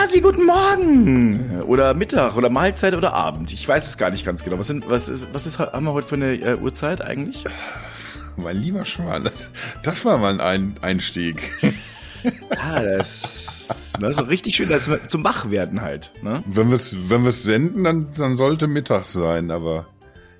Hasi, 0.00 0.22
guten 0.22 0.46
Morgen! 0.46 1.60
Oder 1.66 1.92
Mittag 1.92 2.34
oder 2.38 2.48
Mahlzeit 2.48 2.94
oder 2.94 3.12
Abend. 3.12 3.52
Ich 3.52 3.68
weiß 3.68 3.86
es 3.86 3.98
gar 3.98 4.08
nicht 4.10 4.24
ganz 4.24 4.42
genau. 4.42 4.58
Was, 4.58 4.68
sind, 4.68 4.88
was, 4.88 5.10
ist, 5.10 5.26
was 5.34 5.44
ist, 5.44 5.58
haben 5.58 5.84
wir 5.84 5.92
heute 5.92 6.08
für 6.08 6.14
eine 6.14 6.36
äh, 6.36 6.56
Uhrzeit 6.56 7.02
eigentlich? 7.02 7.44
Mein 8.38 8.56
lieber 8.56 8.86
Schwan, 8.86 9.24
das, 9.24 9.50
das 9.82 10.02
war 10.06 10.16
mal 10.16 10.40
ein 10.40 10.76
Einstieg. 10.80 11.42
Ja, 12.54 12.82
das, 12.82 13.94
das 13.98 14.10
ist 14.10 14.18
so 14.18 14.24
richtig 14.24 14.54
schön, 14.54 14.68
das 14.68 14.90
zum 15.08 15.24
Wachwerden 15.24 15.80
halt. 15.80 16.12
Ne? 16.22 16.44
Wenn 16.44 16.68
wir 16.68 16.74
es 16.74 16.94
wenn 17.08 17.32
senden, 17.32 17.84
dann, 17.84 18.08
dann 18.14 18.36
sollte 18.36 18.66
Mittag 18.66 19.06
sein, 19.06 19.50
aber, 19.50 19.86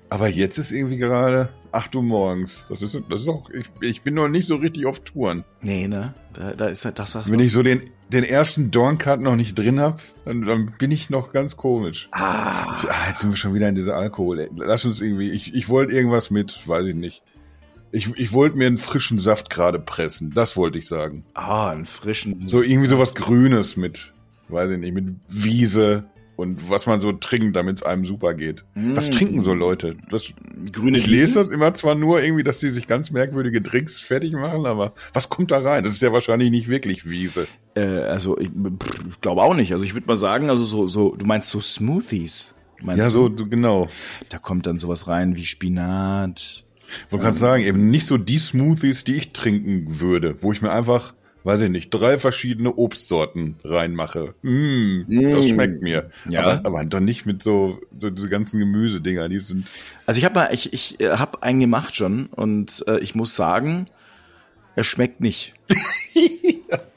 aber 0.07 0.27
jetzt 0.27 0.59
ist 0.59 0.71
irgendwie 0.71 0.97
gerade 0.97 1.49
8 1.71 1.95
Uhr 1.95 2.03
morgens. 2.03 2.67
Das 2.69 2.83
ist, 2.83 2.95
das 3.09 3.21
ist 3.23 3.27
auch, 3.27 3.49
ich, 3.49 3.65
ich 3.81 4.03
bin 4.03 4.13
noch 4.13 4.27
nicht 4.27 4.45
so 4.45 4.57
richtig 4.57 4.85
auf 4.85 4.99
Touren. 4.99 5.43
Nee, 5.61 5.87
ne? 5.87 6.13
Da, 6.33 6.53
da 6.53 6.67
ist 6.67 6.85
halt 6.85 6.99
das. 6.99 7.17
Wenn 7.27 7.39
ich 7.39 7.51
so 7.51 7.63
den, 7.63 7.81
den 8.11 8.23
ersten 8.23 8.71
Dorncard 8.71 9.21
noch 9.21 9.35
nicht 9.35 9.57
drin 9.57 9.79
habe, 9.79 9.97
dann, 10.25 10.41
dann 10.41 10.73
bin 10.77 10.91
ich 10.91 11.09
noch 11.09 11.31
ganz 11.31 11.55
komisch. 11.55 12.09
Ah. 12.11 12.71
Jetzt, 12.71 12.89
ah, 12.89 13.07
jetzt 13.07 13.21
sind 13.21 13.31
wir 13.31 13.37
schon 13.37 13.53
wieder 13.53 13.69
in 13.69 13.75
dieser 13.75 13.95
Alkohol. 13.95 14.49
Lass 14.55 14.85
uns 14.85 15.01
irgendwie, 15.01 15.31
ich, 15.31 15.53
ich 15.53 15.69
wollte 15.69 15.93
irgendwas 15.93 16.29
mit, 16.29 16.67
weiß 16.67 16.85
ich 16.87 16.95
nicht. 16.95 17.23
Ich, 17.93 18.09
ich 18.17 18.31
wollte 18.31 18.57
mir 18.57 18.67
einen 18.67 18.77
frischen 18.77 19.19
Saft 19.19 19.49
gerade 19.49 19.79
pressen. 19.79 20.31
Das 20.33 20.55
wollte 20.55 20.77
ich 20.77 20.87
sagen. 20.87 21.25
Ah, 21.33 21.69
einen 21.69 21.85
frischen. 21.85 22.47
So 22.47 22.61
irgendwie 22.61 22.87
sowas 22.87 23.13
Grünes 23.13 23.75
mit, 23.75 24.13
weiß 24.47 24.71
ich 24.71 24.77
nicht, 24.77 24.93
mit 24.93 25.15
Wiese, 25.27 26.05
und 26.35 26.69
was 26.69 26.85
man 26.87 27.01
so 27.01 27.11
trinkt, 27.11 27.55
damit 27.55 27.77
es 27.77 27.83
einem 27.83 28.05
super 28.05 28.33
geht. 28.33 28.63
Mm. 28.73 28.95
Was 28.95 29.09
trinken 29.09 29.43
so 29.43 29.53
Leute? 29.53 29.95
Das, 30.09 30.33
Grüne 30.71 30.97
ich 30.97 31.07
lese 31.07 31.35
das 31.35 31.49
immer 31.49 31.73
zwar 31.75 31.95
nur 31.95 32.21
irgendwie, 32.21 32.43
dass 32.43 32.59
sie 32.59 32.69
sich 32.69 32.87
ganz 32.87 33.11
merkwürdige 33.11 33.61
Drinks 33.61 33.99
fertig 33.99 34.33
machen, 34.33 34.65
aber 34.65 34.93
was 35.13 35.29
kommt 35.29 35.51
da 35.51 35.59
rein? 35.59 35.83
Das 35.83 35.93
ist 35.93 36.01
ja 36.01 36.13
wahrscheinlich 36.13 36.51
nicht 36.51 36.67
wirklich 36.67 37.09
Wiese. 37.09 37.47
Äh, 37.75 37.81
also 37.81 38.37
ich, 38.37 38.49
ich 38.49 39.21
glaube 39.21 39.43
auch 39.43 39.53
nicht. 39.53 39.73
Also 39.73 39.85
ich 39.85 39.93
würde 39.93 40.07
mal 40.07 40.17
sagen, 40.17 40.49
also 40.49 40.63
so, 40.63 40.87
so, 40.87 41.15
du 41.15 41.25
meinst 41.25 41.49
so 41.49 41.61
Smoothies. 41.61 42.55
Meinst 42.81 42.99
ja, 42.99 43.05
du? 43.05 43.11
so 43.11 43.29
genau. 43.29 43.87
Da 44.29 44.39
kommt 44.39 44.65
dann 44.65 44.77
sowas 44.77 45.07
rein 45.07 45.35
wie 45.35 45.45
Spinat. 45.45 46.65
Ich 47.05 47.11
wollte 47.11 47.23
gerade 47.23 47.37
sagen, 47.37 47.63
eben 47.63 47.89
nicht 47.89 48.07
so 48.07 48.17
die 48.17 48.39
Smoothies, 48.39 49.03
die 49.03 49.15
ich 49.15 49.31
trinken 49.31 49.99
würde, 49.99 50.37
wo 50.41 50.51
ich 50.51 50.61
mir 50.61 50.71
einfach 50.71 51.13
weiß 51.43 51.61
ich 51.61 51.69
nicht, 51.69 51.89
drei 51.89 52.17
verschiedene 52.17 52.75
Obstsorten 52.75 53.55
reinmache. 53.63 54.35
Mm, 54.41 55.03
mm. 55.07 55.31
Das 55.31 55.47
schmeckt 55.47 55.81
mir. 55.81 56.09
Ja. 56.29 56.41
Aber, 56.41 56.65
aber 56.65 56.85
doch 56.85 56.99
nicht 56.99 57.25
mit 57.25 57.43
so, 57.43 57.79
so 57.99 58.09
diese 58.09 58.29
ganzen 58.29 58.59
Gemüsedinger, 58.59 59.29
die 59.29 59.39
sind. 59.39 59.71
Also 60.05 60.19
ich 60.19 60.25
habe 60.25 60.35
mal, 60.35 60.49
ich, 60.53 60.73
ich 60.73 60.99
äh, 60.99 61.11
habe 61.11 61.43
einen 61.43 61.59
gemacht 61.59 61.95
schon 61.95 62.27
und 62.27 62.83
äh, 62.87 62.99
ich 62.99 63.15
muss 63.15 63.35
sagen, 63.35 63.87
er 64.75 64.83
schmeckt 64.83 65.21
nicht. 65.21 65.53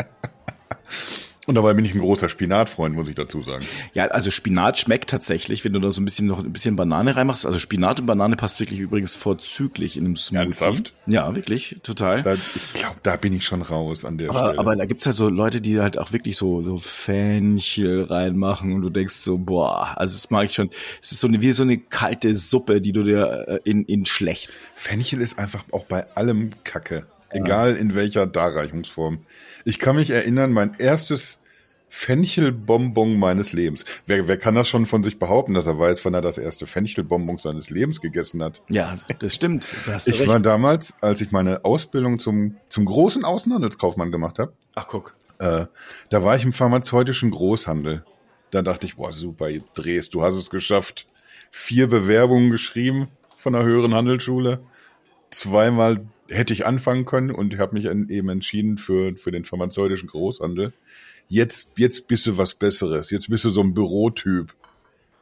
Und 1.47 1.57
dabei 1.57 1.75
bin 1.75 1.85
ich 1.85 1.95
ein 1.95 2.01
großer 2.01 2.29
Spinatfreund, 2.29 2.95
muss 2.95 3.09
ich 3.09 3.15
dazu 3.15 3.43
sagen. 3.43 3.65
Ja, 3.93 4.07
also 4.07 4.31
Spinat 4.31 4.79
schmeckt 4.79 5.11
tatsächlich, 5.11 5.65
wenn 5.65 5.75
du 5.75 5.81
da 5.81 5.91
so 5.91 6.01
ein 6.01 6.05
bisschen 6.05 6.27
noch 6.27 6.43
ein 6.43 6.53
bisschen 6.53 6.77
Banane 6.77 7.17
reinmachst. 7.17 7.45
Also 7.45 7.59
Spinat 7.59 8.01
und 8.01 8.07
Banane 8.07 8.37
passt 8.37 8.61
wirklich 8.61 8.81
übrigens 8.81 9.15
vorzüglich 9.15 9.97
in 9.97 10.07
einem 10.07 10.17
Smoothie. 10.17 10.45
Ernsthaft? 10.45 10.95
Ja, 11.07 11.35
wirklich, 11.37 11.77
total. 11.83 12.23
Da, 12.23 12.35
ich 12.35 12.73
glaube, 12.75 12.97
da 13.03 13.17
bin 13.17 13.35
ich 13.35 13.45
schon 13.45 13.61
raus 13.61 14.05
an 14.05 14.17
der 14.17 14.31
aber, 14.31 14.39
Stelle. 14.49 14.59
Aber 14.59 14.77
da 14.77 14.87
gibt's 14.87 15.05
halt 15.05 15.17
so 15.17 15.29
Leute, 15.29 15.61
die 15.61 15.81
halt 15.81 15.99
auch 15.99 16.13
wirklich 16.13 16.37
so 16.37 16.63
so 16.63 16.79
Fenchel 16.79 18.05
reinmachen 18.05 18.73
und 18.73 18.83
du 18.83 18.91
denkst 18.91 19.15
so, 19.15 19.37
boah, 19.37 19.93
also 19.97 20.15
das 20.15 20.31
mag 20.31 20.47
ich 20.47 20.55
schon. 20.55 20.71
Es 21.03 21.13
ist 21.13 21.21
so 21.21 21.27
eine 21.27 21.43
wie 21.43 21.53
so 21.53 21.63
eine 21.63 21.79
kalte 21.79 22.35
Suppe, 22.37 22.81
die 22.81 22.93
du 22.93 23.03
dir 23.03 23.45
äh, 23.49 23.59
in 23.65 23.85
in 23.85 24.07
schlecht. 24.07 24.59
Fenchel 24.75 25.21
ist 25.21 25.39
einfach 25.39 25.65
auch 25.73 25.85
bei 25.85 26.07
allem 26.17 26.51
Kacke. 26.65 27.07
Egal 27.35 27.77
in 27.77 27.95
welcher 27.95 28.27
Darreichungsform. 28.27 29.21
Ich 29.65 29.79
kann 29.79 29.97
mich 29.97 30.11
erinnern, 30.11 30.53
mein 30.53 30.75
erstes 30.79 31.39
Fenchelbonbon 31.89 33.17
meines 33.19 33.53
Lebens. 33.53 33.85
Wer, 34.05 34.27
wer 34.27 34.37
kann 34.37 34.57
das 34.57 34.69
schon 34.69 34.85
von 34.85 35.05
sich 35.05 35.21
behaupten, 35.21 35.55
dass 35.55 35.67
er 35.67 35.79
weiß, 35.79 36.05
wann 36.05 36.13
er 36.13 36.21
das 36.21 36.39
erste 36.39 36.67
Fenchelbonbon 36.67 37.39
seines 37.39 37.71
Lebens 37.71 38.01
gegessen 38.01 38.43
hat? 38.43 38.63
Ja, 38.69 38.99
das 39.21 39.33
stimmt. 39.35 39.71
ich 40.05 40.19
recht. 40.19 40.27
war 40.27 40.41
damals, 40.41 40.95
als 41.01 41.21
ich 41.21 41.31
meine 41.31 41.65
Ausbildung 41.65 42.19
zum, 42.19 42.57
zum 42.69 42.85
großen 42.85 43.25
Außenhandelskaufmann 43.25 44.11
gemacht 44.11 44.41
habe. 44.41 44.53
Ach, 44.75 44.89
guck. 44.89 45.15
Äh, 45.39 45.67
da 46.11 46.25
war 46.25 46.35
ich 46.35 46.45
im 46.45 46.53
pharmazeutischen 46.53 47.31
Großhandel. 47.31 48.05
Da 48.51 48.63
dachte 48.63 48.87
ich, 48.87 48.97
boah, 48.97 49.13
super, 49.13 49.49
Drehst, 49.75 50.15
du 50.15 50.23
hast 50.23 50.35
es 50.35 50.51
geschafft. 50.51 51.07
Vier 51.53 51.87
Bewerbungen 51.87 52.51
geschrieben 52.51 53.09
von 53.37 53.53
der 53.53 53.63
höheren 53.63 53.95
Handelsschule. 53.95 54.61
Zweimal 55.31 56.05
hätte 56.29 56.53
ich 56.53 56.67
anfangen 56.67 57.05
können 57.05 57.31
und 57.31 57.53
ich 57.53 57.61
habe 57.61 57.75
mich 57.75 57.87
eben 57.87 58.29
entschieden 58.29 58.79
für, 58.79 59.17
für 59.17 59.31
den 59.31 59.45
pharmazeutischen 59.45 60.09
Großhandel. 60.09 60.73
Jetzt, 61.29 61.73
jetzt 61.77 62.09
bist 62.09 62.27
du 62.27 62.39
was 62.39 62.55
Besseres. 62.55 63.11
Jetzt 63.11 63.29
bist 63.29 63.45
du 63.45 63.51
so 63.51 63.61
ein 63.61 63.75
Bürotyp. 63.75 64.55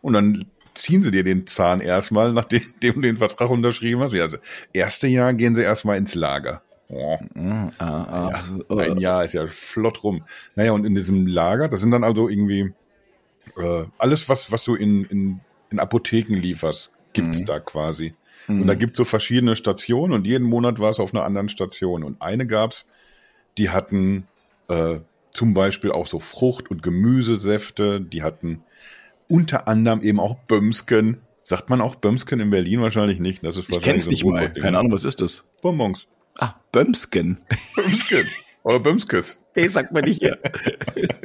Und 0.00 0.14
dann 0.14 0.46
ziehen 0.74 1.02
sie 1.02 1.10
dir 1.10 1.24
den 1.24 1.46
Zahn 1.46 1.80
erstmal, 1.80 2.32
nachdem 2.32 2.62
du 2.80 3.00
den 3.00 3.16
Vertrag 3.16 3.50
unterschrieben 3.50 4.00
hast. 4.00 4.14
Also, 4.14 4.38
erste 4.72 5.06
Jahr 5.06 5.34
gehen 5.34 5.54
sie 5.54 5.62
erstmal 5.62 5.98
ins 5.98 6.14
Lager. 6.14 6.62
Oh. 6.88 7.18
Ah, 7.34 7.70
ah, 7.78 8.28
ja, 8.30 8.36
also, 8.36 8.68
ein 8.76 8.98
Jahr 8.98 9.24
ist 9.24 9.32
ja 9.32 9.46
flott 9.46 10.04
rum. 10.04 10.24
Naja, 10.56 10.72
und 10.72 10.84
in 10.84 10.94
diesem 10.94 11.26
Lager, 11.26 11.68
das 11.68 11.80
sind 11.80 11.90
dann 11.90 12.04
also 12.04 12.28
irgendwie 12.28 12.74
äh, 13.56 13.84
alles, 13.96 14.28
was, 14.28 14.52
was 14.52 14.64
du 14.64 14.74
in, 14.74 15.04
in, 15.06 15.40
in 15.70 15.80
Apotheken 15.80 16.34
lieferst, 16.34 16.92
gibt's 17.14 17.40
mhm. 17.40 17.46
da 17.46 17.60
quasi. 17.60 18.14
Mhm. 18.48 18.62
Und 18.62 18.66
da 18.66 18.74
gibt's 18.74 18.96
so 18.96 19.04
verschiedene 19.04 19.56
Stationen 19.56 20.12
und 20.12 20.26
jeden 20.26 20.46
Monat 20.46 20.78
war 20.78 20.90
es 20.90 21.00
auf 21.00 21.14
einer 21.14 21.24
anderen 21.24 21.48
Station. 21.48 22.02
Und 22.04 22.20
eine 22.20 22.46
gab's, 22.46 22.86
die 23.58 23.70
hatten 23.70 24.26
äh, 24.68 24.96
zum 25.32 25.54
Beispiel 25.54 25.92
auch 25.92 26.06
so 26.06 26.18
Frucht- 26.18 26.70
und 26.70 26.82
Gemüsesäfte, 26.82 28.00
die 28.00 28.22
hatten 28.22 28.62
unter 29.28 29.68
anderem 29.68 30.02
eben 30.02 30.20
auch 30.20 30.34
Bömsken. 30.34 31.20
Sagt 31.42 31.70
man 31.70 31.80
auch 31.80 31.96
Bömsken 31.96 32.40
in 32.40 32.50
Berlin 32.50 32.80
wahrscheinlich 32.80 33.18
nicht. 33.18 33.42
Das 33.42 33.56
ist 33.56 33.68
ich 33.68 33.80
kenn's 33.80 34.04
so 34.04 34.10
nicht 34.10 34.24
mal. 34.24 34.52
Keine 34.52 34.78
Ahnung, 34.78 34.92
was 34.92 35.04
ist 35.04 35.20
das? 35.20 35.44
Bonbons. 35.60 36.06
Ah, 36.38 36.54
Bömsken. 36.70 37.38
Bömsken. 37.74 38.26
Oder 38.62 38.78
Bömskes. 38.78 39.40
Nee, 39.56 39.66
sagt 39.66 39.92
man 39.92 40.04
nicht 40.04 40.20
hier. 40.20 40.38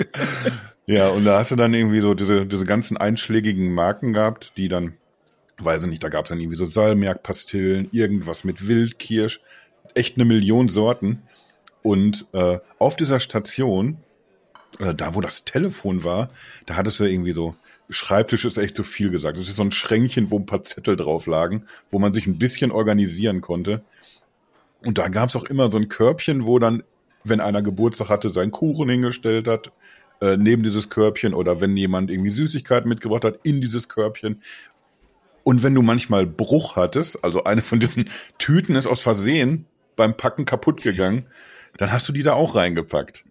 ja, 0.85 1.09
und 1.09 1.23
da 1.23 1.37
hast 1.37 1.51
du 1.51 1.55
dann 1.55 1.73
irgendwie 1.73 2.01
so 2.01 2.13
diese, 2.13 2.45
diese 2.45 2.65
ganzen 2.65 2.97
einschlägigen 2.97 3.73
Marken 3.73 4.13
gehabt, 4.13 4.53
die 4.57 4.69
dann 4.69 4.93
weiß 5.59 5.83
ich 5.83 5.89
nicht, 5.89 6.03
da 6.03 6.09
gab 6.09 6.25
es 6.25 6.29
dann 6.29 6.39
irgendwie 6.39 6.57
so 6.57 6.65
Salmiak-Pastillen, 6.65 7.89
irgendwas 7.91 8.43
mit 8.43 8.67
Wildkirsch, 8.67 9.41
echt 9.95 10.17
eine 10.17 10.25
Million 10.25 10.69
Sorten. 10.69 11.23
Und 11.81 12.25
äh, 12.33 12.59
auf 12.79 12.95
dieser 12.95 13.19
Station, 13.19 13.97
äh, 14.79 14.93
da 14.93 15.15
wo 15.15 15.21
das 15.21 15.45
Telefon 15.45 16.03
war, 16.03 16.27
da 16.65 16.75
hattest 16.75 16.99
du 16.99 17.05
irgendwie 17.05 17.33
so, 17.33 17.55
Schreibtisch 17.89 18.43
ist 18.43 18.57
echt 18.57 18.75
zu 18.75 18.83
viel 18.83 19.09
gesagt. 19.11 19.39
Das 19.39 19.47
ist 19.47 19.55
so 19.55 19.63
ein 19.63 19.71
Schränkchen, 19.71 20.29
wo 20.29 20.37
ein 20.37 20.45
paar 20.45 20.65
Zettel 20.65 20.97
drauf 20.97 21.25
lagen, 21.25 21.63
wo 21.89 21.99
man 21.99 22.13
sich 22.13 22.27
ein 22.27 22.37
bisschen 22.37 22.71
organisieren 22.71 23.39
konnte. 23.39 23.81
Und 24.85 24.97
da 24.97 25.07
gab 25.07 25.29
es 25.29 25.37
auch 25.37 25.45
immer 25.45 25.71
so 25.71 25.77
ein 25.77 25.87
Körbchen, 25.87 26.45
wo 26.45 26.59
dann, 26.59 26.83
wenn 27.23 27.39
einer 27.39 27.61
Geburtstag 27.61 28.09
hatte, 28.09 28.29
seinen 28.29 28.51
Kuchen 28.51 28.89
hingestellt 28.89 29.47
hat, 29.47 29.71
äh, 30.19 30.35
neben 30.35 30.63
dieses 30.63 30.89
Körbchen 30.89 31.33
oder 31.33 31.61
wenn 31.61 31.77
jemand 31.77 32.11
irgendwie 32.11 32.29
Süßigkeiten 32.29 32.89
mitgebracht 32.89 33.23
hat, 33.23 33.39
in 33.43 33.61
dieses 33.61 33.87
Körbchen. 33.87 34.41
Und 35.47 35.63
wenn 35.63 35.73
du 35.73 35.81
manchmal 35.81 36.25
Bruch 36.25 36.75
hattest, 36.75 37.23
also 37.23 37.45
eine 37.45 37.61
von 37.61 37.79
diesen 37.79 38.09
Tüten 38.37 38.75
ist 38.75 38.85
aus 38.85 38.99
Versehen 38.99 39.65
beim 39.95 40.17
Packen 40.17 40.43
kaputt 40.43 40.83
gegangen, 40.83 41.25
dann 41.77 41.93
hast 41.93 42.05
du 42.09 42.11
die 42.11 42.21
da 42.21 42.33
auch 42.33 42.55
reingepackt. 42.55 43.23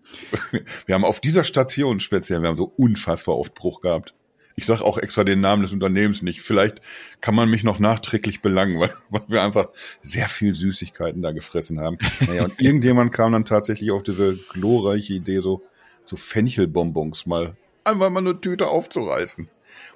Wir 0.87 0.95
haben 0.95 1.05
auf 1.05 1.21
dieser 1.21 1.45
Station 1.45 2.01
speziell, 2.01 2.41
wir 2.41 2.49
haben 2.49 2.57
so 2.57 2.73
unfassbar 2.75 3.37
oft 3.37 3.55
Bruch 3.55 3.83
gehabt. 3.83 4.15
Ich 4.55 4.65
sage 4.65 4.83
auch 4.83 4.97
extra 4.97 5.25
den 5.25 5.43
Namen 5.43 5.61
des 5.61 5.75
Unternehmens 5.75 6.23
nicht. 6.23 6.41
Vielleicht 6.41 6.81
kann 7.21 7.35
man 7.35 7.51
mich 7.51 7.65
noch 7.65 7.81
nachträglich 7.81 8.41
belangen, 8.41 8.81
weil, 8.81 8.95
weil 9.11 9.25
wir 9.29 9.43
einfach 9.43 9.69
sehr 10.01 10.31
viel 10.31 10.55
Süßigkeiten 10.55 11.21
da 11.21 11.33
gefressen 11.33 11.81
haben. 11.81 11.99
Naja, 12.27 12.45
und 12.45 12.59
irgendjemand 12.59 13.13
kam 13.13 13.33
dann 13.33 13.45
tatsächlich 13.45 13.91
auf 13.91 14.03
diese 14.03 14.37
glorreiche 14.37 15.13
Idee, 15.13 15.41
so, 15.41 15.61
so 16.07 16.17
Fenchelbonbons 16.17 17.27
mal 17.27 17.57
einfach 17.87 18.11
mal 18.11 18.21
eine 18.21 18.41
Tüte 18.41 18.69
aufzureißen. 18.69 19.49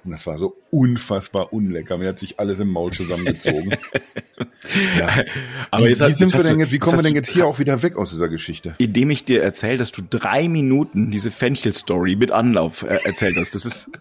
Und 0.03 0.11
das 0.11 0.25
war 0.25 0.37
so 0.37 0.55
unfassbar 0.71 1.53
unlecker. 1.53 1.97
Mir 1.97 2.09
hat 2.09 2.19
sich 2.19 2.39
alles 2.39 2.59
im 2.59 2.69
Maul 2.69 2.91
zusammengezogen. 2.91 3.71
ja. 4.97 5.09
Aber 5.69 5.87
jetzt, 5.87 6.01
wie, 6.01 6.11
sind 6.13 6.33
wir 6.33 6.43
denn 6.43 6.59
jetzt, 6.59 6.71
wie 6.71 6.79
kommen 6.79 6.97
wir 6.97 7.03
denn 7.03 7.15
jetzt 7.15 7.29
hier 7.29 7.45
auch 7.45 7.59
wieder 7.59 7.81
weg 7.83 7.97
aus 7.97 8.09
dieser 8.09 8.29
Geschichte? 8.29 8.73
Indem 8.77 9.09
ich 9.09 9.25
dir 9.25 9.43
erzähle, 9.43 9.77
dass 9.77 9.91
du 9.91 10.01
drei 10.07 10.47
Minuten 10.47 11.11
diese 11.11 11.31
Fenchel-Story 11.31 12.15
mit 12.15 12.31
Anlauf 12.31 12.83
äh, 12.83 12.97
erzählt 13.03 13.35
hast. 13.37 13.55
Das 13.55 13.65
ist. 13.65 13.91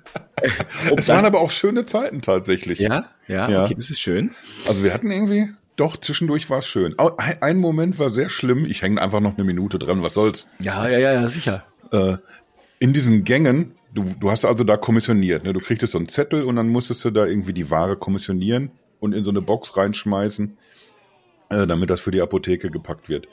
es 0.97 1.09
waren 1.09 1.25
aber 1.25 1.41
auch 1.41 1.51
schöne 1.51 1.87
Zeiten 1.87 2.23
tatsächlich. 2.23 2.79
Ja, 2.79 3.11
ja, 3.29 3.49
ja, 3.49 3.65
okay, 3.65 3.75
das 3.75 3.91
ist 3.91 4.01
schön. 4.01 4.31
Also 4.67 4.83
wir 4.83 4.95
hatten 4.95 5.11
irgendwie, 5.11 5.49
doch, 5.77 5.97
zwischendurch 5.97 6.51
war 6.51 6.59
es 6.59 6.67
schön. 6.67 6.95
Ein 6.99 7.59
Moment 7.59 7.99
war 7.99 8.11
sehr 8.11 8.31
schlimm. 8.31 8.65
Ich 8.65 8.83
hänge 8.83 9.01
einfach 9.01 9.21
noch 9.21 9.37
eine 9.37 9.45
Minute 9.45 9.79
dran. 9.79 10.03
Was 10.03 10.15
soll's? 10.15 10.49
Ja, 10.61 10.89
ja, 10.89 10.99
ja, 10.99 11.29
sicher. 11.29 11.65
Äh, 11.93 12.17
in 12.79 12.93
diesen 12.93 13.25
Gängen 13.25 13.73
Du, 13.93 14.05
du 14.19 14.31
hast 14.31 14.45
also 14.45 14.63
da 14.63 14.77
kommissioniert, 14.77 15.45
ne? 15.45 15.53
Du 15.53 15.61
kriegtest 15.61 15.93
so 15.93 15.99
einen 15.99 16.09
Zettel 16.09 16.45
und 16.45 16.57
dann 16.57 16.69
musstest 16.69 17.05
du 17.05 17.11
da 17.11 17.27
irgendwie 17.27 17.53
die 17.53 17.71
Ware 17.71 17.97
kommissionieren 17.97 18.71
und 19.01 19.15
in 19.15 19.25
so 19.25 19.31
eine 19.31 19.43
Box 19.43 19.77
reinschmeißen, 19.77 20.57
äh, 21.51 21.67
damit 21.67 21.91
das 21.91 22.01
für 22.01 22.13
die 22.13 22.21
Apotheke 22.21 22.71
gepackt 22.71 23.09
wird. 23.09 23.27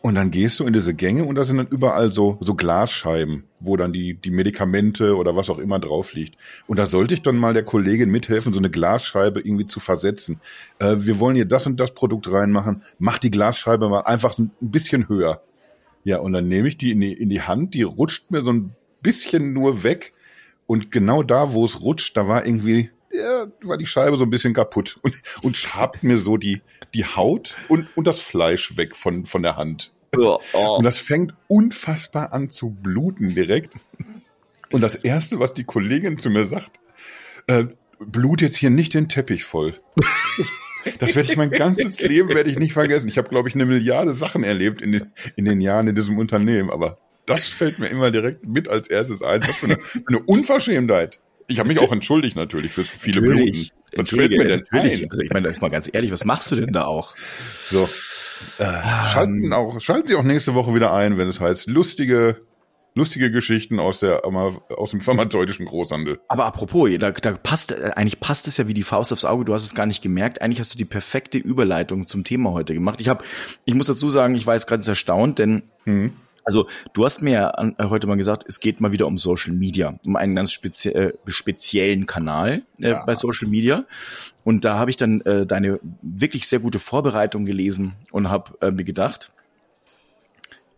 Und 0.00 0.14
dann 0.14 0.30
gehst 0.30 0.60
du 0.60 0.64
in 0.64 0.72
diese 0.72 0.94
Gänge 0.94 1.24
und 1.24 1.34
da 1.34 1.44
sind 1.44 1.56
dann 1.56 1.66
überall 1.66 2.12
so, 2.12 2.38
so 2.40 2.54
Glasscheiben, 2.54 3.44
wo 3.58 3.76
dann 3.76 3.92
die, 3.92 4.14
die 4.14 4.30
Medikamente 4.30 5.16
oder 5.16 5.34
was 5.34 5.50
auch 5.50 5.58
immer 5.58 5.80
drauf 5.80 6.14
liegt. 6.14 6.36
Und 6.68 6.78
da 6.78 6.86
sollte 6.86 7.14
ich 7.14 7.22
dann 7.22 7.36
mal 7.36 7.52
der 7.52 7.64
Kollegin 7.64 8.08
mithelfen, 8.08 8.52
so 8.52 8.60
eine 8.60 8.70
Glasscheibe 8.70 9.40
irgendwie 9.40 9.66
zu 9.66 9.80
versetzen. 9.80 10.40
Äh, 10.78 10.96
wir 11.00 11.18
wollen 11.18 11.34
hier 11.34 11.46
das 11.46 11.66
und 11.66 11.78
das 11.78 11.92
Produkt 11.92 12.30
reinmachen. 12.30 12.82
Mach 12.98 13.18
die 13.18 13.30
Glasscheibe 13.30 13.88
mal 13.88 14.02
einfach 14.02 14.38
ein 14.38 14.52
bisschen 14.60 15.08
höher. 15.08 15.42
Ja, 16.04 16.18
und 16.20 16.32
dann 16.32 16.48
nehme 16.48 16.68
ich 16.68 16.78
die 16.78 16.92
in, 16.92 17.00
die 17.00 17.12
in 17.12 17.28
die 17.28 17.42
Hand, 17.42 17.74
die 17.74 17.82
rutscht 17.82 18.30
mir 18.30 18.42
so 18.42 18.52
ein 18.52 18.76
bisschen 19.00 19.52
nur 19.52 19.82
weg. 19.82 20.12
Und 20.66 20.90
genau 20.90 21.22
da, 21.22 21.52
wo 21.52 21.64
es 21.64 21.80
rutscht, 21.80 22.16
da 22.16 22.28
war 22.28 22.46
irgendwie, 22.46 22.90
ja, 23.10 23.46
war 23.62 23.78
die 23.78 23.86
Scheibe 23.86 24.16
so 24.16 24.24
ein 24.24 24.30
bisschen 24.30 24.52
kaputt 24.52 24.98
und, 25.02 25.20
und 25.42 25.56
schabt 25.56 26.02
mir 26.02 26.18
so 26.18 26.36
die, 26.36 26.60
die 26.94 27.04
Haut 27.04 27.56
und, 27.68 27.88
und 27.96 28.06
das 28.06 28.20
Fleisch 28.20 28.76
weg 28.76 28.94
von, 28.94 29.24
von 29.24 29.42
der 29.42 29.56
Hand. 29.56 29.92
Oh, 30.16 30.38
oh. 30.52 30.76
Und 30.76 30.84
das 30.84 30.98
fängt 30.98 31.34
unfassbar 31.48 32.32
an 32.32 32.50
zu 32.50 32.70
bluten 32.70 33.34
direkt. 33.34 33.74
Und 34.70 34.80
das 34.80 34.94
erste, 34.94 35.38
was 35.38 35.54
die 35.54 35.64
Kollegin 35.64 36.18
zu 36.18 36.30
mir 36.30 36.46
sagt, 36.46 36.78
äh, 37.46 37.66
blut 37.98 38.40
jetzt 38.42 38.56
hier 38.56 38.70
nicht 38.70 38.94
den 38.94 39.08
Teppich 39.08 39.44
voll. 39.44 39.80
Das, 40.36 40.50
das 40.98 41.14
werde 41.14 41.30
ich 41.30 41.36
mein 41.36 41.50
ganzes 41.50 42.00
Leben 42.00 42.28
werde 42.30 42.50
ich 42.50 42.58
nicht 42.58 42.72
vergessen. 42.72 43.08
Ich 43.08 43.18
habe, 43.18 43.28
glaube 43.28 43.48
ich, 43.48 43.54
eine 43.54 43.66
Milliarde 43.66 44.14
Sachen 44.14 44.44
erlebt 44.44 44.82
in 44.82 44.92
den, 44.92 45.12
in 45.36 45.44
den 45.44 45.60
Jahren 45.60 45.88
in 45.88 45.94
diesem 45.94 46.18
Unternehmen, 46.18 46.70
aber 46.70 46.98
das 47.28 47.48
fällt 47.48 47.78
mir 47.78 47.88
immer 47.88 48.10
direkt 48.10 48.46
mit 48.46 48.68
als 48.68 48.88
erstes 48.88 49.22
ein. 49.22 49.42
Was 49.46 49.56
für 49.56 49.66
eine, 49.66 49.78
eine 50.06 50.20
Unverschämtheit. 50.20 51.18
Ich 51.46 51.58
habe 51.58 51.68
mich 51.68 51.78
auch 51.78 51.92
entschuldigt 51.92 52.36
natürlich 52.36 52.72
für 52.72 52.84
viele 52.84 53.20
natürlich, 53.20 53.72
Bluten. 53.72 54.02
Was 54.02 54.10
fällt 54.10 54.30
mir 54.30 54.44
denn 54.44 54.64
ein? 54.70 55.10
Also 55.10 55.22
ich 55.22 55.30
meine, 55.30 55.44
da 55.44 55.50
ist 55.50 55.62
mal 55.62 55.70
ganz 55.70 55.88
ehrlich, 55.90 56.12
was 56.12 56.24
machst 56.24 56.50
du 56.50 56.56
denn 56.56 56.72
da 56.72 56.84
auch? 56.84 57.14
So. 57.64 57.88
Schalten, 58.56 59.52
auch, 59.52 59.80
schalten 59.80 60.08
Sie 60.08 60.14
auch 60.14 60.22
nächste 60.22 60.54
Woche 60.54 60.74
wieder 60.74 60.92
ein, 60.92 61.18
wenn 61.18 61.28
es 61.28 61.40
heißt 61.40 61.68
lustige 61.68 62.36
lustige 62.94 63.30
Geschichten 63.30 63.78
aus 63.78 64.00
der 64.00 64.24
aus 64.24 64.90
dem 64.90 65.00
pharmazeutischen 65.00 65.64
Großhandel. 65.66 66.20
Aber 66.28 66.44
apropos, 66.44 66.90
da, 66.98 67.12
da 67.12 67.32
passt 67.32 67.72
äh, 67.72 67.92
eigentlich 67.94 68.20
passt 68.20 68.48
es 68.48 68.56
ja 68.56 68.68
wie 68.68 68.74
die 68.74 68.82
Faust 68.82 69.12
aufs 69.12 69.24
Auge. 69.24 69.44
Du 69.44 69.54
hast 69.54 69.64
es 69.64 69.74
gar 69.74 69.86
nicht 69.86 70.02
gemerkt. 70.02 70.42
Eigentlich 70.42 70.60
hast 70.60 70.74
du 70.74 70.78
die 70.78 70.84
perfekte 70.84 71.38
Überleitung 71.38 72.06
zum 72.06 72.24
Thema 72.24 72.52
heute 72.52 72.74
gemacht. 72.74 73.00
Ich 73.00 73.08
habe, 73.08 73.24
ich 73.64 73.74
muss 73.74 73.86
dazu 73.86 74.10
sagen, 74.10 74.34
ich 74.34 74.46
war 74.46 74.54
jetzt 74.54 74.66
gerade 74.66 74.84
erstaunt, 74.86 75.38
denn 75.38 75.62
mhm. 75.84 76.12
Also 76.48 76.66
du 76.94 77.04
hast 77.04 77.20
mir 77.20 77.32
ja 77.32 77.72
äh, 77.76 77.90
heute 77.90 78.06
mal 78.06 78.16
gesagt, 78.16 78.46
es 78.48 78.58
geht 78.58 78.80
mal 78.80 78.90
wieder 78.90 79.06
um 79.06 79.18
Social 79.18 79.52
Media, 79.52 79.98
um 80.06 80.16
einen 80.16 80.34
ganz 80.34 80.50
spezie 80.50 80.94
äh, 80.94 81.12
speziellen 81.26 82.06
Kanal 82.06 82.62
äh, 82.80 82.88
ja. 82.88 83.04
bei 83.04 83.14
Social 83.14 83.48
Media. 83.48 83.84
Und 84.44 84.64
da 84.64 84.78
habe 84.78 84.88
ich 84.88 84.96
dann 84.96 85.20
äh, 85.20 85.44
deine 85.44 85.78
wirklich 86.00 86.48
sehr 86.48 86.60
gute 86.60 86.78
Vorbereitung 86.78 87.44
gelesen 87.44 87.96
und 88.12 88.30
habe 88.30 88.56
äh, 88.62 88.70
mir 88.70 88.84
gedacht, 88.84 89.28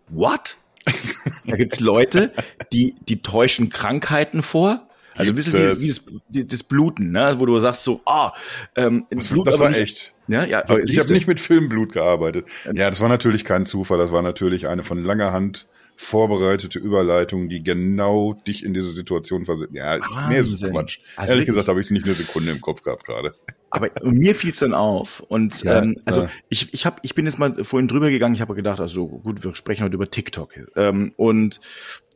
what? 0.08 0.56
da 1.46 1.54
gibt's 1.54 1.78
Leute, 1.78 2.32
die, 2.72 2.96
die 3.08 3.22
täuschen 3.22 3.68
Krankheiten 3.68 4.42
vor. 4.42 4.88
Also 5.14 5.32
ein 5.32 5.36
bisschen 5.36 5.54
wie, 5.54 5.80
wie 5.80 5.88
das, 5.88 6.46
das, 6.48 6.62
Bluten, 6.62 7.10
ne? 7.10 7.36
wo 7.38 7.46
du 7.46 7.58
sagst 7.58 7.84
so, 7.84 8.00
ah, 8.06 8.32
ähm, 8.76 9.06
das, 9.10 9.28
Blut, 9.28 9.46
das 9.46 9.58
war 9.58 9.70
nicht, 9.70 9.80
echt. 9.80 10.14
Ja, 10.28 10.44
ja, 10.44 10.62
aber 10.64 10.82
ich 10.82 10.98
habe 10.98 11.12
nicht 11.12 11.26
mit 11.26 11.40
Filmblut 11.40 11.92
gearbeitet. 11.92 12.46
Ja, 12.72 12.90
das 12.90 13.00
war 13.00 13.08
natürlich 13.08 13.44
kein 13.44 13.66
Zufall, 13.66 13.98
das 13.98 14.12
war 14.12 14.22
natürlich 14.22 14.68
eine 14.68 14.82
von 14.82 15.02
langer 15.02 15.32
Hand 15.32 15.66
vorbereitete 16.00 16.78
Überleitung, 16.78 17.50
die 17.50 17.62
genau 17.62 18.32
dich 18.32 18.64
in 18.64 18.72
diese 18.72 18.90
Situation 18.90 19.44
versetzt. 19.44 19.74
Ja, 19.74 19.96
ist, 19.96 20.04
nee, 20.30 20.38
es 20.38 20.50
ist 20.50 20.64
Quatsch. 20.64 21.00
Also 21.14 21.32
Ehrlich 21.34 21.46
gesagt 21.46 21.68
habe 21.68 21.78
ich 21.78 21.88
es 21.88 21.90
nicht 21.90 22.06
eine 22.06 22.14
Sekunde 22.14 22.50
im 22.52 22.62
Kopf 22.62 22.82
gehabt 22.82 23.04
gerade. 23.04 23.34
Aber 23.68 23.90
mir 24.02 24.34
fiel 24.34 24.50
es 24.50 24.60
dann 24.60 24.72
auf. 24.72 25.20
Und 25.20 25.62
ja, 25.62 25.82
ähm, 25.82 25.96
also 26.06 26.22
ja. 26.22 26.30
ich, 26.48 26.72
ich, 26.72 26.86
hab, 26.86 27.00
ich 27.02 27.14
bin 27.14 27.26
jetzt 27.26 27.38
mal 27.38 27.62
vorhin 27.64 27.86
drüber 27.86 28.10
gegangen, 28.10 28.34
ich 28.34 28.40
habe 28.40 28.54
gedacht, 28.54 28.80
also 28.80 29.06
gut, 29.06 29.44
wir 29.44 29.54
sprechen 29.54 29.84
heute 29.84 29.94
über 29.94 30.10
TikTok. 30.10 30.54
Ähm, 30.74 31.12
und 31.16 31.60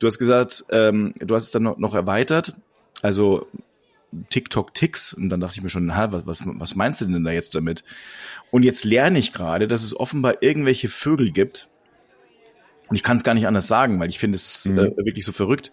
du 0.00 0.06
hast 0.06 0.18
gesagt, 0.18 0.64
ähm, 0.70 1.12
du 1.20 1.34
hast 1.34 1.44
es 1.44 1.50
dann 1.50 1.64
noch, 1.64 1.76
noch 1.76 1.94
erweitert. 1.94 2.54
Also 3.04 3.46
TikTok-Ticks. 4.30 5.12
Und 5.12 5.28
dann 5.28 5.40
dachte 5.40 5.56
ich 5.56 5.62
mir 5.62 5.68
schon, 5.68 5.94
ha, 5.94 6.10
was, 6.10 6.26
was, 6.26 6.42
was 6.46 6.74
meinst 6.74 7.02
du 7.02 7.04
denn 7.04 7.22
da 7.22 7.30
jetzt 7.30 7.54
damit? 7.54 7.84
Und 8.50 8.62
jetzt 8.62 8.84
lerne 8.84 9.18
ich 9.18 9.32
gerade, 9.32 9.68
dass 9.68 9.82
es 9.82 9.94
offenbar 9.94 10.42
irgendwelche 10.42 10.88
Vögel 10.88 11.30
gibt, 11.30 11.68
und 12.88 12.96
ich 12.96 13.02
kann 13.02 13.16
es 13.16 13.24
gar 13.24 13.34
nicht 13.34 13.46
anders 13.46 13.66
sagen, 13.66 13.98
weil 13.98 14.10
ich 14.10 14.18
finde 14.18 14.36
es 14.36 14.66
mhm. 14.66 14.78
äh, 14.78 14.96
wirklich 14.98 15.24
so 15.24 15.32
verrückt, 15.32 15.72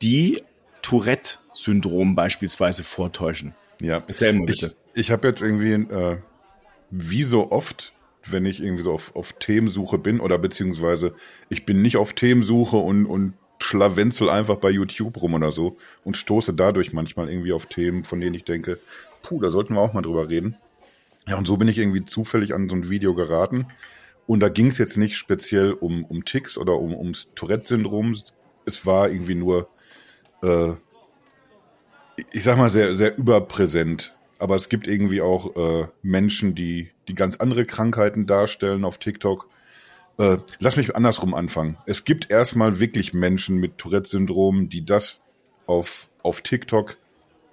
die 0.00 0.40
Tourette-Syndrom 0.82 2.14
beispielsweise 2.14 2.84
vortäuschen. 2.84 3.54
Ja. 3.80 4.02
Erzähl 4.06 4.32
mal 4.32 4.46
bitte. 4.46 4.74
Ich, 4.94 5.06
ich 5.06 5.10
habe 5.10 5.28
jetzt 5.28 5.42
irgendwie, 5.42 5.72
äh, 5.72 6.18
wie 6.90 7.24
so 7.24 7.50
oft, 7.50 7.92
wenn 8.26 8.46
ich 8.46 8.62
irgendwie 8.62 8.84
so 8.84 8.92
auf, 8.92 9.14
auf 9.16 9.34
Themensuche 9.34 9.98
bin, 9.98 10.20
oder 10.20 10.38
beziehungsweise 10.38 11.14
ich 11.48 11.64
bin 11.64 11.82
nicht 11.82 11.96
auf 11.96 12.12
Themensuche 12.12 12.76
und, 12.76 13.06
und 13.06 13.34
schlawenzel 13.62 14.28
einfach 14.28 14.56
bei 14.56 14.70
YouTube 14.70 15.20
rum 15.20 15.34
oder 15.34 15.52
so 15.52 15.76
und 16.04 16.16
stoße 16.16 16.54
dadurch 16.54 16.92
manchmal 16.92 17.30
irgendwie 17.30 17.52
auf 17.52 17.66
Themen, 17.66 18.04
von 18.04 18.20
denen 18.20 18.34
ich 18.34 18.44
denke, 18.44 18.78
puh, 19.22 19.40
da 19.40 19.50
sollten 19.50 19.74
wir 19.74 19.80
auch 19.80 19.92
mal 19.92 20.02
drüber 20.02 20.28
reden. 20.28 20.56
Ja, 21.26 21.38
und 21.38 21.46
so 21.46 21.56
bin 21.56 21.68
ich 21.68 21.78
irgendwie 21.78 22.04
zufällig 22.04 22.52
an 22.54 22.68
so 22.68 22.74
ein 22.74 22.90
Video 22.90 23.14
geraten. 23.14 23.66
Und 24.26 24.40
da 24.40 24.48
ging 24.48 24.68
es 24.68 24.78
jetzt 24.78 24.96
nicht 24.96 25.16
speziell 25.16 25.72
um, 25.72 26.04
um 26.04 26.24
Ticks 26.24 26.58
oder 26.58 26.78
um, 26.78 26.94
ums 26.94 27.28
Tourette-Syndrom. 27.34 28.16
Es 28.64 28.86
war 28.86 29.08
irgendwie 29.08 29.34
nur, 29.34 29.68
äh, 30.42 30.72
ich 32.32 32.42
sag 32.42 32.56
mal, 32.56 32.70
sehr, 32.70 32.94
sehr 32.94 33.16
überpräsent. 33.16 34.14
Aber 34.38 34.56
es 34.56 34.68
gibt 34.68 34.88
irgendwie 34.88 35.20
auch 35.20 35.54
äh, 35.56 35.86
Menschen, 36.02 36.54
die, 36.54 36.90
die 37.06 37.14
ganz 37.14 37.36
andere 37.36 37.64
Krankheiten 37.64 38.26
darstellen 38.26 38.84
auf 38.84 38.98
TikTok 38.98 39.48
äh, 40.18 40.38
lass 40.58 40.76
mich 40.76 40.94
andersrum 40.94 41.34
anfangen. 41.34 41.78
Es 41.86 42.04
gibt 42.04 42.30
erstmal 42.30 42.80
wirklich 42.80 43.14
Menschen 43.14 43.56
mit 43.56 43.78
Tourette-Syndrom, 43.78 44.68
die 44.68 44.84
das 44.84 45.22
auf, 45.66 46.08
auf 46.22 46.42
TikTok 46.42 46.96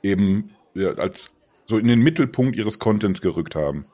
eben 0.03 0.51
ja, 0.73 0.91
als 0.93 1.33
so 1.67 1.77
in 1.77 1.87
den 1.87 2.01
Mittelpunkt 2.01 2.55
ihres 2.55 2.79
Contents 2.79 3.21
gerückt 3.21 3.55
haben. 3.55 3.85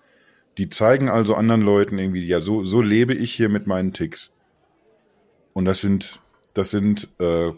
Die 0.58 0.70
zeigen 0.70 1.10
also 1.10 1.36
anderen 1.36 1.62
Leuten 1.62 2.00
irgendwie, 2.00 2.26
ja, 2.26 2.40
so, 2.40 2.64
so 2.64 2.82
lebe 2.82 3.14
ich 3.14 3.34
hier 3.34 3.50
mit 3.50 3.68
meinen 3.68 3.92
Ticks. 3.92 4.32
Und 5.54 5.66
das 5.66 5.82
sind, 5.82 6.22
das 6.54 6.72
sind 6.72 7.10
äh, 7.20 7.52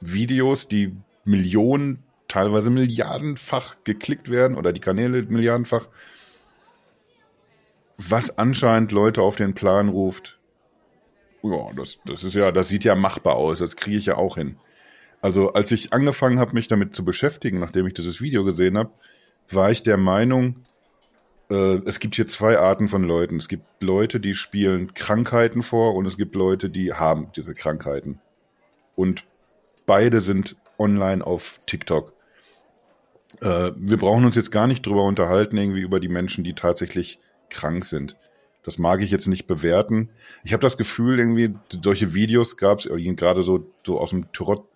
Videos, 0.00 0.66
die 0.66 0.96
Millionen, 1.24 2.02
teilweise 2.26 2.70
milliardenfach 2.70 3.76
geklickt 3.84 4.30
werden 4.30 4.56
oder 4.56 4.72
die 4.72 4.80
Kanäle 4.80 5.22
milliardenfach 5.22 5.88
was 8.08 8.38
anscheinend 8.38 8.92
Leute 8.92 9.20
auf 9.20 9.36
den 9.36 9.54
Plan 9.54 9.88
ruft, 9.90 10.38
ja, 11.42 11.72
das, 11.76 12.00
das 12.04 12.24
ist 12.24 12.34
ja, 12.34 12.52
das 12.52 12.68
sieht 12.68 12.84
ja 12.84 12.94
machbar 12.94 13.36
aus, 13.36 13.58
das 13.58 13.76
kriege 13.76 13.96
ich 13.96 14.06
ja 14.06 14.16
auch 14.16 14.36
hin. 14.36 14.56
Also 15.22 15.52
als 15.52 15.70
ich 15.70 15.92
angefangen 15.92 16.38
habe, 16.38 16.54
mich 16.54 16.68
damit 16.68 16.94
zu 16.94 17.04
beschäftigen, 17.04 17.58
nachdem 17.58 17.86
ich 17.86 17.94
dieses 17.94 18.20
Video 18.20 18.44
gesehen 18.44 18.78
habe, 18.78 18.90
war 19.50 19.70
ich 19.70 19.82
der 19.82 19.96
Meinung, 19.96 20.64
äh, 21.50 21.80
es 21.84 22.00
gibt 22.00 22.14
hier 22.14 22.26
zwei 22.26 22.58
Arten 22.58 22.88
von 22.88 23.02
Leuten. 23.02 23.36
Es 23.36 23.48
gibt 23.48 23.82
Leute, 23.82 24.20
die 24.20 24.34
spielen 24.34 24.94
Krankheiten 24.94 25.62
vor 25.62 25.94
und 25.94 26.06
es 26.06 26.16
gibt 26.16 26.34
Leute, 26.34 26.70
die 26.70 26.94
haben 26.94 27.30
diese 27.36 27.54
Krankheiten. 27.54 28.20
Und 28.96 29.24
beide 29.84 30.20
sind 30.20 30.56
online 30.78 31.26
auf 31.26 31.60
TikTok. 31.66 32.14
Äh, 33.42 33.72
wir 33.76 33.98
brauchen 33.98 34.24
uns 34.24 34.36
jetzt 34.36 34.52
gar 34.52 34.66
nicht 34.66 34.86
drüber 34.86 35.04
unterhalten, 35.04 35.58
irgendwie 35.58 35.82
über 35.82 36.00
die 36.00 36.08
Menschen, 36.08 36.44
die 36.44 36.54
tatsächlich 36.54 37.18
krank 37.50 37.84
sind. 37.84 38.16
Das 38.62 38.76
mag 38.76 39.00
ich 39.00 39.10
jetzt 39.10 39.26
nicht 39.26 39.46
bewerten. 39.46 40.10
Ich 40.44 40.52
habe 40.52 40.60
das 40.60 40.76
Gefühl, 40.76 41.18
irgendwie, 41.18 41.54
solche 41.82 42.12
Videos 42.12 42.58
gab 42.58 42.78
es 42.78 42.88
gerade 43.16 43.42
so, 43.42 43.72
so 43.86 43.98
aus 43.98 44.10
dem 44.10 44.26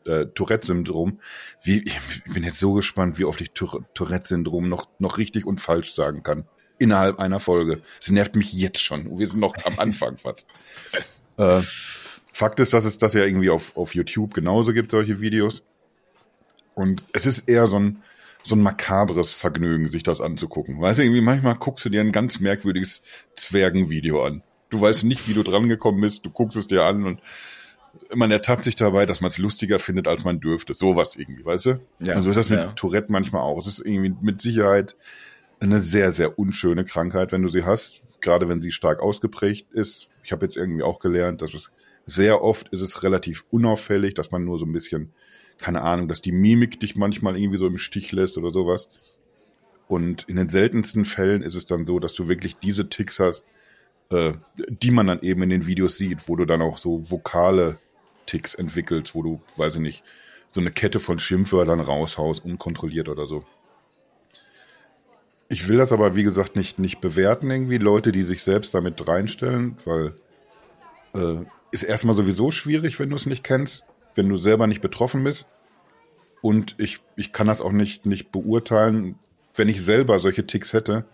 äh, 0.07 0.27
Tourette-Syndrom. 0.27 1.19
Wie, 1.63 1.85
ich 1.85 2.25
bin 2.33 2.45
jetzt 2.45 2.61
so 2.61 2.73
gespannt, 2.73 3.19
wie 3.19 3.27
oft 3.27 3.41
ich 3.43 3.51
Tourette-Syndrom 3.53 4.69
noch, 4.69 4.89
noch 4.99 5.19
richtig 5.19 5.45
und 5.45 5.61
falsch 5.61 5.95
sagen 5.95 6.23
kann. 6.23 6.47
Innerhalb 6.79 7.19
einer 7.19 7.41
Folge. 7.41 7.83
Es 8.01 8.11
nervt 8.11 8.37
mich 8.37 8.53
jetzt 8.55 8.81
schon. 8.81 9.19
Wir 9.19 9.27
sind 9.27 9.41
noch 9.41 9.55
am 9.65 9.79
Anfang 9.79 10.17
fast. 10.19 10.49
Äh, 11.37 11.61
Fakt 12.35 12.61
ist, 12.61 12.73
dass 12.73 12.85
es 12.85 12.97
das 12.97 13.15
ja 13.15 13.25
irgendwie 13.25 13.51
auf, 13.51 13.77
auf 13.77 13.95
YouTube 13.95 14.35
genauso 14.35 14.73
gibt, 14.73 14.93
solche 14.93 15.21
Videos. 15.21 15.65
Und 16.75 17.05
es 17.13 17.27
ist 17.27 17.49
eher 17.49 17.67
so 17.67 17.77
ein, 17.77 18.03
so 18.45 18.55
ein 18.55 18.63
makabres 18.63 19.33
Vergnügen, 19.33 19.89
sich 19.89 20.03
das 20.03 20.21
anzugucken. 20.21 20.81
Weißt 20.81 20.99
du, 20.99 21.03
irgendwie 21.03 21.23
manchmal 21.23 21.57
guckst 21.57 21.85
du 21.85 21.89
dir 21.89 22.03
ein 22.03 22.13
ganz 22.13 22.41
merkwürdiges 22.41 23.03
Zwergenvideo 23.35 24.23
an. 24.23 24.43
Du 24.69 24.81
weißt 24.81 25.05
nicht, 25.05 25.29
wie 25.29 25.35
du 25.35 25.43
drangekommen 25.43 26.01
bist, 26.01 26.27
du 26.27 26.31
guckst 26.31 26.57
es 26.57 26.67
dir 26.67 26.85
an 26.85 27.05
und 27.05 27.21
man 28.15 28.31
ertappt 28.31 28.65
sich 28.65 28.77
dabei, 28.77 29.07
dass 29.07 29.21
man 29.21 29.29
es 29.29 29.39
lustiger 29.39 29.79
findet, 29.79 30.09
als 30.09 30.25
man 30.25 30.41
dürfte. 30.41 30.75
Sowas 30.75 31.17
irgendwie, 31.17 31.45
weißt 31.45 31.67
du? 31.67 31.81
Ja, 32.01 32.15
also 32.15 32.31
ist 32.31 32.37
das 32.37 32.51
mit 32.51 32.59
ja. 32.59 32.73
Tourette 32.73 33.11
manchmal 33.11 33.43
auch. 33.43 33.59
Es 33.59 33.67
ist 33.67 33.79
irgendwie 33.79 34.15
mit 34.21 34.43
Sicherheit 34.43 34.97
eine 35.61 35.81
sehr, 35.81 36.13
sehr 36.13 36.39
unschöne 36.39 36.85
Krankheit, 36.85 37.33
wenn 37.33 37.43
du 37.43 37.49
sie 37.49 37.65
hast, 37.65 38.03
gerade 38.21 38.49
wenn 38.49 38.61
sie 38.61 38.73
stark 38.73 39.01
ausgeprägt 39.01 39.73
ist. 39.73 40.09
Ich 40.23 40.33
habe 40.33 40.45
jetzt 40.45 40.57
irgendwie 40.57 40.83
auch 40.83 40.99
gelernt, 40.99 41.41
dass 41.41 41.55
es 41.55 41.71
sehr 42.07 42.43
oft 42.43 42.69
ist 42.69 42.83
es 42.83 43.03
relativ 43.03 43.47
unauffällig, 43.51 44.15
dass 44.15 44.31
man 44.31 44.45
nur 44.45 44.59
so 44.59 44.67
ein 44.67 44.73
bisschen 44.73 45.15
keine 45.61 45.83
Ahnung, 45.83 46.09
dass 46.09 46.21
die 46.21 46.33
Mimik 46.33 46.81
dich 46.81 46.97
manchmal 46.97 47.39
irgendwie 47.39 47.59
so 47.59 47.67
im 47.67 47.79
Stich 47.79 48.13
lässt 48.13 48.37
oder 48.39 48.53
sowas. 48.53 48.89
Und 49.87 50.25
in 50.29 50.37
den 50.37 50.49
seltensten 50.49 51.05
Fällen 51.05 51.43
ist 51.43 51.55
es 51.55 51.67
dann 51.67 51.85
so, 51.85 51.99
dass 52.01 52.15
du 52.15 52.29
wirklich 52.29 52.57
diese 52.57 52.89
Ticks 52.89 53.21
hast, 53.21 53.45
äh, 54.11 54.33
die 54.69 54.91
man 54.91 55.07
dann 55.07 55.21
eben 55.23 55.43
in 55.43 55.51
den 55.51 55.67
Videos 55.67 55.97
sieht, 55.97 56.29
wo 56.29 56.37
du 56.37 56.45
dann 56.45 56.63
auch 56.63 56.79
so 56.79 57.11
vokale 57.11 57.79
Ticks 58.27 58.55
entwickelst, 58.55 59.15
wo 59.15 59.23
du, 59.23 59.41
weiß 59.57 59.77
ich 59.77 59.83
nicht, 59.83 60.05
so 60.51 60.61
eine 60.61 60.71
Kette 60.71 61.01
von 61.01 61.19
Schimpfwörtern 61.19 61.81
raushaust, 61.81 62.45
unkontrolliert 62.45 63.09
oder 63.09 63.27
so. 63.27 63.45
Ich 65.49 65.69
will 65.69 65.77
das 65.77 65.93
aber, 65.93 66.17
wie 66.17 66.23
gesagt, 66.23 66.57
nicht, 66.57 66.79
nicht 66.79 67.01
bewerten 67.01 67.51
irgendwie, 67.51 67.79
Leute, 67.79 68.13
die 68.13 68.23
sich 68.23 68.43
selbst 68.43 68.73
damit 68.73 69.07
reinstellen, 69.07 69.77
weil 69.85 70.15
äh, 71.15 71.45
ist 71.71 71.83
erstmal 71.83 72.15
sowieso 72.15 72.51
schwierig, 72.51 72.99
wenn 72.99 73.11
du 73.11 73.17
es 73.17 73.27
nicht 73.27 73.45
kennst, 73.45 73.85
wenn 74.15 74.29
du 74.29 74.37
selber 74.37 74.67
nicht 74.67 74.81
betroffen 74.81 75.25
bist. 75.25 75.47
Und 76.43 76.75
ich, 76.79 77.01
ich 77.17 77.33
kann 77.33 77.47
das 77.47 77.61
auch 77.61 77.73
nicht, 77.73 78.07
nicht 78.07 78.31
beurteilen, 78.31 79.17
wenn 79.55 79.69
ich 79.69 79.83
selber 79.83 80.19
solche 80.19 80.47
Ticks 80.47 80.73
hätte. 80.73 81.05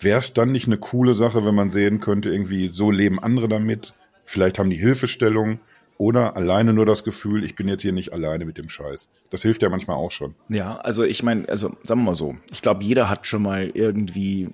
Wäre 0.00 0.18
es 0.18 0.32
dann 0.32 0.50
nicht 0.50 0.66
eine 0.66 0.78
coole 0.78 1.14
Sache, 1.14 1.44
wenn 1.44 1.54
man 1.54 1.70
sehen 1.70 2.00
könnte, 2.00 2.30
irgendwie 2.30 2.68
so 2.68 2.90
leben 2.90 3.20
andere 3.20 3.48
damit? 3.48 3.94
Vielleicht 4.24 4.58
haben 4.58 4.70
die 4.70 4.76
Hilfestellung 4.76 5.60
oder 5.96 6.36
alleine 6.36 6.72
nur 6.72 6.86
das 6.86 7.04
Gefühl, 7.04 7.44
ich 7.44 7.54
bin 7.54 7.68
jetzt 7.68 7.82
hier 7.82 7.92
nicht 7.92 8.12
alleine 8.12 8.44
mit 8.44 8.58
dem 8.58 8.68
Scheiß. 8.68 9.08
Das 9.30 9.42
hilft 9.42 9.62
ja 9.62 9.68
manchmal 9.68 9.96
auch 9.96 10.10
schon. 10.10 10.34
Ja, 10.48 10.76
also 10.76 11.04
ich 11.04 11.22
meine, 11.22 11.48
also 11.48 11.76
sagen 11.82 12.00
wir 12.00 12.06
mal 12.06 12.14
so, 12.14 12.36
ich 12.50 12.62
glaube, 12.62 12.82
jeder 12.82 13.08
hat 13.08 13.26
schon 13.26 13.42
mal 13.42 13.70
irgendwie 13.74 14.48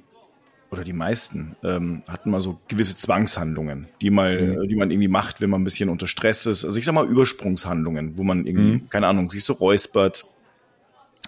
oder 0.70 0.84
die 0.84 0.92
meisten 0.92 1.56
ähm, 1.64 2.02
hatten 2.06 2.30
mal 2.30 2.40
so 2.40 2.60
gewisse 2.68 2.96
Zwangshandlungen, 2.96 3.88
die 4.00 4.10
mal, 4.10 4.40
mhm. 4.40 4.68
die 4.68 4.76
man 4.76 4.90
irgendwie 4.90 5.08
macht, 5.08 5.40
wenn 5.40 5.50
man 5.50 5.62
ein 5.62 5.64
bisschen 5.64 5.88
unter 5.88 6.06
Stress 6.06 6.46
ist. 6.46 6.64
Also 6.64 6.78
ich 6.78 6.84
sag 6.84 6.94
mal 6.94 7.06
Übersprungshandlungen, 7.06 8.16
wo 8.16 8.22
man 8.22 8.46
irgendwie, 8.46 8.82
mhm. 8.82 8.88
keine 8.88 9.08
Ahnung, 9.08 9.30
sich 9.30 9.44
so 9.44 9.54
räuspert 9.54 10.26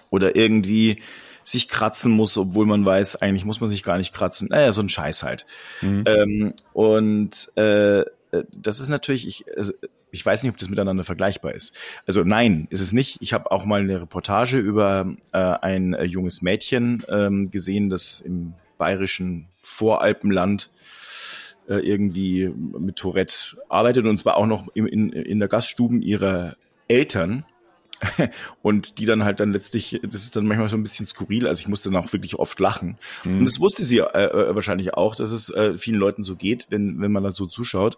oder 0.09 0.35
irgendwie 0.35 1.01
sich 1.43 1.67
kratzen 1.67 2.13
muss, 2.13 2.37
obwohl 2.37 2.65
man 2.65 2.85
weiß, 2.85 3.21
eigentlich 3.21 3.43
muss 3.43 3.59
man 3.59 3.69
sich 3.69 3.83
gar 3.83 3.97
nicht 3.97 4.13
kratzen. 4.13 4.47
Naja, 4.49 4.71
so 4.71 4.81
ein 4.81 4.89
Scheiß 4.89 5.23
halt. 5.23 5.45
Mhm. 5.81 6.03
Ähm, 6.05 6.53
und 6.71 7.57
äh, 7.57 8.05
das 8.51 8.79
ist 8.79 8.89
natürlich, 8.89 9.27
ich, 9.27 9.45
also, 9.57 9.73
ich 10.11 10.25
weiß 10.25 10.43
nicht, 10.43 10.51
ob 10.51 10.57
das 10.57 10.69
miteinander 10.69 11.03
vergleichbar 11.03 11.53
ist. 11.53 11.75
Also 12.05 12.23
nein, 12.23 12.67
ist 12.69 12.81
es 12.81 12.93
nicht. 12.93 13.17
Ich 13.21 13.33
habe 13.33 13.51
auch 13.51 13.65
mal 13.65 13.81
eine 13.81 14.01
Reportage 14.01 14.57
über 14.57 15.13
äh, 15.33 15.37
ein 15.37 15.93
äh, 15.93 16.03
junges 16.03 16.41
Mädchen 16.41 17.03
ähm, 17.09 17.51
gesehen, 17.51 17.89
das 17.89 18.21
im 18.21 18.53
bayerischen 18.83 19.47
Voralpenland 19.61 20.69
äh, 21.69 21.75
irgendwie 21.75 22.49
mit 22.49 22.97
Tourette 22.97 23.55
arbeitet 23.69 24.05
und 24.05 24.17
zwar 24.17 24.35
auch 24.35 24.45
noch 24.45 24.67
in, 24.73 24.87
in, 24.87 25.13
in 25.13 25.39
der 25.39 25.47
Gaststuben 25.47 26.01
ihrer 26.01 26.57
Eltern 26.89 27.45
und 28.61 28.99
die 28.99 29.05
dann 29.05 29.23
halt 29.23 29.39
dann 29.39 29.53
letztlich, 29.53 30.01
das 30.03 30.23
ist 30.23 30.35
dann 30.35 30.45
manchmal 30.45 30.67
so 30.67 30.75
ein 30.75 30.83
bisschen 30.83 31.05
skurril, 31.05 31.47
also 31.47 31.61
ich 31.61 31.69
musste 31.69 31.89
dann 31.89 32.03
auch 32.03 32.11
wirklich 32.11 32.35
oft 32.35 32.59
lachen. 32.59 32.97
Mhm. 33.23 33.39
Und 33.39 33.45
das 33.45 33.61
wusste 33.61 33.85
sie 33.85 33.99
äh, 33.99 34.03
äh, 34.03 34.53
wahrscheinlich 34.53 34.95
auch, 34.95 35.15
dass 35.15 35.31
es 35.31 35.49
äh, 35.49 35.75
vielen 35.75 35.97
Leuten 35.97 36.25
so 36.25 36.35
geht, 36.35 36.67
wenn, 36.69 37.01
wenn 37.01 37.13
man 37.13 37.23
da 37.23 37.31
so 37.31 37.45
zuschaut. 37.45 37.97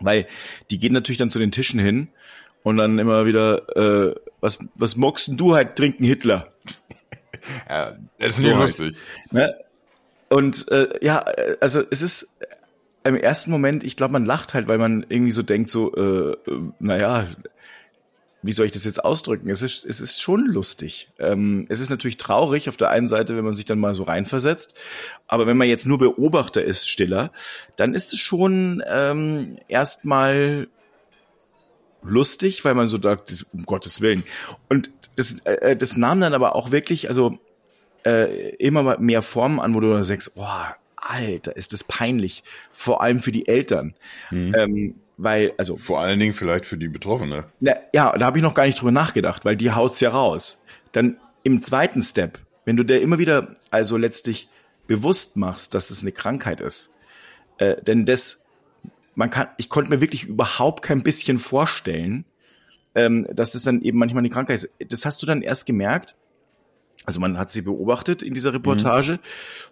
Weil 0.00 0.26
die 0.72 0.80
gehen 0.80 0.92
natürlich 0.92 1.18
dann 1.18 1.30
zu 1.30 1.38
den 1.38 1.52
Tischen 1.52 1.78
hin 1.78 2.08
und 2.64 2.78
dann 2.78 2.98
immer 2.98 3.26
wieder, 3.26 3.76
äh, 3.76 4.16
was, 4.40 4.58
was 4.74 4.96
mockst 4.96 5.28
denn 5.28 5.36
du 5.36 5.54
halt 5.54 5.76
trinken, 5.76 6.02
Hitler? 6.02 6.51
Ja, 7.68 7.96
das 8.18 8.34
ist 8.34 8.38
nicht 8.38 8.54
lustig. 8.54 8.96
Ne? 9.30 9.54
Und 10.28 10.70
äh, 10.70 10.88
ja, 11.04 11.24
also 11.60 11.82
es 11.90 12.02
ist 12.02 12.28
im 13.04 13.16
ersten 13.16 13.50
Moment, 13.50 13.84
ich 13.84 13.96
glaube, 13.96 14.12
man 14.12 14.24
lacht 14.24 14.54
halt, 14.54 14.68
weil 14.68 14.78
man 14.78 15.04
irgendwie 15.08 15.32
so 15.32 15.42
denkt, 15.42 15.70
so, 15.70 15.94
äh, 15.94 16.36
naja, 16.78 17.26
wie 18.42 18.52
soll 18.52 18.66
ich 18.66 18.72
das 18.72 18.84
jetzt 18.84 19.04
ausdrücken? 19.04 19.48
Es 19.50 19.62
ist, 19.62 19.84
es 19.84 20.00
ist 20.00 20.20
schon 20.20 20.46
lustig. 20.46 21.10
Ähm, 21.18 21.66
es 21.68 21.80
ist 21.80 21.90
natürlich 21.90 22.16
traurig 22.16 22.68
auf 22.68 22.76
der 22.76 22.90
einen 22.90 23.08
Seite, 23.08 23.36
wenn 23.36 23.44
man 23.44 23.54
sich 23.54 23.64
dann 23.64 23.78
mal 23.78 23.94
so 23.94 24.02
reinversetzt. 24.02 24.74
Aber 25.28 25.46
wenn 25.46 25.56
man 25.56 25.68
jetzt 25.68 25.86
nur 25.86 25.98
Beobachter 25.98 26.64
ist, 26.64 26.88
stiller, 26.88 27.30
dann 27.76 27.94
ist 27.94 28.12
es 28.12 28.18
schon 28.18 28.82
ähm, 28.88 29.58
erstmal 29.68 30.68
lustig, 32.02 32.64
weil 32.64 32.74
man 32.74 32.88
so 32.88 33.00
sagt, 33.00 33.46
um 33.52 33.64
Gottes 33.64 34.00
Willen. 34.00 34.24
Und 34.68 34.90
das, 35.16 35.40
äh, 35.44 35.76
das 35.76 35.96
nahm 35.96 36.20
dann 36.20 36.34
aber 36.34 36.56
auch 36.56 36.70
wirklich, 36.70 37.08
also 37.08 37.38
äh, 38.04 38.54
immer 38.56 38.98
mehr 38.98 39.22
Formen 39.22 39.60
an, 39.60 39.74
wo 39.74 39.80
du 39.80 40.02
sagst, 40.02 40.34
boah, 40.34 40.76
Alter, 40.96 41.56
ist 41.56 41.72
das 41.72 41.84
peinlich. 41.84 42.44
Vor 42.70 43.02
allem 43.02 43.20
für 43.20 43.32
die 43.32 43.48
Eltern. 43.48 43.94
Mhm. 44.30 44.54
Ähm, 44.56 44.94
weil, 45.16 45.52
also. 45.58 45.76
Vor 45.76 46.00
allen 46.00 46.18
Dingen 46.18 46.34
vielleicht 46.34 46.66
für 46.66 46.76
die 46.76 46.88
Betroffene. 46.88 47.44
Na, 47.60 47.74
ja, 47.92 48.16
da 48.16 48.26
habe 48.26 48.38
ich 48.38 48.42
noch 48.42 48.54
gar 48.54 48.66
nicht 48.66 48.80
drüber 48.80 48.92
nachgedacht, 48.92 49.44
weil 49.44 49.56
die 49.56 49.72
haut's 49.72 50.00
ja 50.00 50.10
raus. 50.10 50.62
Dann 50.92 51.18
im 51.42 51.60
zweiten 51.62 52.02
Step, 52.02 52.38
wenn 52.64 52.76
du 52.76 52.84
dir 52.84 53.00
immer 53.00 53.18
wieder 53.18 53.54
also 53.70 53.96
letztlich 53.96 54.48
bewusst 54.86 55.36
machst, 55.36 55.74
dass 55.74 55.88
das 55.88 56.02
eine 56.02 56.12
Krankheit 56.12 56.60
ist, 56.60 56.94
äh, 57.58 57.80
denn 57.82 58.06
das, 58.06 58.41
man 59.14 59.30
kann, 59.30 59.48
ich 59.58 59.68
konnte 59.68 59.90
mir 59.90 60.00
wirklich 60.00 60.24
überhaupt 60.24 60.82
kein 60.82 61.02
bisschen 61.02 61.38
vorstellen, 61.38 62.24
ähm, 62.94 63.26
dass 63.32 63.52
das 63.52 63.62
dann 63.62 63.82
eben 63.82 63.98
manchmal 63.98 64.20
eine 64.20 64.30
Krankheit 64.30 64.56
ist. 64.56 64.70
Das 64.88 65.04
hast 65.04 65.22
du 65.22 65.26
dann 65.26 65.42
erst 65.42 65.66
gemerkt, 65.66 66.16
also 67.04 67.18
man 67.18 67.36
hat 67.36 67.50
sie 67.50 67.62
beobachtet 67.62 68.22
in 68.22 68.32
dieser 68.32 68.52
Reportage 68.52 69.14
mhm. 69.14 69.18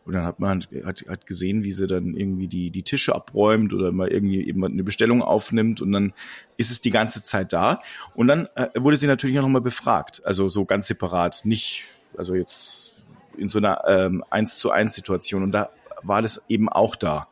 und 0.04 0.14
dann 0.14 0.25
hat 0.25 0.40
man 0.40 0.66
hat, 0.85 1.04
hat 1.09 1.26
gesehen, 1.26 1.62
wie 1.62 1.70
sie 1.70 1.87
dann 1.87 2.14
irgendwie 2.14 2.49
die 2.49 2.70
die 2.70 2.82
Tische 2.82 3.14
abräumt 3.14 3.73
oder 3.73 3.92
mal 3.92 4.09
irgendwie 4.09 4.47
eben 4.47 4.64
eine 4.64 4.82
Bestellung 4.82 5.23
aufnimmt 5.23 5.80
und 5.80 5.92
dann 5.92 6.12
ist 6.56 6.73
es 6.73 6.80
die 6.80 6.90
ganze 6.90 7.23
Zeit 7.23 7.52
da. 7.52 7.82
Und 8.14 8.26
dann 8.26 8.49
äh, 8.56 8.68
wurde 8.76 8.97
sie 8.97 9.06
natürlich 9.06 9.38
auch 9.38 9.42
nochmal 9.42 9.61
befragt, 9.61 10.23
also 10.25 10.49
so 10.49 10.64
ganz 10.64 10.88
separat, 10.88 11.42
nicht 11.44 11.85
also 12.16 12.35
jetzt 12.35 13.04
in 13.37 13.47
so 13.47 13.59
einer 13.59 13.85
ähm, 13.87 14.25
eins 14.30 14.59
zu 14.59 14.70
eins 14.70 14.94
Situation. 14.94 15.44
Und 15.44 15.52
da 15.52 15.70
war 16.02 16.23
das 16.23 16.47
eben 16.49 16.68
auch 16.68 16.97
da 16.97 17.28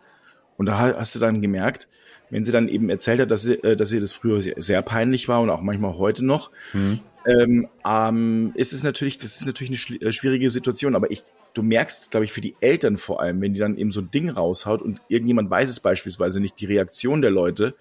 und 0.59 0.67
da 0.67 0.79
hast 0.79 1.15
du 1.15 1.19
dann 1.19 1.41
gemerkt, 1.41 1.89
wenn 2.31 2.45
sie 2.45 2.53
dann 2.53 2.69
eben 2.69 2.91
erzählt 2.91 3.21
hat, 3.21 3.31
dass 3.31 3.43
sie, 3.43 3.55
äh, 3.63 3.77
dass 3.77 3.89
sie 3.89 4.01
das 4.01 4.13
früher 4.13 4.43
sehr, 4.43 4.55
sehr 4.59 4.83
peinlich 4.83 5.29
war 5.29 5.41
und 5.41 5.51
auch 5.51 5.63
manchmal 5.63 5.97
heute 5.97 6.25
noch, 6.25 6.51
mhm. 6.75 7.01
ähm, 7.27 7.69
ähm, 7.87 8.53
ist 8.55 8.73
es 8.75 8.83
natürlich, 8.83 9.19
das 9.19 9.41
ist 9.41 9.47
natürlich 9.47 9.89
eine 9.89 10.11
äh, 10.11 10.13
schwierige 10.13 10.51
Situation, 10.51 10.95
aber 10.95 11.11
ich, 11.11 11.23
du 11.55 11.63
merkst, 11.63 12.11
glaube 12.11 12.25
ich, 12.25 12.33
für 12.33 12.41
die 12.41 12.55
Eltern 12.61 12.97
vor 12.97 13.21
allem, 13.23 13.41
wenn 13.41 13.55
die 13.55 13.61
dann 13.61 13.79
eben 13.79 13.93
so 13.93 14.01
ein 14.01 14.11
Ding 14.11 14.29
raushaut 14.29 14.83
und 14.83 15.01
irgendjemand 15.09 15.49
weiß 15.49 15.71
es 15.71 15.81
beispielsweise 15.81 16.41
nicht, 16.41 16.61
die 16.61 16.67
Reaktion 16.67 17.23
der 17.23 17.31
Leute, 17.31 17.75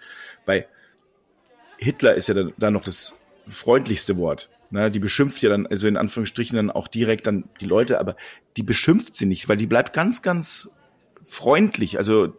weil 0.45 0.67
Hitler 1.77 2.15
ist 2.15 2.27
ja 2.27 2.33
dann, 2.33 2.53
dann 2.57 2.73
noch 2.73 2.83
das 2.83 3.15
freundlichste 3.47 4.17
Wort. 4.17 4.49
Ne, 4.69 4.91
die 4.91 4.99
beschimpft 4.99 5.41
ja 5.41 5.49
dann, 5.49 5.65
also 5.65 5.87
in 5.87 5.95
Anführungsstrichen 5.95 6.57
dann 6.57 6.71
auch 6.71 6.89
direkt 6.89 7.25
dann 7.25 7.45
die 7.61 7.65
Leute, 7.65 8.01
aber 8.01 8.17
die 8.57 8.63
beschimpft 8.63 9.15
sie 9.15 9.25
nicht, 9.25 9.47
weil 9.47 9.55
die 9.55 9.65
bleibt 9.65 9.93
ganz, 9.93 10.21
ganz 10.21 10.71
freundlich. 11.25 11.97
Also 11.97 12.33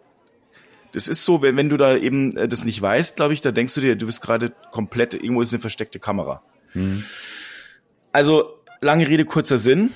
das 0.93 1.09
ist 1.09 1.25
so, 1.25 1.43
wenn, 1.43 1.57
wenn 1.57 1.69
du 1.69 1.77
da 1.77 1.97
eben 1.97 2.37
äh, 2.37 2.49
das 2.49 2.65
nicht 2.65 2.81
weißt, 2.81 3.17
glaube 3.17 3.35
ich, 3.35 3.41
da 3.41 3.51
denkst 3.51 3.75
du 3.75 3.81
dir, 3.81 3.97
du 3.97 4.07
bist 4.07 4.21
gerade 4.23 4.53
komplett, 4.71 5.15
irgendwo 5.15 5.41
ist 5.41 5.53
eine 5.53 5.61
versteckte 5.61 5.99
Kamera. 5.99 6.43
Mhm. 6.75 7.05
Also, 8.13 8.59
lange 8.81 9.09
Rede, 9.09 9.25
kurzer 9.25 9.59
Sinn. 9.59 9.91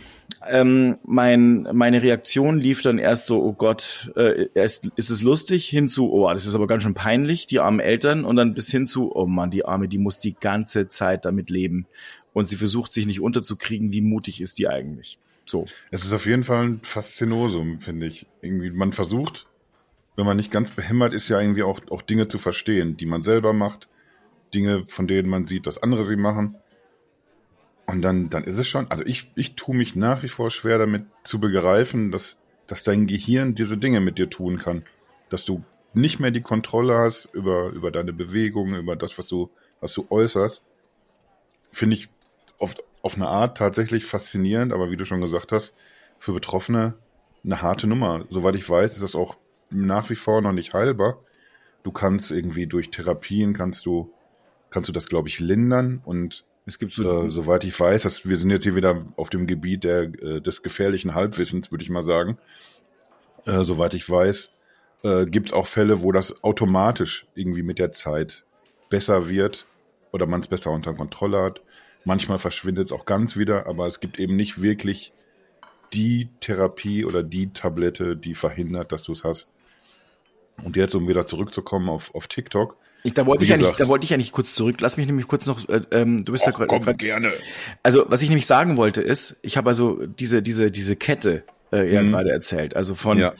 Ähm, 0.48 0.98
mein, 1.04 1.68
meine 1.72 2.02
Reaktion 2.02 2.58
lief 2.58 2.82
dann 2.82 2.98
erst 2.98 3.26
so, 3.26 3.42
oh 3.42 3.52
Gott, 3.52 4.12
äh, 4.16 4.48
erst 4.54 4.88
ist 4.96 5.10
es 5.10 5.22
lustig, 5.22 5.68
hinzu, 5.68 6.10
oh, 6.10 6.32
das 6.32 6.46
ist 6.46 6.54
aber 6.54 6.66
ganz 6.66 6.82
schön 6.82 6.94
peinlich, 6.94 7.46
die 7.46 7.60
armen 7.60 7.80
Eltern, 7.80 8.24
und 8.24 8.36
dann 8.36 8.54
bis 8.54 8.70
hin 8.70 8.86
zu, 8.86 9.14
oh 9.14 9.26
Mann, 9.26 9.50
die 9.50 9.64
Arme, 9.64 9.88
die 9.88 9.98
muss 9.98 10.18
die 10.18 10.34
ganze 10.34 10.88
Zeit 10.88 11.24
damit 11.24 11.50
leben. 11.50 11.86
Und 12.32 12.48
sie 12.48 12.56
versucht 12.56 12.92
sich 12.92 13.06
nicht 13.06 13.20
unterzukriegen, 13.20 13.92
wie 13.92 14.00
mutig 14.00 14.40
ist 14.40 14.58
die 14.58 14.68
eigentlich. 14.68 15.18
So. 15.44 15.66
Es 15.90 16.04
ist 16.04 16.12
auf 16.12 16.24
jeden 16.24 16.44
Fall 16.44 16.64
ein 16.64 16.80
Faszinosum, 16.82 17.80
finde 17.80 18.06
ich. 18.06 18.26
Irgendwie, 18.40 18.70
man 18.70 18.92
versucht, 18.92 19.46
wenn 20.16 20.26
man 20.26 20.36
nicht 20.36 20.50
ganz 20.50 20.70
behämmert 20.72 21.14
ist, 21.14 21.28
ja 21.28 21.40
irgendwie 21.40 21.62
auch, 21.62 21.80
auch 21.90 22.02
Dinge 22.02 22.28
zu 22.28 22.38
verstehen, 22.38 22.96
die 22.96 23.06
man 23.06 23.24
selber 23.24 23.52
macht, 23.52 23.88
Dinge, 24.54 24.84
von 24.88 25.06
denen 25.06 25.28
man 25.28 25.46
sieht, 25.46 25.66
dass 25.66 25.82
andere 25.82 26.06
sie 26.06 26.16
machen. 26.16 26.56
Und 27.86 28.02
dann, 28.02 28.30
dann 28.30 28.44
ist 28.44 28.58
es 28.58 28.68
schon, 28.68 28.90
also 28.90 29.04
ich, 29.04 29.32
ich 29.34 29.54
tue 29.56 29.74
mich 29.74 29.96
nach 29.96 30.22
wie 30.22 30.28
vor 30.28 30.50
schwer 30.50 30.78
damit 30.78 31.06
zu 31.24 31.40
begreifen, 31.40 32.12
dass, 32.12 32.38
dass 32.66 32.82
dein 32.82 33.06
Gehirn 33.06 33.54
diese 33.54 33.78
Dinge 33.78 34.00
mit 34.00 34.18
dir 34.18 34.30
tun 34.30 34.58
kann. 34.58 34.84
Dass 35.30 35.44
du 35.44 35.64
nicht 35.94 36.20
mehr 36.20 36.30
die 36.30 36.42
Kontrolle 36.42 36.96
hast 36.96 37.26
über, 37.34 37.68
über 37.70 37.90
deine 37.90 38.12
Bewegungen, 38.12 38.78
über 38.78 38.96
das, 38.96 39.18
was 39.18 39.28
du, 39.28 39.50
was 39.80 39.92
du 39.94 40.06
äußerst. 40.10 40.62
Finde 41.70 41.96
ich 41.96 42.08
oft 42.58 42.82
auf 43.02 43.16
eine 43.16 43.28
Art 43.28 43.58
tatsächlich 43.58 44.04
faszinierend, 44.04 44.72
aber 44.72 44.90
wie 44.90 44.96
du 44.96 45.04
schon 45.04 45.20
gesagt 45.20 45.52
hast, 45.52 45.74
für 46.18 46.32
Betroffene 46.32 46.94
eine 47.44 47.60
harte 47.62 47.86
Nummer. 47.86 48.24
Soweit 48.30 48.54
ich 48.54 48.68
weiß, 48.68 48.92
ist 48.92 49.02
das 49.02 49.14
auch 49.14 49.36
nach 49.72 50.10
wie 50.10 50.16
vor 50.16 50.40
noch 50.40 50.52
nicht 50.52 50.74
heilbar. 50.74 51.18
Du 51.82 51.92
kannst 51.92 52.30
irgendwie 52.30 52.66
durch 52.66 52.90
Therapien 52.90 53.52
kannst 53.52 53.86
du 53.86 54.12
kannst 54.70 54.88
du 54.88 54.92
das 54.92 55.08
glaube 55.08 55.28
ich 55.28 55.38
lindern 55.40 56.00
und 56.04 56.44
es 56.64 56.78
gibt 56.78 56.94
so, 56.94 57.26
äh, 57.26 57.30
soweit 57.30 57.64
ich 57.64 57.78
weiß, 57.78 58.02
dass 58.02 58.28
wir 58.28 58.36
sind 58.36 58.50
jetzt 58.50 58.62
hier 58.62 58.76
wieder 58.76 59.04
auf 59.16 59.30
dem 59.30 59.46
Gebiet 59.46 59.84
der, 59.84 60.02
äh, 60.02 60.40
des 60.40 60.62
gefährlichen 60.62 61.14
Halbwissens, 61.14 61.72
würde 61.72 61.82
ich 61.82 61.90
mal 61.90 62.04
sagen. 62.04 62.38
Äh, 63.46 63.64
soweit 63.64 63.94
ich 63.94 64.08
weiß, 64.08 64.54
äh, 65.02 65.24
gibt 65.26 65.48
es 65.48 65.52
auch 65.52 65.66
Fälle, 65.66 66.02
wo 66.02 66.12
das 66.12 66.44
automatisch 66.44 67.26
irgendwie 67.34 67.62
mit 67.62 67.80
der 67.80 67.90
Zeit 67.90 68.44
besser 68.88 69.28
wird 69.28 69.66
oder 70.12 70.26
man 70.26 70.40
es 70.40 70.48
besser 70.48 70.70
unter 70.70 70.94
Kontrolle 70.94 71.42
hat. 71.42 71.62
Manchmal 72.04 72.38
verschwindet 72.38 72.86
es 72.86 72.92
auch 72.92 73.06
ganz 73.06 73.36
wieder, 73.36 73.66
aber 73.66 73.86
es 73.86 73.98
gibt 73.98 74.18
eben 74.18 74.36
nicht 74.36 74.62
wirklich 74.62 75.12
die 75.92 76.28
Therapie 76.40 77.04
oder 77.04 77.22
die 77.22 77.52
Tablette, 77.52 78.16
die 78.16 78.34
verhindert, 78.34 78.92
dass 78.92 79.02
du 79.02 79.12
es 79.12 79.24
hast. 79.24 79.48
Und 80.62 80.76
jetzt, 80.76 80.94
um 80.94 81.08
wieder 81.08 81.26
zurückzukommen 81.26 81.88
auf, 81.88 82.14
auf 82.14 82.26
TikTok. 82.26 82.76
Ich, 83.04 83.14
da 83.14 83.26
wollte 83.26 83.42
ich, 83.42 83.48
gesagt, 83.48 83.62
ja 83.62 83.68
nicht, 83.68 83.80
da 83.80 83.88
wollte 83.88 84.04
ich 84.04 84.10
ja 84.10 84.16
nicht 84.16 84.32
kurz 84.32 84.54
zurück. 84.54 84.76
Lass 84.80 84.96
mich 84.96 85.06
nämlich 85.06 85.26
kurz 85.26 85.46
noch, 85.46 85.68
äh, 85.68 85.80
ähm, 85.90 86.24
du 86.24 86.32
bist 86.32 86.46
Och, 86.46 86.58
ja 86.58 86.66
gerade. 86.66 86.94
gerne. 86.94 87.32
Also, 87.82 88.04
was 88.08 88.22
ich 88.22 88.28
nämlich 88.28 88.46
sagen 88.46 88.76
wollte 88.76 89.02
ist, 89.02 89.38
ich 89.42 89.56
habe 89.56 89.70
also 89.70 90.06
diese, 90.06 90.40
diese, 90.42 90.70
diese 90.70 90.94
Kette 90.94 91.42
äh, 91.72 91.92
ja 91.92 92.02
mhm. 92.02 92.10
gerade 92.10 92.30
erzählt. 92.30 92.76
Also 92.76 92.94
von, 92.94 93.18
ja. 93.18 93.34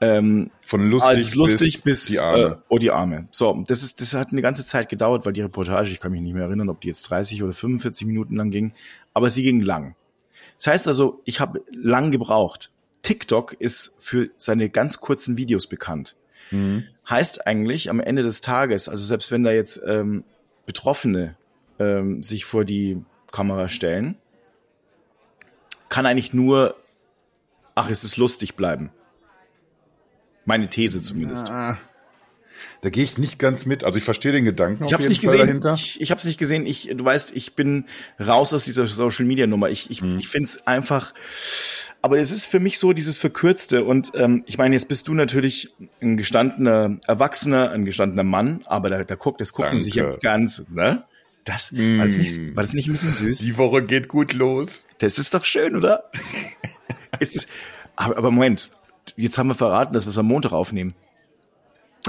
ähm, 0.00 0.50
von 0.64 0.88
lustig, 0.88 1.10
also 1.10 1.38
lustig 1.40 1.82
bis, 1.82 2.04
bis 2.04 2.12
die 2.12 2.20
Arme. 2.20 2.42
Äh, 2.42 2.56
oh, 2.68 2.78
die 2.78 2.90
Arme. 2.92 3.26
So, 3.32 3.64
das 3.66 3.82
ist, 3.82 4.00
das 4.00 4.14
hat 4.14 4.30
eine 4.30 4.42
ganze 4.42 4.64
Zeit 4.64 4.88
gedauert, 4.88 5.26
weil 5.26 5.32
die 5.32 5.42
Reportage, 5.42 5.90
ich 5.90 5.98
kann 5.98 6.12
mich 6.12 6.20
nicht 6.20 6.34
mehr 6.34 6.44
erinnern, 6.44 6.68
ob 6.68 6.80
die 6.80 6.88
jetzt 6.88 7.02
30 7.02 7.42
oder 7.42 7.52
45 7.52 8.06
Minuten 8.06 8.36
lang 8.36 8.50
ging, 8.50 8.72
aber 9.12 9.28
sie 9.30 9.42
ging 9.42 9.60
lang. 9.60 9.96
Das 10.56 10.68
heißt 10.68 10.88
also, 10.88 11.20
ich 11.24 11.40
habe 11.40 11.62
lang 11.72 12.10
gebraucht. 12.10 12.70
TikTok 13.02 13.54
ist 13.58 13.96
für 13.98 14.28
seine 14.36 14.68
ganz 14.68 15.00
kurzen 15.00 15.38
Videos 15.38 15.66
bekannt. 15.66 16.16
Mhm. 16.50 16.84
Heißt 17.08 17.46
eigentlich 17.46 17.90
am 17.90 18.00
Ende 18.00 18.22
des 18.22 18.40
Tages, 18.40 18.88
also 18.88 19.04
selbst 19.04 19.30
wenn 19.30 19.42
da 19.42 19.52
jetzt 19.52 19.80
ähm, 19.86 20.24
Betroffene 20.66 21.36
ähm, 21.78 22.22
sich 22.22 22.44
vor 22.44 22.64
die 22.64 23.04
Kamera 23.32 23.68
stellen, 23.68 24.16
kann 25.88 26.06
eigentlich 26.06 26.32
nur, 26.32 26.76
ach, 27.74 27.90
ist 27.90 28.04
es 28.04 28.16
lustig 28.16 28.54
bleiben. 28.54 28.90
Meine 30.44 30.68
These 30.68 31.02
zumindest. 31.02 31.48
Ja, 31.48 31.78
da 32.82 32.88
gehe 32.88 33.04
ich 33.04 33.18
nicht 33.18 33.38
ganz 33.38 33.66
mit. 33.66 33.84
Also 33.84 33.98
ich 33.98 34.04
verstehe 34.04 34.32
den 34.32 34.44
Gedanken 34.44 34.84
ich 34.84 34.94
auf 34.94 35.00
jeden 35.00 35.10
nicht 35.10 35.20
Fall 35.20 35.32
gesehen. 35.32 35.46
dahinter. 35.46 35.74
Ich, 35.74 36.00
ich 36.00 36.10
habe 36.10 36.18
es 36.18 36.24
nicht 36.24 36.38
gesehen. 36.38 36.66
Ich, 36.66 36.88
du 36.92 37.04
weißt, 37.04 37.36
ich 37.36 37.54
bin 37.54 37.84
raus 38.18 38.54
aus 38.54 38.64
dieser 38.64 38.86
Social 38.86 39.26
Media 39.26 39.46
Nummer. 39.46 39.68
Ich, 39.68 39.90
ich, 39.90 40.00
hm. 40.00 40.18
ich 40.18 40.28
finde 40.28 40.46
es 40.46 40.66
einfach 40.66 41.12
aber 42.02 42.18
es 42.18 42.30
ist 42.30 42.46
für 42.46 42.60
mich 42.60 42.78
so 42.78 42.92
dieses 42.92 43.18
Verkürzte. 43.18 43.84
Und 43.84 44.12
ähm, 44.14 44.42
ich 44.46 44.58
meine, 44.58 44.74
jetzt 44.74 44.88
bist 44.88 45.08
du 45.08 45.14
natürlich 45.14 45.72
ein 46.00 46.16
gestandener 46.16 46.98
Erwachsener, 47.06 47.70
ein 47.70 47.84
gestandener 47.84 48.24
Mann, 48.24 48.62
aber 48.66 48.88
da, 48.88 49.04
da 49.04 49.14
guckt, 49.14 49.40
das 49.40 49.52
gucken 49.52 49.72
Danke. 49.72 49.84
sich 49.84 49.94
ja 49.94 50.16
ganz, 50.16 50.64
ne? 50.70 51.04
Das, 51.44 51.72
mm. 51.72 51.98
war, 51.98 52.06
das 52.06 52.18
nicht, 52.18 52.56
war 52.56 52.62
das 52.62 52.74
nicht 52.74 52.88
ein 52.88 52.92
bisschen 52.92 53.14
süß? 53.14 53.38
Die 53.38 53.56
Woche 53.56 53.82
geht 53.82 54.08
gut 54.08 54.32
los. 54.32 54.86
Das 54.98 55.18
ist 55.18 55.34
doch 55.34 55.44
schön, 55.44 55.74
oder? 55.74 56.04
ist 57.18 57.36
es, 57.36 57.46
aber, 57.96 58.16
aber 58.18 58.30
Moment, 58.30 58.70
jetzt 59.16 59.38
haben 59.38 59.48
wir 59.48 59.54
verraten, 59.54 59.94
dass 59.94 60.06
wir 60.06 60.10
es 60.10 60.18
am 60.18 60.26
Montag 60.26 60.52
aufnehmen. 60.52 60.94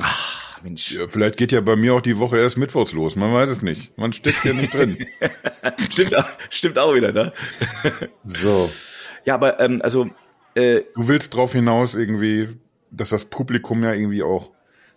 Ach, 0.01 0.61
Mensch. 0.63 0.91
Ja, 0.91 1.07
vielleicht 1.07 1.37
geht 1.37 1.51
ja 1.51 1.61
bei 1.61 1.75
mir 1.75 1.93
auch 1.93 2.01
die 2.01 2.17
Woche 2.17 2.37
erst 2.37 2.57
mittwochs 2.57 2.91
los. 2.91 3.15
Man 3.15 3.33
weiß 3.33 3.49
es 3.49 3.61
nicht. 3.61 3.97
Man 3.97 4.13
steckt 4.13 4.43
ja 4.45 4.53
nicht 4.53 4.73
drin. 4.73 4.97
stimmt, 5.89 6.17
auch, 6.17 6.27
stimmt 6.49 6.79
auch 6.79 6.93
wieder, 6.93 7.11
ne? 7.11 7.33
so. 8.23 8.69
Ja, 9.25 9.35
aber 9.35 9.59
ähm, 9.59 9.81
also 9.83 10.09
äh, 10.55 10.81
du 10.95 11.07
willst 11.07 11.33
drauf 11.33 11.53
hinaus 11.53 11.95
irgendwie, 11.95 12.49
dass 12.89 13.09
das 13.09 13.25
Publikum 13.25 13.83
ja 13.83 13.93
irgendwie 13.93 14.23
auch 14.23 14.51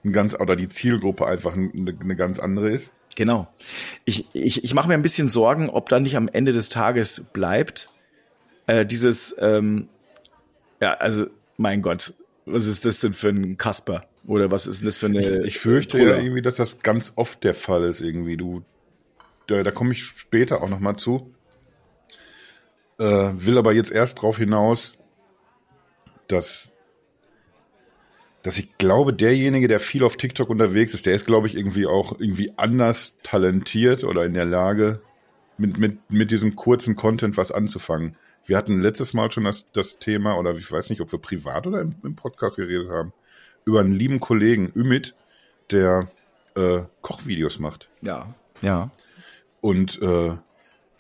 ein 0.04 0.12
ganz 0.12 0.35
oder 0.38 0.57
die 0.57 0.69
Zielgruppe 0.69 1.26
einfach 1.26 1.54
eine, 1.54 1.71
eine 2.00 2.16
ganz 2.16 2.38
andere 2.38 2.71
ist. 2.71 2.93
Genau. 3.16 3.49
Ich, 4.04 4.26
ich, 4.33 4.64
ich 4.64 4.75
mache 4.75 4.88
mir 4.88 4.95
ein 4.95 5.02
bisschen 5.02 5.28
Sorgen, 5.28 5.71
ob 5.71 5.88
da 5.88 6.00
nicht 6.00 6.16
am 6.16 6.28
Ende 6.28 6.52
des 6.52 6.69
Tages 6.69 7.25
bleibt 7.33 7.88
äh, 8.66 8.87
dieses 8.87 9.35
ähm, 9.38 9.88
ja 10.81 10.95
also 10.95 11.26
mein 11.57 11.83
Gott, 11.83 12.14
was 12.47 12.66
ist 12.66 12.85
das 12.85 13.00
denn 13.00 13.12
für 13.12 13.28
ein 13.28 13.57
Kasper 13.57 14.04
oder 14.26 14.50
was 14.50 14.66
ist 14.66 14.81
denn 14.81 14.87
das 14.87 14.97
für 14.97 15.07
eine? 15.07 15.23
Ich, 15.23 15.47
ich 15.47 15.59
fürchte 15.59 15.99
Cola? 15.99 16.16
ja 16.16 16.23
irgendwie, 16.23 16.43
dass 16.43 16.57
das 16.57 16.81
ganz 16.81 17.12
oft 17.16 17.45
der 17.45 17.54
Fall 17.54 17.85
ist 17.85 18.00
irgendwie. 18.00 18.37
Du, 18.37 18.62
da, 19.47 19.62
da 19.62 19.71
komme 19.71 19.93
ich 19.93 20.04
später 20.04 20.62
auch 20.62 20.69
noch 20.69 20.81
mal 20.81 20.97
zu. 20.97 21.33
Äh, 22.98 23.04
will 23.34 23.58
aber 23.58 23.72
jetzt 23.72 23.90
erst 23.90 24.18
darauf 24.18 24.38
hinaus, 24.38 24.94
dass, 26.28 26.72
dass 28.42 28.58
ich 28.58 28.78
glaube, 28.78 29.12
derjenige, 29.12 29.68
der 29.68 29.80
viel 29.80 30.04
auf 30.04 30.16
TikTok 30.16 30.48
unterwegs 30.48 30.94
ist, 30.94 31.06
der 31.06 31.14
ist, 31.14 31.26
glaube 31.26 31.46
ich, 31.46 31.56
irgendwie 31.56 31.86
auch 31.86 32.18
irgendwie 32.18 32.52
anders 32.56 33.14
talentiert 33.22 34.04
oder 34.04 34.24
in 34.24 34.34
der 34.34 34.44
Lage, 34.44 35.00
mit, 35.56 35.78
mit, 35.78 36.10
mit 36.10 36.30
diesem 36.30 36.56
kurzen 36.56 36.96
Content 36.96 37.36
was 37.36 37.52
anzufangen. 37.52 38.16
Wir 38.47 38.56
hatten 38.56 38.80
letztes 38.80 39.14
Mal 39.14 39.30
schon 39.30 39.45
das, 39.45 39.71
das 39.73 39.99
Thema, 39.99 40.36
oder 40.36 40.54
ich 40.56 40.71
weiß 40.71 40.90
nicht, 40.90 41.00
ob 41.00 41.10
wir 41.12 41.19
privat 41.19 41.66
oder 41.66 41.80
im, 41.80 41.95
im 42.02 42.16
Podcast 42.16 42.56
geredet 42.56 42.90
haben, 42.90 43.12
über 43.64 43.80
einen 43.80 43.92
lieben 43.92 44.21
Kollegen, 44.21 44.71
Ümit, 44.75 45.14
der 45.71 46.08
äh, 46.54 46.82
Kochvideos 47.00 47.58
macht. 47.58 47.88
Ja, 48.02 48.34
ja. 48.60 48.90
Und 49.60 50.00
äh, 50.02 50.36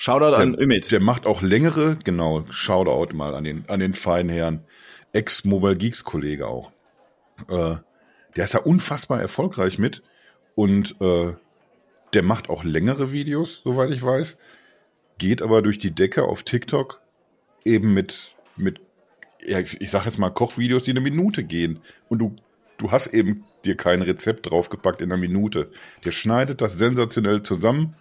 Shoutout 0.04 0.32
der, 0.32 0.38
an 0.38 0.54
Ümit. 0.54 0.92
Der 0.92 1.00
macht 1.00 1.26
auch 1.26 1.40
längere, 1.40 1.96
genau, 2.04 2.44
Shoutout 2.50 3.16
mal 3.16 3.34
an 3.34 3.44
den, 3.44 3.64
an 3.68 3.80
den 3.80 3.94
feinen 3.94 4.30
Herrn. 4.30 4.62
Ex-Mobile 5.14 5.76
Geeks 5.76 6.04
Kollege 6.04 6.46
auch. 6.46 6.72
Äh, 7.48 7.76
der 8.36 8.44
ist 8.44 8.52
ja 8.52 8.60
unfassbar 8.60 9.20
erfolgreich 9.20 9.78
mit 9.78 10.02
und 10.54 11.00
äh, 11.00 11.32
der 12.12 12.22
macht 12.22 12.50
auch 12.50 12.64
längere 12.64 13.12
Videos, 13.12 13.62
soweit 13.64 13.92
ich 13.92 14.02
weiß. 14.02 14.36
Geht 15.16 15.40
aber 15.40 15.62
durch 15.62 15.78
die 15.78 15.92
Decke 15.92 16.24
auf 16.24 16.42
TikTok 16.42 17.00
eben 17.64 17.94
mit, 17.94 18.34
mit 18.56 18.80
ja, 19.42 19.60
ich 19.60 19.90
sag 19.90 20.04
jetzt 20.04 20.18
mal 20.18 20.30
Kochvideos, 20.30 20.82
die 20.82 20.90
eine 20.90 21.00
Minute 21.00 21.44
gehen. 21.44 21.80
Und 22.10 22.18
du, 22.18 22.36
du 22.76 22.90
hast 22.90 23.06
eben 23.06 23.44
dir 23.64 23.76
kein 23.76 24.02
Rezept 24.02 24.50
draufgepackt 24.50 25.00
in 25.00 25.10
einer 25.10 25.20
Minute. 25.20 25.70
Der 26.04 26.12
schneidet 26.12 26.60
das 26.60 26.76
sensationell 26.76 27.42
zusammen 27.42 27.96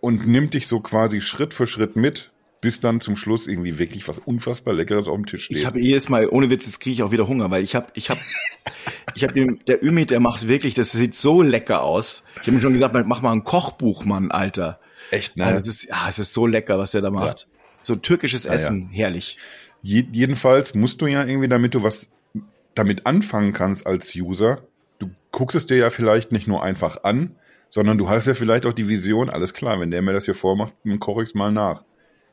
und 0.00 0.26
nimmt 0.26 0.54
dich 0.54 0.66
so 0.66 0.80
quasi 0.80 1.20
Schritt 1.20 1.54
für 1.54 1.66
Schritt 1.66 1.96
mit, 1.96 2.30
bis 2.60 2.80
dann 2.80 3.00
zum 3.00 3.16
Schluss 3.16 3.46
irgendwie 3.46 3.78
wirklich 3.78 4.06
was 4.06 4.18
unfassbar 4.18 4.74
Leckeres 4.74 5.08
auf 5.08 5.14
dem 5.14 5.26
Tisch 5.26 5.44
steht. 5.44 5.58
Ich 5.58 5.66
habe 5.66 5.80
jedes 5.80 6.08
Mal, 6.08 6.28
ohne 6.28 6.50
Witz, 6.50 6.66
jetzt 6.66 6.80
kriege 6.80 6.94
ich 6.94 7.02
auch 7.02 7.10
wieder 7.10 7.26
Hunger, 7.26 7.50
weil 7.50 7.62
ich 7.62 7.74
habe, 7.74 7.86
ich 7.94 8.10
habe, 8.10 8.20
ich 9.14 9.22
habe 9.24 9.56
der 9.66 9.82
Ümit, 9.82 10.10
der 10.10 10.20
macht 10.20 10.46
wirklich, 10.46 10.74
das 10.74 10.92
sieht 10.92 11.14
so 11.14 11.42
lecker 11.42 11.82
aus. 11.82 12.24
Ich 12.34 12.48
habe 12.48 12.52
ihm 12.52 12.60
schon 12.60 12.72
gesagt, 12.72 12.94
mach 13.06 13.22
mal 13.22 13.32
ein 13.32 13.44
Kochbuch, 13.44 14.04
Mann, 14.04 14.30
Alter. 14.30 14.78
Echt, 15.10 15.36
ne? 15.36 15.44
Ja, 15.44 15.52
das 15.52 15.66
ist, 15.66 15.88
ja, 15.88 16.06
es 16.08 16.18
ist 16.18 16.32
so 16.32 16.46
lecker, 16.46 16.78
was 16.78 16.94
er 16.94 17.00
da 17.00 17.10
macht. 17.10 17.40
Ja. 17.40 17.46
So 17.82 17.96
türkisches 17.96 18.44
Essen, 18.44 18.90
ja, 18.92 19.04
herrlich. 19.04 19.38
Je, 19.82 20.04
jedenfalls 20.12 20.74
musst 20.74 21.00
du 21.00 21.06
ja 21.06 21.24
irgendwie, 21.24 21.48
damit 21.48 21.74
du 21.74 21.82
was 21.82 22.08
damit 22.74 23.06
anfangen 23.06 23.52
kannst 23.52 23.86
als 23.86 24.14
User, 24.14 24.62
du 24.98 25.10
guckst 25.32 25.56
es 25.56 25.66
dir 25.66 25.76
ja 25.76 25.90
vielleicht 25.90 26.30
nicht 26.30 26.46
nur 26.46 26.62
einfach 26.62 27.04
an, 27.04 27.36
sondern 27.70 27.96
du 27.96 28.08
hast 28.08 28.26
ja 28.26 28.34
vielleicht 28.34 28.66
auch 28.66 28.72
die 28.72 28.88
Vision, 28.88 29.30
alles 29.30 29.54
klar, 29.54 29.80
wenn 29.80 29.90
der 29.90 30.02
mir 30.02 30.12
das 30.12 30.26
hier 30.26 30.34
vormacht, 30.34 30.74
dann 30.84 30.98
koche 30.98 31.22
ich 31.22 31.30
es 31.30 31.34
mal 31.34 31.52
nach. 31.52 31.84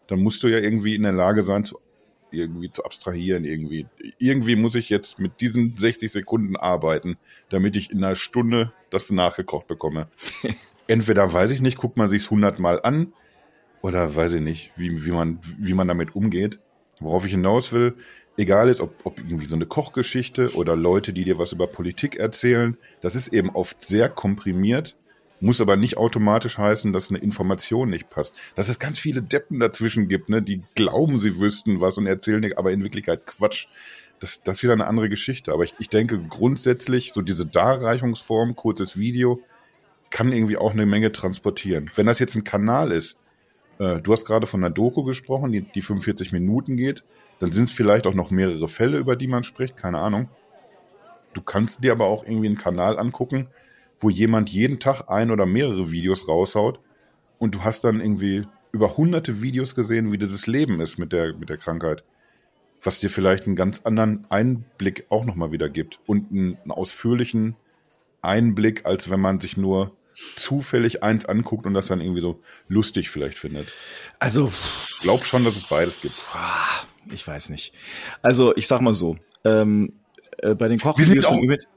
Dann 0.07 0.19
musst 0.19 0.43
du 0.43 0.47
ja 0.47 0.57
irgendwie 0.57 0.95
in 0.95 1.03
der 1.03 1.13
Lage 1.13 1.43
sein, 1.43 1.63
zu, 1.63 1.79
irgendwie 2.31 2.71
zu 2.71 2.83
abstrahieren, 2.83 3.45
irgendwie. 3.45 3.85
Irgendwie 4.17 4.55
muss 4.55 4.75
ich 4.75 4.89
jetzt 4.89 5.19
mit 5.19 5.39
diesen 5.39 5.77
60 5.77 6.11
Sekunden 6.11 6.55
arbeiten, 6.55 7.17
damit 7.49 7.75
ich 7.75 7.91
in 7.91 8.03
einer 8.03 8.15
Stunde 8.15 8.73
das 8.89 9.11
nachgekocht 9.11 9.67
bekomme. 9.67 10.07
Entweder 10.87 11.31
weiß 11.31 11.51
ich 11.51 11.61
nicht, 11.61 11.77
guckt 11.77 11.97
man 11.97 12.09
sich's 12.09 12.31
hundertmal 12.31 12.81
an, 12.81 13.13
oder 13.81 14.15
weiß 14.15 14.33
ich 14.33 14.41
nicht, 14.41 14.71
wie, 14.75 15.05
wie, 15.05 15.11
man, 15.11 15.39
wie 15.59 15.73
man 15.73 15.87
damit 15.87 16.15
umgeht. 16.15 16.59
Worauf 16.99 17.25
ich 17.25 17.31
hinaus 17.31 17.71
will, 17.71 17.95
egal 18.37 18.69
ist, 18.69 18.81
ob, 18.81 19.05
ob 19.05 19.19
irgendwie 19.19 19.45
so 19.45 19.55
eine 19.55 19.67
Kochgeschichte 19.67 20.55
oder 20.55 20.75
Leute, 20.75 21.13
die 21.13 21.25
dir 21.25 21.37
was 21.37 21.51
über 21.51 21.67
Politik 21.67 22.15
erzählen, 22.15 22.75
das 23.01 23.15
ist 23.15 23.27
eben 23.27 23.51
oft 23.51 23.85
sehr 23.85 24.09
komprimiert 24.09 24.95
muss 25.39 25.61
aber 25.61 25.75
nicht 25.75 25.97
automatisch 25.97 26.57
heißen, 26.57 26.93
dass 26.93 27.09
eine 27.09 27.19
Information 27.19 27.89
nicht 27.89 28.09
passt. 28.09 28.35
Dass 28.55 28.69
es 28.69 28.79
ganz 28.79 28.99
viele 28.99 29.21
Deppen 29.21 29.59
dazwischen 29.59 30.07
gibt, 30.07 30.29
ne, 30.29 30.41
die 30.41 30.63
glauben, 30.75 31.19
sie 31.19 31.39
wüssten 31.39 31.79
was 31.79 31.97
und 31.97 32.07
erzählen 32.07 32.53
aber 32.55 32.71
in 32.71 32.83
Wirklichkeit 32.83 33.25
Quatsch. 33.25 33.67
Das, 34.19 34.41
das 34.41 34.57
ist 34.57 34.63
wieder 34.63 34.73
eine 34.73 34.87
andere 34.87 35.09
Geschichte. 35.09 35.53
Aber 35.53 35.63
ich, 35.63 35.75
ich 35.79 35.89
denke 35.89 36.19
grundsätzlich, 36.19 37.13
so 37.13 37.21
diese 37.21 37.45
Darreichungsform, 37.45 38.55
kurzes 38.55 38.97
Video, 38.97 39.41
kann 40.09 40.31
irgendwie 40.31 40.57
auch 40.57 40.71
eine 40.71 40.85
Menge 40.85 41.11
transportieren. 41.11 41.91
Wenn 41.95 42.07
das 42.07 42.19
jetzt 42.19 42.35
ein 42.35 42.43
Kanal 42.43 42.91
ist, 42.91 43.17
äh, 43.79 43.99
du 44.01 44.13
hast 44.13 44.25
gerade 44.25 44.47
von 44.47 44.63
einer 44.63 44.73
Doku 44.73 45.03
gesprochen, 45.03 45.51
die, 45.51 45.61
die 45.61 45.81
45 45.81 46.31
Minuten 46.31 46.77
geht, 46.77 47.03
dann 47.39 47.51
sind 47.51 47.65
es 47.65 47.71
vielleicht 47.71 48.07
auch 48.07 48.13
noch 48.13 48.31
mehrere 48.31 48.67
Fälle, 48.67 48.97
über 48.97 49.15
die 49.15 49.27
man 49.27 49.43
spricht, 49.43 49.77
keine 49.77 49.99
Ahnung. 49.99 50.29
Du 51.33 51.41
kannst 51.41 51.83
dir 51.83 51.91
aber 51.91 52.05
auch 52.05 52.23
irgendwie 52.23 52.47
einen 52.47 52.57
Kanal 52.57 52.97
angucken, 52.97 53.47
wo 53.99 54.09
jemand 54.09 54.49
jeden 54.49 54.79
Tag 54.79 55.09
ein 55.09 55.31
oder 55.31 55.45
mehrere 55.45 55.91
Videos 55.91 56.27
raushaut 56.27 56.79
und 57.39 57.55
du 57.55 57.63
hast 57.63 57.83
dann 57.83 57.99
irgendwie 57.99 58.47
über 58.71 58.97
hunderte 58.97 59.41
Videos 59.41 59.75
gesehen, 59.75 60.11
wie 60.11 60.17
dieses 60.17 60.47
Leben 60.47 60.79
ist 60.79 60.97
mit 60.97 61.11
der, 61.11 61.33
mit 61.33 61.49
der 61.49 61.57
Krankheit. 61.57 62.03
Was 62.81 62.99
dir 62.99 63.09
vielleicht 63.09 63.47
einen 63.47 63.55
ganz 63.55 63.81
anderen 63.83 64.27
Einblick 64.29 65.05
auch 65.09 65.25
nochmal 65.25 65.51
wieder 65.51 65.67
gibt 65.67 65.99
und 66.05 66.31
einen, 66.31 66.57
einen 66.61 66.71
ausführlichen 66.71 67.55
Einblick, 68.21 68.85
als 68.85 69.09
wenn 69.09 69.19
man 69.19 69.39
sich 69.39 69.57
nur 69.57 69.95
zufällig 70.35 71.03
eins 71.03 71.25
anguckt 71.25 71.65
und 71.65 71.73
das 71.73 71.87
dann 71.87 72.01
irgendwie 72.01 72.21
so 72.21 72.41
lustig 72.67 73.09
vielleicht 73.09 73.37
findet. 73.37 73.71
Also, 74.19 74.47
ich 74.47 74.99
glaube 75.01 75.25
schon, 75.25 75.43
dass 75.43 75.55
es 75.55 75.67
beides 75.67 76.01
gibt. 76.01 76.15
Ich 77.11 77.27
weiß 77.27 77.49
nicht. 77.49 77.73
Also, 78.21 78.55
ich 78.55 78.67
sag 78.67 78.81
mal 78.81 78.93
so, 78.93 79.17
ähm, 79.43 79.93
äh, 80.37 80.55
bei 80.55 80.67
den 80.67 80.79
Kochvideos 80.79 81.25
auch, 81.25 81.41
mit 81.41 81.67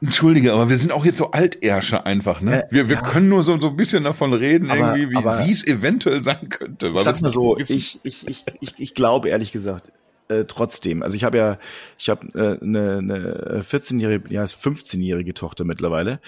Entschuldige, 0.00 0.52
aber 0.52 0.68
wir 0.68 0.76
sind 0.76 0.92
auch 0.92 1.04
jetzt 1.04 1.18
so 1.18 1.30
Altärsche 1.30 2.04
einfach, 2.04 2.40
ne? 2.40 2.66
Wir, 2.70 2.88
wir 2.88 2.96
ja. 2.96 3.02
können 3.02 3.28
nur 3.28 3.44
so, 3.44 3.58
so 3.60 3.68
ein 3.68 3.76
bisschen 3.76 4.04
davon 4.04 4.32
reden, 4.32 4.70
aber, 4.70 4.96
irgendwie, 4.96 5.16
wie 5.16 5.50
es 5.50 5.66
eventuell 5.66 6.22
sein 6.22 6.48
könnte. 6.48 6.92
Sag's 6.98 7.20
mal 7.20 7.30
so, 7.30 7.56
ich, 7.58 7.70
ich, 8.02 8.26
ich, 8.26 8.44
ich, 8.60 8.74
ich 8.78 8.94
glaube 8.94 9.28
ehrlich 9.28 9.52
gesagt, 9.52 9.92
äh, 10.28 10.44
trotzdem. 10.46 11.02
Also 11.02 11.16
ich 11.16 11.24
habe 11.24 11.38
ja, 11.38 11.58
ich 11.98 12.08
habe 12.08 12.26
äh, 12.34 12.62
eine, 12.62 12.98
eine 12.98 13.60
14-jährige, 13.62 14.32
ja 14.32 14.44
15-jährige 14.44 15.34
Tochter 15.34 15.64
mittlerweile. 15.64 16.20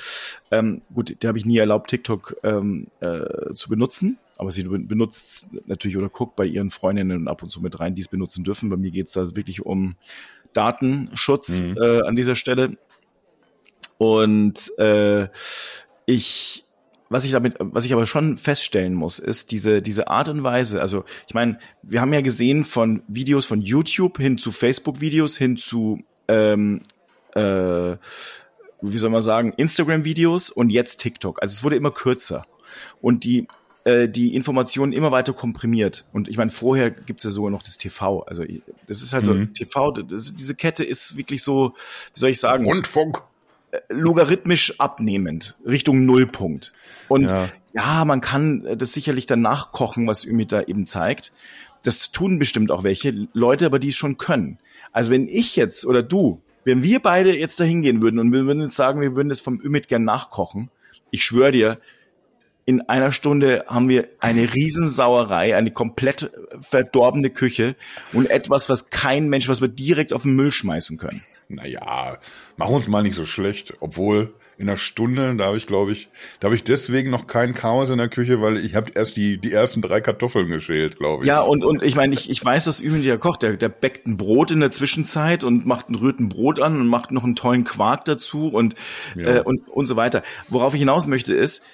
Ähm, 0.51 0.83
gut, 0.93 1.23
der 1.23 1.29
habe 1.29 1.39
ich 1.39 1.45
nie 1.45 1.59
erlaubt, 1.59 1.91
TikTok 1.91 2.37
ähm, 2.45 2.87
äh, 3.01 3.53
zu 3.55 3.69
benutzen, 3.69 4.19
aber 4.37 4.51
sie 4.51 4.65
benutzt 4.65 5.47
natürlich 5.67 5.97
oder 5.97 6.09
guckt 6.09 6.37
bei 6.37 6.45
ihren 6.45 6.71
Freundinnen 6.71 7.29
ab 7.29 7.43
und 7.43 7.49
zu 7.49 7.61
mit 7.61 7.81
rein, 7.81 7.95
die 7.95 8.03
es 8.03 8.09
benutzen 8.09 8.45
dürfen. 8.45 8.69
Bei 8.69 8.77
mir 8.77 8.91
geht 8.91 9.07
es 9.07 9.13
da 9.13 9.37
wirklich 9.37 9.65
um 9.65 9.97
Datenschutz 10.55 11.63
mhm. 11.63 11.77
äh, 11.79 12.01
an 12.07 12.17
dieser 12.17 12.35
Stelle. 12.35 12.79
Und 13.99 14.77
äh, 14.79 15.29
ich 16.07 16.65
was 17.15 17.25
ich 17.25 17.33
damit, 17.33 17.55
was 17.61 17.85
ich 17.85 17.93
aber 17.93 18.07
schon 18.07 18.37
feststellen 18.37 18.95
muss, 18.95 19.21
ist 19.21 19.53
diese, 19.53 19.83
diese 19.83 20.09
Art 20.09 20.29
und 20.29 20.43
Weise. 20.43 20.81
Also, 20.81 21.05
ich 21.29 21.35
meine, 21.35 21.59
wir 21.83 22.01
haben 22.01 22.13
ja 22.13 22.23
gesehen 22.23 22.65
von 22.65 23.03
Videos 23.07 23.47
von 23.47 23.61
YouTube 23.61 24.19
hin 24.19 24.37
zu 24.37 24.51
Facebook-Videos 24.51 25.37
hin 25.37 25.57
zu, 25.57 26.03
ähm, 26.27 26.81
äh, 27.35 27.97
wie 28.81 28.99
soll 28.99 29.11
man 29.11 29.23
sagen, 29.23 29.53
Instagram-Videos 29.57 30.51
und 30.51 30.71
jetzt 30.71 31.01
TikTok. 31.01 31.41
Also 31.41 31.53
es 31.53 31.63
wurde 31.63 31.77
immer 31.77 31.93
kürzer. 31.93 32.47
Und 33.01 33.23
die, 33.23 33.47
äh, 33.85 34.09
die 34.09 34.35
Informationen 34.35 34.93
immer 34.93 35.13
weiter 35.13 35.33
komprimiert. 35.33 36.05
Und 36.13 36.29
ich 36.29 36.37
meine, 36.37 36.51
vorher 36.51 36.91
gibt's 36.91 37.25
ja 37.25 37.31
sogar 37.31 37.51
noch 37.51 37.63
das 37.63 37.79
TV. 37.79 38.23
Also 38.23 38.45
das 38.87 39.03
ist 39.03 39.13
halt 39.13 39.27
mhm. 39.27 39.47
so, 39.55 39.65
TV, 39.65 39.91
das, 39.93 40.35
diese 40.35 40.55
Kette 40.55 40.85
ist 40.85 41.17
wirklich 41.17 41.43
so, 41.43 41.75
wie 42.15 42.21
soll 42.21 42.31
ich 42.31 42.41
sagen? 42.41 42.67
Rundfunk 42.67 43.23
logarithmisch 43.89 44.79
abnehmend, 44.79 45.57
Richtung 45.67 46.07
Nullpunkt. 46.07 46.73
Und 47.09 47.31
ja. 47.31 47.49
ja, 47.75 48.05
man 48.05 48.21
kann 48.21 48.67
das 48.79 48.93
sicherlich 48.93 49.27
dann 49.27 49.41
nachkochen, 49.41 50.07
was 50.07 50.25
Ümit 50.25 50.53
da 50.53 50.63
eben 50.63 50.87
zeigt. 50.87 51.33
Das 51.83 52.11
tun 52.11 52.39
bestimmt 52.39 52.71
auch 52.71 52.83
welche 52.83 53.29
Leute, 53.33 53.67
aber 53.67 53.79
die 53.79 53.89
es 53.89 53.97
schon 53.97 54.17
können. 54.17 54.59
Also 54.93 55.11
wenn 55.11 55.29
ich 55.29 55.57
jetzt 55.57 55.85
oder 55.85 56.03
du, 56.03 56.41
wenn 56.65 56.83
wir 56.83 57.01
beide 57.01 57.37
jetzt 57.37 57.61
da 57.61 57.65
hingehen 57.65 58.01
würden 58.01 58.19
und 58.19 58.33
wir 58.33 58.47
würden 58.47 58.63
jetzt 58.63 58.77
sagen, 58.77 59.01
wir 59.01 59.17
würden 59.17 59.29
das 59.29 59.41
vom 59.41 59.61
Ümit 59.61 59.89
gern 59.89 60.05
nachkochen, 60.05 60.71
ich 61.11 61.25
schwöre 61.25 61.53
dir, 61.53 61.79
in 62.67 62.83
einer 62.83 63.13
Stunde 63.13 63.65
haben 63.67 63.89
wir 63.89 64.09
eine 64.21 64.55
Riesensauerei, 64.55 65.57
eine 65.57 65.71
komplett 65.71 66.31
verdorbene 66.61 67.31
Küche 67.31 67.77
und 68.13 68.31
etwas, 68.31 68.69
was 68.69 68.91
kein 68.91 69.29
Mensch, 69.29 69.49
was 69.49 69.61
wir 69.61 69.69
direkt 69.69 70.13
auf 70.13 70.23
den 70.23 70.35
Müll 70.35 70.51
schmeißen 70.51 70.97
können 70.97 71.23
naja, 71.49 72.19
machen 72.57 72.75
uns 72.75 72.89
mal 72.89 73.03
nicht 73.03 73.15
so 73.15 73.27
schlecht. 73.27 73.75
Obwohl 73.81 74.35
in 74.57 74.69
einer 74.69 74.77
Stunde, 74.77 75.35
da 75.37 75.47
habe 75.47 75.57
ich, 75.57 75.67
glaube 75.67 75.93
ich, 75.93 76.09
da 76.39 76.47
habe 76.47 76.55
ich 76.55 76.63
deswegen 76.63 77.11
noch 77.11 77.27
kein 77.27 77.55
Chaos 77.55 77.91
in 77.91 77.99
der 77.99 78.09
Küche, 78.09 78.41
weil 78.41 78.59
ich 78.59 78.75
habe 78.75 78.93
erst 78.95 79.17
die, 79.17 79.39
die 79.39 79.53
ersten 79.53 79.83
drei 79.83 80.01
Kartoffeln 80.01 80.49
geschält, 80.49 80.99
glaube 80.99 81.25
ich. 81.25 81.29
Ja, 81.29 81.41
und, 81.41 81.65
und 81.65 81.83
ich 81.83 81.97
meine, 81.97 82.15
ich, 82.15 82.31
ich 82.31 82.45
weiß, 82.45 82.67
was 82.67 82.81
Üben 82.81 83.03
der 83.03 83.19
kocht. 83.19 83.43
Der, 83.43 83.57
der 83.57 83.69
bäckt 83.69 84.07
ein 84.07 84.17
Brot 84.17 84.51
in 84.51 84.61
der 84.61 84.71
Zwischenzeit 84.71 85.43
und 85.43 85.67
macht 85.67 85.91
ein 85.91 85.97
rührt 85.97 86.21
ein 86.21 86.29
Brot 86.29 86.61
an 86.61 86.81
und 86.81 86.87
macht 86.87 87.11
noch 87.11 87.25
einen 87.25 87.37
tollen 87.37 87.65
Quark 87.65 88.05
dazu 88.05 88.49
und, 88.49 88.75
ja. 89.17 89.37
äh, 89.37 89.41
und, 89.41 89.69
und 89.69 89.87
so 89.87 89.97
weiter. 89.97 90.23
Worauf 90.49 90.75
ich 90.75 90.81
hinaus 90.81 91.07
möchte 91.07 91.35
ist, 91.35 91.65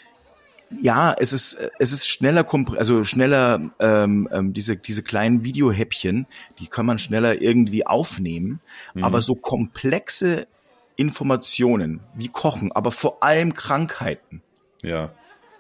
ja, 0.70 1.14
es 1.18 1.32
ist 1.32 1.58
es 1.78 1.92
ist 1.92 2.08
schneller 2.08 2.46
also 2.76 3.02
schneller 3.04 3.60
ähm, 3.80 4.28
ähm, 4.30 4.52
diese 4.52 4.76
diese 4.76 5.02
kleinen 5.02 5.44
Videohäppchen, 5.44 6.26
die 6.58 6.68
kann 6.68 6.86
man 6.86 6.98
schneller 6.98 7.42
irgendwie 7.42 7.86
aufnehmen, 7.86 8.60
mhm. 8.94 9.04
aber 9.04 9.20
so 9.20 9.34
komplexe 9.34 10.46
Informationen 10.96 12.00
wie 12.14 12.28
Kochen, 12.28 12.72
aber 12.72 12.92
vor 12.92 13.22
allem 13.22 13.54
Krankheiten. 13.54 14.42
Ja. 14.82 15.10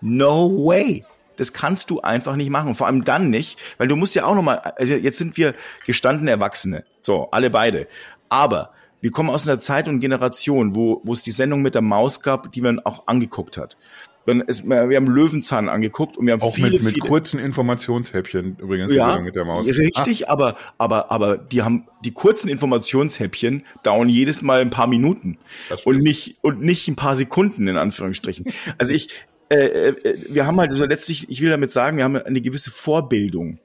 No 0.00 0.50
way. 0.66 1.04
Das 1.36 1.54
kannst 1.54 1.88
du 1.88 2.02
einfach 2.02 2.36
nicht 2.36 2.50
machen. 2.50 2.74
Vor 2.74 2.86
allem 2.86 3.04
dann 3.04 3.30
nicht, 3.30 3.58
weil 3.78 3.88
du 3.88 3.96
musst 3.96 4.14
ja 4.14 4.26
auch 4.26 4.34
noch 4.34 4.42
mal, 4.42 4.56
also 4.56 4.94
jetzt 4.94 5.16
sind 5.16 5.38
wir 5.38 5.54
gestandene 5.86 6.30
Erwachsene, 6.30 6.84
so 7.00 7.30
alle 7.30 7.48
beide. 7.48 7.88
Aber 8.28 8.74
wir 9.00 9.10
kommen 9.10 9.30
aus 9.30 9.48
einer 9.48 9.60
Zeit 9.60 9.88
und 9.88 10.00
Generation, 10.00 10.74
wo, 10.74 11.00
wo 11.04 11.12
es 11.12 11.22
die 11.22 11.30
Sendung 11.30 11.62
mit 11.62 11.74
der 11.74 11.82
Maus 11.82 12.20
gab, 12.20 12.52
die 12.52 12.60
man 12.60 12.78
auch 12.80 13.06
angeguckt 13.06 13.56
hat. 13.56 13.78
Dann 14.26 14.42
ist, 14.42 14.68
wir 14.68 14.96
haben 14.96 15.06
Löwenzahn 15.06 15.68
angeguckt 15.68 16.16
und 16.16 16.26
wir 16.26 16.34
haben 16.34 16.42
auch 16.42 16.54
viele, 16.54 16.70
mit, 16.72 16.82
mit 16.82 16.94
viele, 16.94 17.08
kurzen 17.08 17.40
Informationshäppchen 17.40 18.56
übrigens 18.58 18.94
ja, 18.94 19.18
mit 19.18 19.34
der 19.34 19.44
Maus. 19.44 19.66
Richtig, 19.66 20.28
ah. 20.28 20.32
aber 20.32 20.56
aber 20.76 21.10
aber 21.10 21.38
die 21.38 21.62
haben 21.62 21.88
die 22.04 22.12
kurzen 22.12 22.48
Informationshäppchen 22.48 23.64
dauern 23.82 24.08
jedes 24.08 24.42
Mal 24.42 24.60
ein 24.60 24.70
paar 24.70 24.86
Minuten 24.86 25.38
und 25.84 25.98
nicht 25.98 26.36
und 26.42 26.60
nicht 26.60 26.86
ein 26.88 26.96
paar 26.96 27.16
Sekunden 27.16 27.66
in 27.66 27.76
Anführungsstrichen. 27.76 28.52
also 28.78 28.92
ich 28.92 29.08
äh, 29.50 29.88
äh, 29.88 30.26
wir 30.28 30.46
haben 30.46 30.60
halt 30.60 30.70
so 30.70 30.84
letztlich, 30.84 31.28
ich 31.28 31.40
will 31.42 31.50
damit 31.50 31.70
sagen, 31.72 31.96
wir 31.96 32.04
haben 32.04 32.16
eine 32.16 32.40
gewisse 32.40 32.70
Vorbildung. 32.70 33.58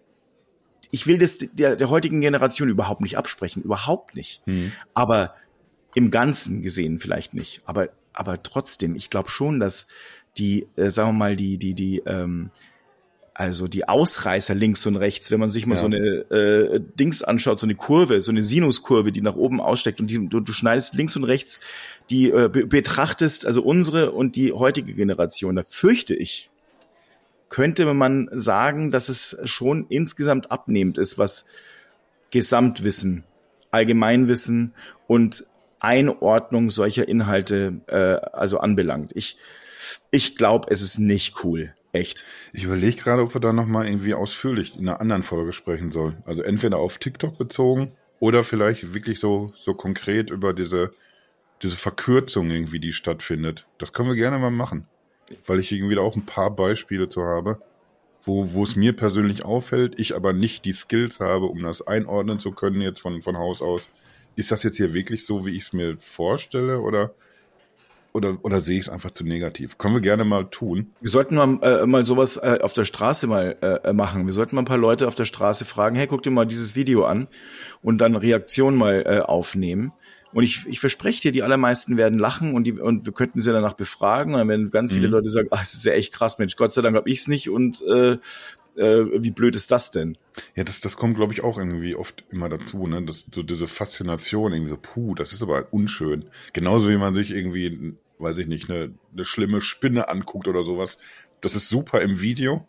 Ich 0.90 1.06
will 1.06 1.18
das 1.18 1.38
der, 1.38 1.76
der 1.76 1.90
heutigen 1.90 2.22
Generation 2.22 2.70
überhaupt 2.70 3.02
nicht 3.02 3.18
absprechen, 3.18 3.62
überhaupt 3.62 4.16
nicht. 4.16 4.42
Hm. 4.46 4.72
Aber 4.94 5.36
im 5.94 6.12
Ganzen 6.12 6.62
gesehen 6.62 7.00
vielleicht 7.00 7.34
nicht. 7.34 7.62
Aber 7.66 7.90
aber 8.14 8.42
trotzdem, 8.42 8.96
ich 8.96 9.10
glaube 9.10 9.30
schon, 9.30 9.60
dass 9.60 9.88
die, 10.38 10.68
äh, 10.76 10.90
sagen 10.90 11.10
wir 11.10 11.14
mal, 11.14 11.36
die, 11.36 11.58
die, 11.58 11.74
die, 11.74 12.02
ähm, 12.06 12.50
also 13.34 13.68
die 13.68 13.88
Ausreißer 13.88 14.56
links 14.56 14.86
und 14.86 14.96
rechts, 14.96 15.30
wenn 15.30 15.42
man 15.42 15.50
sich 15.50 15.66
mal 15.66 15.76
ja. 15.76 15.82
so 15.82 15.88
eine 15.88 15.98
äh, 15.98 16.82
Dings 16.98 17.22
anschaut, 17.22 17.60
so 17.60 17.66
eine 17.66 17.76
Kurve, 17.76 18.22
so 18.22 18.32
eine 18.32 18.44
Sinuskurve, 18.44 19.12
die 19.12 19.22
nach 19.22 19.36
oben 19.36 19.60
aussteckt 19.60 20.00
und 20.00 20.08
die, 20.10 20.30
du, 20.30 20.40
du 20.40 20.52
schneidest 20.54 20.94
links 20.96 21.16
und 21.18 21.26
rechts, 21.26 21.60
die 22.10 22.30
äh, 22.30 22.50
be 22.50 22.66
betrachtest, 22.66 23.46
also 23.46 23.62
unsere 23.62 24.12
und 24.12 24.38
die 24.38 24.54
heutige 24.54 24.94
Generation, 24.94 25.58
da 25.58 25.64
fürchte 25.64 26.16
ich, 26.16 26.50
könnte 27.50 27.86
man 27.94 28.30
sagen, 28.32 28.90
dass 28.90 29.10
es 29.10 29.38
schon 29.44 29.86
insgesamt 29.90 30.52
abnehmend 30.52 30.98
ist, 30.98 31.18
was 31.18 31.46
Gesamtwissen, 32.32 33.26
Allgemeinwissen 33.72 34.74
und 35.08 35.46
Einordnung 35.80 36.70
solcher 36.70 37.08
Inhalte 37.08 37.82
äh, 37.88 38.26
also 38.36 38.60
anbelangt. 38.60 39.12
Ich 39.14 39.38
ich 40.12 40.36
glaube, 40.36 40.68
es 40.70 40.82
ist 40.82 41.00
nicht 41.00 41.44
cool. 41.44 41.74
Echt. 41.96 42.26
Ich 42.52 42.66
überlege 42.66 42.98
gerade, 42.98 43.22
ob 43.22 43.34
wir 43.34 43.42
da 43.42 43.54
nochmal 43.54 43.88
irgendwie 43.88 44.14
ausführlich 44.14 44.76
in 44.76 44.88
einer 44.88 45.00
anderen 45.00 45.24
Folge 45.24 45.54
sprechen 45.54 45.94
sollen. 45.94 46.22
Also 46.26 46.42
entweder 46.42 46.78
auf 46.78 46.98
TikTok 46.98 47.38
bezogen 47.38 47.94
oder 48.20 48.44
vielleicht 48.44 48.94
wirklich 48.94 49.20
so, 49.20 49.54
so 49.64 49.74
konkret 49.74 50.30
über 50.30 50.54
diese, 50.54 50.92
diese 51.64 51.78
Verkürzung 51.78 52.52
irgendwie, 52.52 52.82
die 52.82 52.92
stattfindet. 52.92 53.66
Das 53.78 53.94
können 53.94 54.10
wir 54.10 54.16
gerne 54.16 54.38
mal 54.38 54.52
machen. 54.52 54.88
Weil 55.46 55.60
ich 55.60 55.72
irgendwie 55.72 55.96
da 55.96 56.02
auch 56.02 56.16
ein 56.16 56.26
paar 56.26 56.54
Beispiele 56.54 57.08
zu 57.08 57.24
habe, 57.24 57.62
wo, 58.24 58.54
wo 58.54 58.64
es 58.64 58.76
mir 58.76 58.94
persönlich 58.94 59.46
auffällt, 59.46 59.98
ich 59.98 60.16
aber 60.16 60.34
nicht 60.34 60.66
die 60.66 60.74
Skills 60.74 61.20
habe, 61.20 61.46
um 61.46 61.64
das 61.64 61.86
einordnen 61.86 62.40
zu 62.40 62.52
können 62.52 62.82
jetzt 62.82 63.00
von, 63.00 63.22
von 63.22 63.38
Haus 63.38 63.62
aus. 63.62 63.90
Ist 64.36 64.52
das 64.52 64.64
jetzt 64.64 64.78
hier 64.78 64.94
wirklich 64.94 65.26
so, 65.26 65.46
wie 65.46 65.56
ich 65.56 65.64
es 65.64 65.74
mir 65.74 65.98
vorstelle 65.98 66.82
oder 66.82 67.14
oder, 68.16 68.38
oder 68.44 68.62
sehe 68.62 68.78
ich 68.78 68.84
es 68.84 68.90
einfach 68.90 69.12
zu 69.12 69.24
negativ? 69.24 69.78
Können 69.78 69.94
wir 69.94 70.02
gerne 70.02 70.24
mal 70.24 70.46
tun. 70.46 70.94
Wir 71.02 71.10
sollten 71.10 71.36
mal, 71.36 71.60
äh, 71.62 71.86
mal 71.86 72.04
sowas 72.06 72.38
äh, 72.38 72.60
auf 72.62 72.74
der 72.74 72.86
Straße 72.86 73.28
mal 73.28 73.82
äh, 73.84 73.94
machen. 73.94 74.26
Wir 74.26 74.34
sollten 74.34 74.56
mal 74.56 74.62
ein 74.62 74.66
paar 74.66 74.78
Leute 74.78 75.08
auf 75.08 75.16
der 75.16 75.26
Straße 75.26 75.66
fragen, 75.66 75.96
hey, 75.96 76.08
guck 76.08 76.24
dir 76.24 76.32
mal 76.32 76.46
dieses 76.46 76.76
Video 76.76 77.06
an 77.06 77.28
und 77.82 78.00
dann 78.00 78.16
Reaktion 78.16 78.76
mal 78.76 79.04
äh, 79.06 79.20
aufnehmen. 79.20 79.92
Und 80.34 80.44
ich, 80.44 80.66
ich 80.66 80.80
verspreche 80.80 81.22
dir, 81.22 81.32
die 81.32 81.44
allermeisten 81.44 81.98
werden 81.98 82.20
lachen 82.20 82.56
und, 82.56 82.66
die, 82.66 82.74
und 82.74 83.06
wir 83.06 83.14
könnten 83.14 83.40
sie 83.40 83.52
danach 83.52 83.74
befragen. 83.74 84.34
Und 84.34 84.40
dann 84.40 84.50
werden 84.50 84.72
ganz 84.72 84.92
viele 84.92 85.08
mhm. 85.08 85.14
Leute 85.14 85.30
sagen, 85.30 85.48
ach, 85.52 85.60
das 85.60 85.74
ist 85.74 85.86
ja 85.86 85.94
echt 85.94 86.14
krass, 86.14 86.40
Mensch, 86.40 86.56
Gott 86.56 86.74
sei 86.74 86.82
Dank 86.82 86.96
habe 86.96 87.10
ich's 87.10 87.28
nicht 87.28 87.50
und 87.50 87.82
äh, 87.84 88.18
äh, 88.76 89.06
wie 89.24 89.32
blöd 89.32 89.56
ist 89.56 89.72
das 89.72 89.92
denn? 89.92 90.18
Ja, 90.56 90.64
das, 90.64 90.82
das 90.82 90.98
kommt, 90.98 91.16
glaube 91.16 91.34
ich, 91.34 91.44
auch 91.44 91.58
irgendwie 91.58 91.96
oft 91.96 92.24
immer 92.30 92.50
dazu, 92.50 92.88
ne? 92.88 93.04
Das, 93.04 93.26
so 93.34 93.44
diese 93.44 93.68
Faszination, 93.68 94.54
irgendwie 94.54 94.72
so, 94.72 94.78
puh, 94.78 95.16
das 95.16 95.34
ist 95.34 95.42
aber 95.42 95.68
unschön. 95.72 96.26
Genauso 96.54 96.90
wie 96.90 96.98
man 96.98 97.16
sich 97.16 97.32
irgendwie 97.32 97.96
weiß 98.20 98.38
ich 98.40 98.48
nicht, 98.48 98.70
eine, 98.70 98.94
eine 99.14 99.26
schlimme 99.26 99.62
Spinne 99.62 100.10
anguckt 100.10 100.48
oder 100.48 100.64
sowas. 100.64 100.98
Das 101.42 101.56
ist 101.56 101.70
super 101.70 102.02
im 102.02 102.22
Video, 102.22 102.68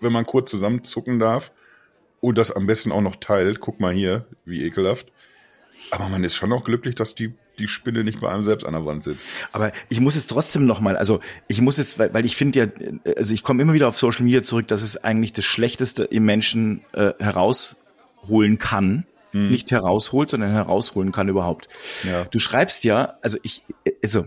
wenn 0.00 0.12
man 0.12 0.26
kurz 0.26 0.50
zusammenzucken 0.50 1.18
darf 1.18 1.52
und 2.20 2.38
das 2.38 2.50
am 2.50 2.66
besten 2.66 2.92
auch 2.92 3.00
noch 3.00 3.16
teilt. 3.16 3.60
Guck 3.60 3.80
mal 3.80 3.92
hier, 3.94 4.26
wie 4.44 4.64
ekelhaft. 4.64 5.12
Aber 5.90 6.08
man 6.08 6.24
ist 6.24 6.34
schon 6.34 6.52
auch 6.52 6.64
glücklich, 6.64 6.94
dass 6.94 7.14
die 7.14 7.34
die 7.58 7.68
Spinne 7.68 8.04
nicht 8.04 8.20
bei 8.20 8.30
einem 8.30 8.44
selbst 8.44 8.64
an 8.64 8.72
der 8.72 8.86
Wand 8.86 9.04
sitzt. 9.04 9.26
Aber 9.52 9.72
ich 9.88 10.00
muss 10.00 10.14
jetzt 10.14 10.28
trotzdem 10.28 10.66
noch 10.66 10.80
mal, 10.80 10.96
also 10.96 11.20
ich 11.48 11.60
muss 11.60 11.76
jetzt, 11.76 11.98
weil, 11.98 12.14
weil 12.14 12.24
ich 12.24 12.36
finde 12.36 12.58
ja, 12.58 12.66
also 13.16 13.34
ich 13.34 13.42
komme 13.42 13.62
immer 13.62 13.72
wieder 13.72 13.88
auf 13.88 13.98
Social 13.98 14.24
Media 14.24 14.42
zurück, 14.42 14.68
dass 14.68 14.82
es 14.82 15.02
eigentlich 15.02 15.32
das 15.32 15.44
Schlechteste 15.44 16.04
im 16.04 16.24
Menschen 16.24 16.84
äh, 16.92 17.12
herausholen 17.18 18.58
kann. 18.58 19.06
Hm. 19.32 19.48
Nicht 19.50 19.70
herausholt, 19.70 20.30
sondern 20.30 20.52
herausholen 20.52 21.12
kann 21.12 21.28
überhaupt. 21.28 21.68
Ja. 22.04 22.24
Du 22.24 22.38
schreibst 22.38 22.84
ja, 22.84 23.18
also 23.20 23.38
ich, 23.42 23.62
also 24.02 24.24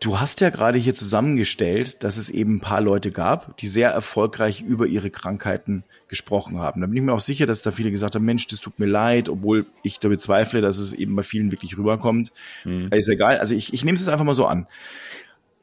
Du 0.00 0.20
hast 0.20 0.40
ja 0.40 0.50
gerade 0.50 0.78
hier 0.78 0.94
zusammengestellt, 0.94 2.04
dass 2.04 2.16
es 2.16 2.30
eben 2.30 2.56
ein 2.56 2.60
paar 2.60 2.80
Leute 2.80 3.10
gab, 3.10 3.56
die 3.56 3.66
sehr 3.66 3.90
erfolgreich 3.90 4.60
über 4.60 4.86
ihre 4.86 5.10
Krankheiten 5.10 5.82
gesprochen 6.06 6.58
haben. 6.58 6.80
Da 6.80 6.86
bin 6.86 6.96
ich 6.96 7.02
mir 7.02 7.12
auch 7.12 7.20
sicher, 7.20 7.46
dass 7.46 7.62
da 7.62 7.72
viele 7.72 7.90
gesagt 7.90 8.14
haben, 8.14 8.24
Mensch, 8.24 8.46
das 8.46 8.60
tut 8.60 8.78
mir 8.78 8.86
leid, 8.86 9.28
obwohl 9.28 9.66
ich 9.82 9.98
da 9.98 10.08
bezweifle, 10.08 10.60
dass 10.60 10.78
es 10.78 10.92
eben 10.92 11.16
bei 11.16 11.24
vielen 11.24 11.50
wirklich 11.50 11.76
rüberkommt. 11.76 12.30
Mhm. 12.64 12.92
Ist 12.92 13.08
egal. 13.08 13.38
Also 13.38 13.56
ich, 13.56 13.72
ich 13.74 13.84
nehme 13.84 13.96
es 13.96 14.02
jetzt 14.02 14.08
einfach 14.08 14.24
mal 14.24 14.34
so 14.34 14.46
an. 14.46 14.68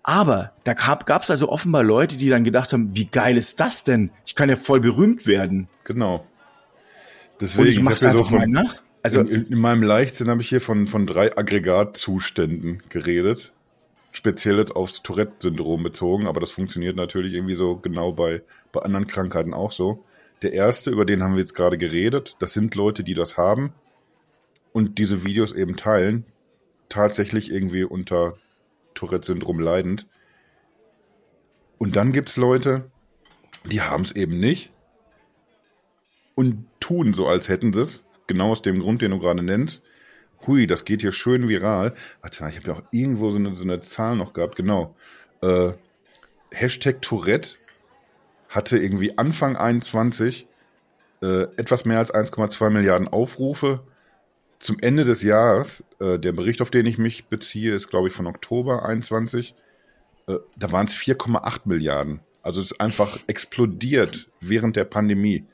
Aber 0.03 0.51
da 0.65 0.73
gab 0.73 1.23
es 1.23 1.31
also 1.31 1.49
offenbar 1.49 1.83
Leute, 1.83 2.17
die 2.17 2.29
dann 2.29 2.43
gedacht 2.43 2.73
haben, 2.73 2.93
wie 2.93 3.05
geil 3.05 3.37
ist 3.37 3.59
das 3.61 3.85
denn? 3.85 4.11
Ich 4.25 4.35
kann 4.35 4.49
ja 4.49 4.55
voll 4.55 4.81
berühmt 4.81 5.25
werden. 5.25 5.67
Genau. 5.85 6.27
Deswegen, 7.39 7.63
Und 7.63 7.67
ich 7.69 7.81
mach's 7.81 8.03
einfach 8.03 8.29
so 8.29 8.35
mal 8.35 8.47
nach. 8.47 8.81
Also 9.01 9.21
in, 9.21 9.45
in, 9.45 9.59
meinem 9.59 9.81
Leichtsinn 9.81 10.29
habe 10.29 10.41
ich 10.41 10.49
hier 10.49 10.61
von, 10.61 10.87
von 10.87 11.07
drei 11.07 11.35
Aggregatzuständen 11.37 12.83
geredet. 12.89 13.54
Speziell 14.11 14.57
jetzt 14.57 14.75
aufs 14.75 15.03
Tourette-Syndrom 15.03 15.83
bezogen, 15.83 16.27
aber 16.27 16.39
das 16.39 16.51
funktioniert 16.51 16.95
natürlich 16.95 17.33
irgendwie 17.33 17.55
so 17.55 17.75
genau 17.77 18.13
bei, 18.13 18.41
bei 18.71 18.81
anderen 18.81 19.07
Krankheiten 19.07 19.53
auch 19.53 19.71
so. 19.71 20.03
Der 20.41 20.53
erste, 20.53 20.89
über 20.89 21.05
den 21.05 21.23
haben 21.23 21.33
wir 21.33 21.41
jetzt 21.41 21.53
gerade 21.53 21.77
geredet, 21.77 22.35
das 22.39 22.53
sind 22.53 22.75
Leute, 22.75 23.03
die 23.03 23.13
das 23.13 23.37
haben 23.37 23.73
und 24.73 24.97
diese 24.97 25.23
Videos 25.23 25.53
eben 25.53 25.75
teilen, 25.75 26.25
tatsächlich 26.89 27.51
irgendwie 27.51 27.83
unter 27.83 28.37
Tourette-Syndrom 28.93 29.59
leidend. 29.59 30.07
Und 31.77 31.95
dann 31.95 32.11
gibt 32.11 32.29
es 32.29 32.37
Leute, 32.37 32.89
die 33.65 33.81
haben 33.81 34.03
es 34.03 34.11
eben 34.13 34.37
nicht 34.37 34.71
und 36.35 36.67
tun 36.79 37.13
so, 37.13 37.27
als 37.27 37.49
hätten 37.49 37.73
sie 37.73 37.81
es. 37.81 38.05
Genau 38.27 38.51
aus 38.51 38.61
dem 38.61 38.79
Grund, 38.79 39.01
den 39.01 39.11
du 39.11 39.19
gerade 39.19 39.43
nennst. 39.43 39.83
Hui, 40.47 40.67
das 40.67 40.85
geht 40.85 41.01
hier 41.01 41.11
schön 41.11 41.47
viral. 41.47 41.93
Warte, 42.21 42.47
ich 42.49 42.57
habe 42.57 42.67
ja 42.67 42.73
auch 42.73 42.83
irgendwo 42.91 43.31
so 43.31 43.37
eine, 43.37 43.55
so 43.55 43.63
eine 43.63 43.81
Zahl 43.81 44.15
noch 44.15 44.33
gehabt. 44.33 44.55
Genau. 44.55 44.95
Äh, 45.41 45.73
Hashtag 46.51 47.01
Tourette 47.01 47.55
hatte 48.49 48.77
irgendwie 48.77 49.17
Anfang 49.17 49.57
21 49.57 50.47
äh, 51.21 51.43
etwas 51.57 51.85
mehr 51.85 51.99
als 51.99 52.13
1,2 52.13 52.69
Milliarden 52.69 53.07
Aufrufe. 53.07 53.81
Zum 54.59 54.79
Ende 54.79 55.03
des 55.03 55.21
Jahres, 55.21 55.83
äh, 55.99 56.17
der 56.17 56.31
Bericht, 56.31 56.61
auf 56.61 56.71
den 56.71 56.85
ich 56.85 56.97
mich 56.97 57.25
beziehe, 57.25 57.73
ist, 57.73 57.89
glaube 57.89 58.07
ich, 58.07 58.13
von 58.13 58.27
Oktober 58.27 58.85
21. 58.85 59.55
Äh, 60.27 60.35
da 60.55 60.71
waren 60.71 60.87
es 60.87 60.93
4,8 60.93 61.61
Milliarden. 61.65 62.21
Also 62.41 62.61
es 62.61 62.71
ist 62.71 62.79
einfach 62.79 63.17
explodiert 63.27 64.29
während 64.39 64.75
der 64.75 64.85
Pandemie. 64.85 65.45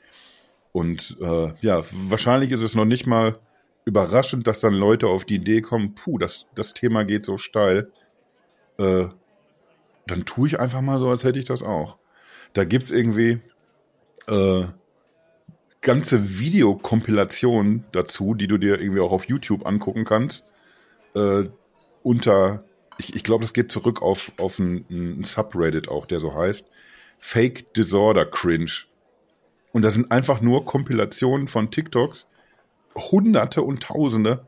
Und 0.72 1.16
äh, 1.20 1.52
ja, 1.60 1.84
wahrscheinlich 1.90 2.52
ist 2.52 2.62
es 2.62 2.74
noch 2.74 2.84
nicht 2.84 3.06
mal 3.06 3.38
überraschend, 3.84 4.46
dass 4.46 4.60
dann 4.60 4.74
Leute 4.74 5.08
auf 5.08 5.24
die 5.24 5.36
Idee 5.36 5.60
kommen, 5.60 5.94
puh, 5.94 6.18
das, 6.18 6.46
das 6.54 6.74
Thema 6.74 7.04
geht 7.04 7.24
so 7.24 7.38
steil. 7.38 7.90
Äh, 8.78 9.06
dann 10.06 10.24
tue 10.24 10.48
ich 10.48 10.60
einfach 10.60 10.80
mal 10.80 10.98
so, 10.98 11.08
als 11.08 11.24
hätte 11.24 11.38
ich 11.38 11.44
das 11.44 11.62
auch. 11.62 11.98
Da 12.52 12.64
gibt's 12.64 12.90
irgendwie 12.90 13.40
äh, 14.26 14.64
ganze 15.80 16.38
Videokompilationen 16.38 17.84
dazu, 17.92 18.34
die 18.34 18.46
du 18.46 18.58
dir 18.58 18.80
irgendwie 18.80 19.00
auch 19.00 19.12
auf 19.12 19.28
YouTube 19.28 19.66
angucken 19.66 20.04
kannst. 20.04 20.44
Äh, 21.14 21.44
unter, 22.02 22.64
ich, 22.98 23.14
ich 23.14 23.24
glaube, 23.24 23.42
das 23.42 23.52
geht 23.52 23.70
zurück 23.70 24.02
auf, 24.02 24.32
auf 24.38 24.58
ein, 24.58 24.86
ein 24.90 25.24
Subreddit 25.24 25.88
auch, 25.88 26.06
der 26.06 26.20
so 26.20 26.34
heißt. 26.34 26.68
Fake 27.18 27.74
Disorder 27.74 28.26
Cringe. 28.26 28.72
Und 29.72 29.82
das 29.82 29.94
sind 29.94 30.10
einfach 30.10 30.40
nur 30.40 30.64
Kompilationen 30.64 31.48
von 31.48 31.70
TikToks, 31.70 32.28
Hunderte 32.96 33.62
und 33.62 33.82
Tausende, 33.82 34.46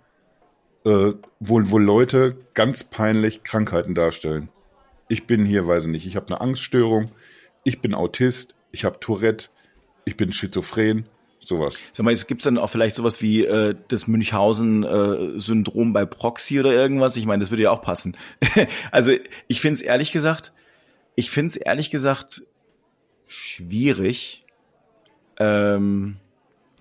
äh, 0.84 1.12
wo, 1.40 1.60
wo 1.70 1.78
Leute 1.78 2.36
ganz 2.54 2.84
peinlich 2.84 3.42
Krankheiten 3.42 3.94
darstellen. 3.94 4.48
Ich 5.08 5.26
bin 5.26 5.44
hier, 5.44 5.66
weiß 5.66 5.84
ich 5.84 5.90
nicht, 5.90 6.06
ich 6.06 6.16
habe 6.16 6.26
eine 6.28 6.40
Angststörung, 6.40 7.10
ich 7.62 7.80
bin 7.80 7.94
Autist, 7.94 8.54
ich 8.72 8.84
habe 8.84 9.00
Tourette, 9.00 9.48
ich 10.04 10.16
bin 10.16 10.32
schizophren, 10.32 11.06
sowas. 11.40 11.80
Sag 11.92 12.04
mal, 12.04 12.12
es 12.12 12.26
dann 12.26 12.58
auch 12.58 12.70
vielleicht 12.70 12.96
sowas 12.96 13.22
wie 13.22 13.44
äh, 13.44 13.74
das 13.88 14.06
Münchhausen-Syndrom 14.06 15.90
äh, 15.90 15.92
bei 15.92 16.04
Proxy 16.04 16.60
oder 16.60 16.72
irgendwas. 16.72 17.16
Ich 17.16 17.26
meine, 17.26 17.40
das 17.40 17.50
würde 17.50 17.64
ja 17.64 17.70
auch 17.70 17.82
passen. 17.82 18.16
also 18.90 19.12
ich 19.46 19.60
finde 19.60 19.74
es 19.74 19.82
ehrlich 19.82 20.12
gesagt, 20.12 20.52
ich 21.16 21.30
finde 21.30 21.48
es 21.48 21.56
ehrlich 21.56 21.90
gesagt 21.90 22.42
schwierig, 23.26 24.44
ähm, 25.38 26.16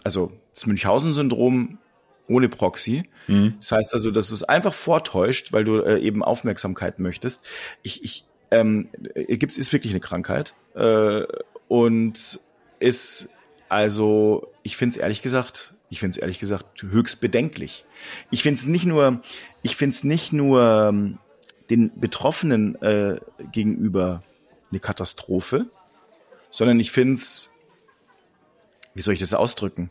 also 0.04 0.32
das 0.54 0.66
Münchhausen-Syndrom 0.66 1.80
ohne 2.28 2.50
Proxy. 2.50 3.10
Mhm. 3.28 3.56
Das 3.60 3.72
heißt 3.72 3.94
also, 3.94 4.12
dass 4.12 4.30
du 4.30 4.36
es 4.36 4.44
einfach 4.44 4.74
vortäuscht, 4.74 5.54
weil 5.54 5.64
du 5.64 5.80
äh, 5.82 6.00
eben 6.00 6.24
Aufmerksamkeit 6.24 7.00
möchtest. 7.00 7.46
Ich, 7.82 8.04
ich 8.04 8.26
ähm, 8.52 8.90
gibt 9.16 9.58
ist 9.58 9.74
wirklich 9.74 9.92
eine 9.92 10.00
Krankheit 10.00 10.54
äh, 10.76 11.24
und 11.68 12.40
ist 12.80 13.30
also, 13.70 14.52
ich 14.62 14.78
finde 14.78 14.96
es 14.96 14.98
ehrlich 14.98 15.22
gesagt, 15.22 15.74
ich 15.90 16.00
finde 16.00 16.12
es 16.12 16.18
ehrlich 16.18 16.40
gesagt 16.40 16.84
höchst 16.84 17.22
bedenklich. 17.22 17.86
Ich 18.30 18.44
finde 18.44 18.60
es 18.60 18.68
nicht 18.68 18.86
nur, 18.86 19.22
ich 19.64 19.76
finde 19.76 19.96
es 19.96 20.04
nicht 20.04 20.34
nur 20.34 20.90
ähm, 20.90 21.18
den 21.70 22.00
Betroffenen 22.00 22.80
äh, 22.82 23.20
gegenüber 23.52 24.22
eine 24.70 24.80
Katastrophe, 24.80 25.66
sondern 26.52 26.80
ich 26.80 26.92
finde 26.92 27.16
es 27.16 27.54
wie 28.96 29.02
soll 29.02 29.14
ich 29.14 29.20
das 29.20 29.34
ausdrücken? 29.34 29.90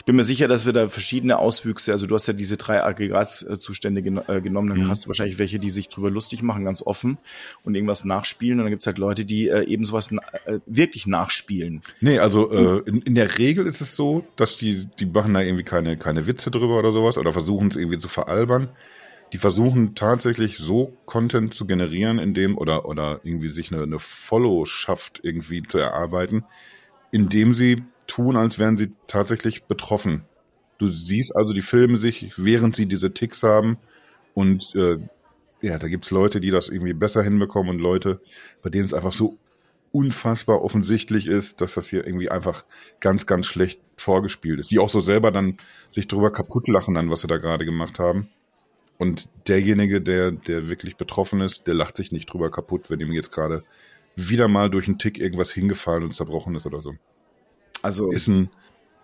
Ich 0.00 0.06
bin 0.06 0.16
mir 0.16 0.24
sicher, 0.24 0.48
dass 0.48 0.64
wir 0.64 0.72
da 0.72 0.88
verschiedene 0.88 1.38
Auswüchse, 1.38 1.92
also 1.92 2.06
du 2.06 2.14
hast 2.14 2.26
ja 2.26 2.32
diese 2.32 2.56
drei 2.56 2.82
Aggregatzustände 2.82 4.02
gen 4.02 4.18
äh, 4.28 4.40
genommen, 4.40 4.70
dann 4.70 4.84
mhm. 4.84 4.88
hast 4.88 5.04
du 5.04 5.08
wahrscheinlich 5.08 5.38
welche, 5.38 5.58
die 5.58 5.68
sich 5.68 5.90
drüber 5.90 6.10
lustig 6.10 6.42
machen, 6.42 6.64
ganz 6.64 6.80
offen 6.80 7.18
und 7.64 7.74
irgendwas 7.74 8.06
nachspielen 8.06 8.58
und 8.58 8.64
dann 8.64 8.70
gibt's 8.70 8.86
halt 8.86 8.96
Leute, 8.96 9.26
die 9.26 9.48
äh, 9.48 9.66
eben 9.66 9.84
sowas 9.84 10.10
äh, 10.46 10.60
wirklich 10.64 11.06
nachspielen. 11.06 11.82
Nee, 12.00 12.18
also 12.18 12.50
äh, 12.50 12.88
in, 12.88 13.02
in 13.02 13.14
der 13.14 13.36
Regel 13.36 13.66
ist 13.66 13.82
es 13.82 13.94
so, 13.94 14.24
dass 14.36 14.56
die, 14.56 14.86
die 14.98 15.04
machen 15.04 15.34
da 15.34 15.42
irgendwie 15.42 15.64
keine, 15.64 15.98
keine 15.98 16.26
Witze 16.26 16.50
drüber 16.50 16.78
oder 16.78 16.92
sowas 16.92 17.18
oder 17.18 17.34
versuchen 17.34 17.68
es 17.68 17.76
irgendwie 17.76 17.98
zu 17.98 18.08
veralbern. 18.08 18.70
Die 19.34 19.38
versuchen 19.38 19.94
tatsächlich 19.94 20.56
so 20.56 20.96
Content 21.04 21.52
zu 21.52 21.66
generieren, 21.66 22.18
in 22.18 22.32
dem 22.32 22.56
oder, 22.56 22.86
oder 22.86 23.20
irgendwie 23.22 23.48
sich 23.48 23.70
eine, 23.70 23.82
eine 23.82 23.98
Followschaft 23.98 25.20
irgendwie 25.22 25.62
zu 25.62 25.76
erarbeiten, 25.76 26.44
indem 27.12 27.54
sie 27.54 27.84
tun, 28.10 28.36
als 28.36 28.58
wären 28.58 28.76
sie 28.76 28.92
tatsächlich 29.06 29.64
betroffen. 29.64 30.24
Du 30.78 30.88
siehst 30.88 31.36
also 31.36 31.52
die 31.52 31.62
Filme 31.62 31.96
sich, 31.96 32.32
während 32.36 32.74
sie 32.74 32.86
diese 32.86 33.14
Ticks 33.14 33.42
haben. 33.42 33.78
Und 34.34 34.74
äh, 34.74 34.98
ja, 35.60 35.78
da 35.78 35.88
gibt's 35.88 36.10
Leute, 36.10 36.40
die 36.40 36.50
das 36.50 36.68
irgendwie 36.68 36.94
besser 36.94 37.22
hinbekommen 37.22 37.76
und 37.76 37.80
Leute, 37.80 38.20
bei 38.62 38.70
denen 38.70 38.84
es 38.84 38.94
einfach 38.94 39.12
so 39.12 39.38
unfassbar 39.92 40.62
offensichtlich 40.62 41.26
ist, 41.26 41.60
dass 41.60 41.74
das 41.74 41.88
hier 41.88 42.06
irgendwie 42.06 42.30
einfach 42.30 42.64
ganz, 43.00 43.26
ganz 43.26 43.46
schlecht 43.46 43.80
vorgespielt 43.96 44.60
ist. 44.60 44.70
Die 44.70 44.78
auch 44.78 44.90
so 44.90 45.00
selber 45.00 45.30
dann 45.30 45.56
sich 45.84 46.08
drüber 46.08 46.32
kaputt 46.32 46.68
lachen 46.68 46.96
an, 46.96 47.10
was 47.10 47.20
sie 47.22 47.26
da 47.26 47.38
gerade 47.38 47.64
gemacht 47.64 47.98
haben. 47.98 48.28
Und 48.98 49.28
derjenige, 49.48 50.00
der, 50.00 50.30
der 50.30 50.68
wirklich 50.68 50.96
betroffen 50.96 51.40
ist, 51.40 51.66
der 51.66 51.74
lacht 51.74 51.96
sich 51.96 52.12
nicht 52.12 52.26
drüber 52.26 52.50
kaputt, 52.50 52.90
wenn 52.90 53.00
ihm 53.00 53.12
jetzt 53.12 53.32
gerade 53.32 53.64
wieder 54.16 54.48
mal 54.48 54.70
durch 54.70 54.88
einen 54.88 54.98
Tick 54.98 55.18
irgendwas 55.18 55.52
hingefallen 55.52 56.04
und 56.04 56.12
zerbrochen 56.12 56.54
ist 56.54 56.66
oder 56.66 56.82
so. 56.82 56.94
Also 57.82 58.10
ist 58.10 58.28
ein 58.28 58.50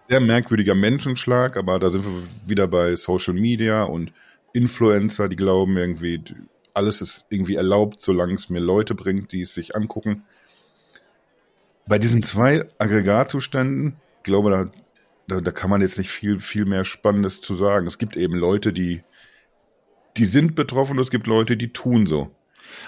sehr 0.08 0.20
merkwürdiger 0.20 0.74
Menschenschlag, 0.74 1.56
aber 1.56 1.78
da 1.78 1.90
sind 1.90 2.04
wir 2.04 2.22
wieder 2.46 2.68
bei 2.68 2.96
Social 2.96 3.34
Media 3.34 3.84
und 3.84 4.12
Influencer, 4.52 5.28
die 5.28 5.36
glauben 5.36 5.76
irgendwie, 5.76 6.22
alles 6.74 7.02
ist 7.02 7.26
irgendwie 7.30 7.56
erlaubt, 7.56 8.02
solange 8.02 8.34
es 8.34 8.48
mir 8.48 8.60
Leute 8.60 8.94
bringt, 8.94 9.32
die 9.32 9.42
es 9.42 9.54
sich 9.54 9.74
angucken. 9.74 10.24
Bei 11.86 11.98
diesen 11.98 12.22
zwei 12.22 12.66
Aggregatzuständen, 12.78 13.96
glaube 14.22 14.50
da, 14.50 14.70
da, 15.28 15.40
da 15.40 15.50
kann 15.50 15.70
man 15.70 15.80
jetzt 15.80 15.98
nicht 15.98 16.10
viel, 16.10 16.40
viel 16.40 16.64
mehr 16.64 16.84
Spannendes 16.84 17.40
zu 17.40 17.54
sagen. 17.54 17.86
Es 17.86 17.98
gibt 17.98 18.16
eben 18.16 18.34
Leute, 18.34 18.72
die, 18.72 19.02
die 20.16 20.26
sind 20.26 20.54
betroffen, 20.54 20.98
es 20.98 21.10
gibt 21.10 21.26
Leute, 21.26 21.56
die 21.56 21.72
tun 21.72 22.06
so. 22.06 22.30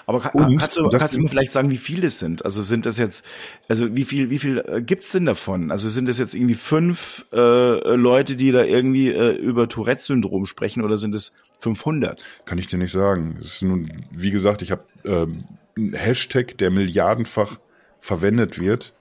Aber 0.05 0.19
kann, 0.19 0.57
kannst, 0.57 0.77
du, 0.77 0.89
kannst 0.89 1.15
du 1.15 1.21
mir 1.21 1.27
vielleicht 1.27 1.51
sagen, 1.51 1.71
wie 1.71 1.77
viele 1.77 2.07
es 2.07 2.19
sind? 2.19 2.43
Also 2.45 2.61
sind 2.61 2.85
das 2.85 2.97
jetzt, 2.97 3.25
also 3.67 3.95
wie 3.95 4.05
viel, 4.05 4.29
wie 4.29 4.39
viel 4.39 4.63
äh, 4.65 4.81
gibt's 4.81 5.11
denn 5.11 5.25
davon? 5.25 5.71
Also 5.71 5.89
sind 5.89 6.07
das 6.07 6.17
jetzt 6.17 6.35
irgendwie 6.35 6.55
fünf 6.55 7.25
äh, 7.31 7.95
Leute, 7.95 8.35
die 8.35 8.51
da 8.51 8.63
irgendwie 8.63 9.09
äh, 9.09 9.35
über 9.35 9.69
Tourette-Syndrom 9.69 10.45
sprechen 10.45 10.83
oder 10.83 10.97
sind 10.97 11.15
es 11.15 11.35
500? 11.59 12.23
Kann 12.45 12.57
ich 12.57 12.67
dir 12.67 12.77
nicht 12.77 12.91
sagen. 12.91 13.37
Es 13.39 13.55
ist 13.55 13.61
nun, 13.61 14.05
wie 14.11 14.31
gesagt, 14.31 14.61
ich 14.61 14.71
habe 14.71 14.83
ähm, 15.05 15.43
einen 15.75 15.93
Hashtag, 15.93 16.57
der 16.57 16.71
milliardenfach 16.71 17.59
verwendet 17.99 18.59
wird. 18.59 18.93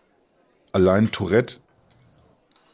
Allein 0.72 1.10
Tourette. 1.10 1.56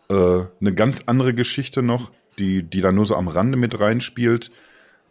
Äh, 0.08 0.14
eine 0.60 0.74
ganz 0.74 1.02
andere 1.06 1.34
Geschichte 1.34 1.82
noch, 1.82 2.10
die, 2.38 2.62
die 2.62 2.80
da 2.80 2.92
nur 2.92 3.06
so 3.06 3.16
am 3.16 3.28
Rande 3.28 3.56
mit 3.56 3.78
reinspielt. 3.78 4.50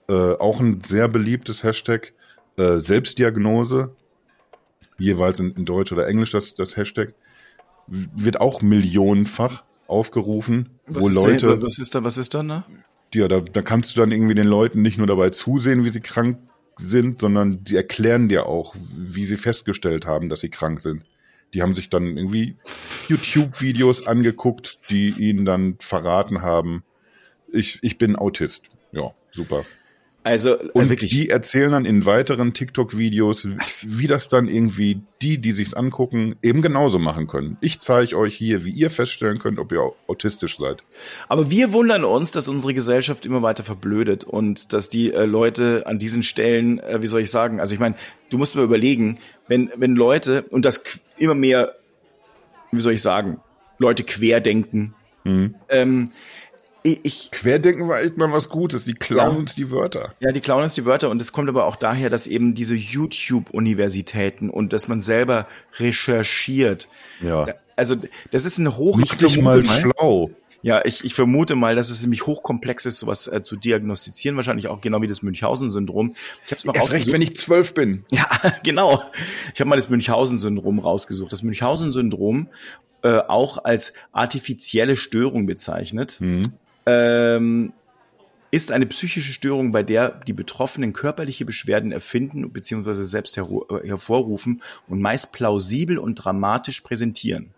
Äh, 0.09 0.13
auch 0.13 0.59
ein 0.59 0.81
sehr 0.83 1.07
beliebtes 1.07 1.63
Hashtag 1.63 2.12
äh, 2.57 2.79
Selbstdiagnose, 2.79 3.95
jeweils 4.97 5.39
in, 5.39 5.51
in 5.55 5.65
Deutsch 5.65 5.91
oder 5.91 6.07
Englisch 6.07 6.31
das, 6.31 6.55
das 6.55 6.77
Hashtag, 6.77 7.13
wird 7.87 8.39
auch 8.39 8.61
millionenfach 8.61 9.63
aufgerufen, 9.87 10.69
was 10.87 11.03
wo 11.05 11.09
Leute. 11.09 11.47
Da, 11.47 11.61
was 11.61 11.79
ist 11.79 11.93
da, 11.95 12.03
was 12.03 12.17
ist 12.17 12.33
da, 12.33 12.43
ne? 12.43 12.63
Ja, 13.13 13.27
da, 13.27 13.41
da 13.41 13.61
kannst 13.61 13.95
du 13.95 13.99
dann 13.99 14.11
irgendwie 14.11 14.35
den 14.35 14.47
Leuten 14.47 14.81
nicht 14.81 14.97
nur 14.97 15.07
dabei 15.07 15.29
zusehen, 15.29 15.83
wie 15.83 15.89
sie 15.89 16.01
krank 16.01 16.39
sind, 16.77 17.21
sondern 17.21 17.63
die 17.63 17.75
erklären 17.75 18.29
dir 18.29 18.47
auch, 18.47 18.75
wie 18.95 19.25
sie 19.25 19.37
festgestellt 19.37 20.05
haben, 20.05 20.29
dass 20.29 20.39
sie 20.39 20.49
krank 20.49 20.79
sind. 20.79 21.03
Die 21.53 21.61
haben 21.61 21.75
sich 21.75 21.89
dann 21.89 22.17
irgendwie 22.17 22.55
YouTube-Videos 23.09 24.07
angeguckt, 24.07 24.89
die 24.89 25.09
ihnen 25.09 25.45
dann 25.45 25.77
verraten 25.79 26.41
haben, 26.41 26.83
ich, 27.51 27.77
ich 27.83 27.99
bin 27.99 28.15
Autist. 28.15 28.71
Ja, 28.91 29.13
super. 29.31 29.63
Also, 30.23 30.57
also 30.57 30.71
und 30.73 30.89
wirklich. 30.89 31.11
die 31.11 31.29
erzählen 31.29 31.71
dann 31.71 31.85
in 31.85 32.05
weiteren 32.05 32.53
TikTok-Videos, 32.53 33.47
wie 33.81 34.07
das 34.07 34.29
dann 34.29 34.47
irgendwie 34.47 35.01
die, 35.21 35.37
die 35.37 35.51
sich's 35.51 35.73
angucken, 35.73 36.35
eben 36.41 36.61
genauso 36.61 36.97
machen 36.97 37.27
können. 37.27 37.57
Ich 37.59 37.79
zeige 37.79 38.17
euch 38.17 38.35
hier, 38.35 38.63
wie 38.63 38.71
ihr 38.71 38.89
feststellen 38.89 39.39
könnt, 39.39 39.59
ob 39.59 39.71
ihr 39.71 39.91
autistisch 40.07 40.57
seid. 40.57 40.83
Aber 41.27 41.49
wir 41.49 41.73
wundern 41.73 42.05
uns, 42.05 42.31
dass 42.31 42.47
unsere 42.47 42.73
Gesellschaft 42.73 43.25
immer 43.25 43.41
weiter 43.41 43.63
verblödet 43.63 44.23
und 44.23 44.71
dass 44.71 44.89
die 44.89 45.13
äh, 45.13 45.25
Leute 45.25 45.83
an 45.85 45.99
diesen 45.99 46.23
Stellen, 46.23 46.79
äh, 46.79 47.01
wie 47.01 47.07
soll 47.07 47.21
ich 47.21 47.31
sagen, 47.31 47.59
also 47.59 47.73
ich 47.73 47.79
meine, 47.79 47.95
du 48.29 48.37
musst 48.37 48.55
mir 48.55 48.63
überlegen, 48.63 49.19
wenn 49.47 49.71
wenn 49.75 49.95
Leute 49.95 50.43
und 50.43 50.63
das 50.63 50.83
immer 51.17 51.35
mehr, 51.35 51.75
wie 52.71 52.81
soll 52.81 52.93
ich 52.93 53.01
sagen, 53.01 53.41
Leute 53.77 54.03
querdenken. 54.03 54.93
Mhm. 55.25 55.55
Ähm, 55.69 56.09
ich, 56.83 57.31
Querdenken 57.31 57.87
war 57.87 58.01
echt 58.01 58.17
mal 58.17 58.31
was 58.31 58.49
Gutes. 58.49 58.83
Die 58.83 58.93
klauen 58.93 59.31
ja, 59.31 59.39
uns 59.39 59.55
die 59.55 59.71
Wörter. 59.71 60.13
Ja, 60.19 60.31
die 60.31 60.41
klauen 60.41 60.63
uns 60.63 60.75
die 60.75 60.85
Wörter 60.85 61.09
und 61.09 61.21
es 61.21 61.31
kommt 61.31 61.47
aber 61.47 61.65
auch 61.65 61.77
daher, 61.77 62.09
dass 62.09 62.27
eben 62.27 62.55
diese 62.55 62.75
YouTube-Universitäten 62.75 64.49
und 64.49 64.73
dass 64.73 64.89
man 64.89 65.01
selber 65.01 65.47
recherchiert. 65.79 66.89
Ja. 67.21 67.47
Also 67.75 67.95
das 68.31 68.45
ist 68.45 68.59
eine 68.59 68.77
hoch. 68.77 69.01
Dich 69.01 69.41
mal 69.41 69.65
schlau. 69.65 70.31
Ja, 70.61 70.83
ich, 70.85 71.03
ich 71.03 71.13
vermute 71.13 71.55
mal, 71.55 71.75
dass 71.75 71.89
es 71.89 72.01
nämlich 72.01 72.25
hochkomplex 72.25 72.85
ist, 72.85 72.99
sowas 72.99 73.27
äh, 73.27 73.43
zu 73.43 73.57
diagnostizieren. 73.57 74.37
Wahrscheinlich 74.37 74.67
auch 74.67 74.79
genau 74.79 75.01
wie 75.01 75.07
das 75.07 75.21
Münchhausen-Syndrom. 75.21 76.15
Ich 76.45 76.51
habe 76.51 76.57
es 76.57 76.65
mal 76.65 76.75
Erst 76.75 76.93
recht, 76.93 77.11
wenn 77.11 77.21
ich 77.21 77.35
zwölf 77.37 77.73
bin. 77.73 78.05
Ja, 78.11 78.29
genau. 78.63 79.03
Ich 79.53 79.59
habe 79.59 79.69
mal 79.69 79.75
das 79.75 79.89
Münchhausen-Syndrom 79.89 80.79
rausgesucht. 80.79 81.33
Das 81.33 81.43
Münchhausen-Syndrom 81.43 82.47
äh, 83.01 83.19
auch 83.27 83.65
als 83.65 83.93
artifizielle 84.13 84.95
Störung 84.95 85.45
bezeichnet. 85.45 86.17
Mhm 86.21 86.53
ähm, 86.85 87.73
ist 88.53 88.71
eine 88.71 88.85
psychische 88.85 89.33
Störung, 89.33 89.71
bei 89.71 89.81
der 89.81 90.11
die 90.11 90.33
Betroffenen 90.33 90.93
körperliche 90.93 91.43
Beschwerden 91.43 91.91
erfinden 91.91 92.51
bzw. 92.51 92.93
selbst 92.93 93.35
her 93.35 93.47
hervorrufen 93.83 94.61
und 94.87 95.01
meist 95.01 95.31
plausibel 95.31 95.97
und 95.97 96.15
dramatisch 96.15 96.81
präsentieren. 96.81 97.53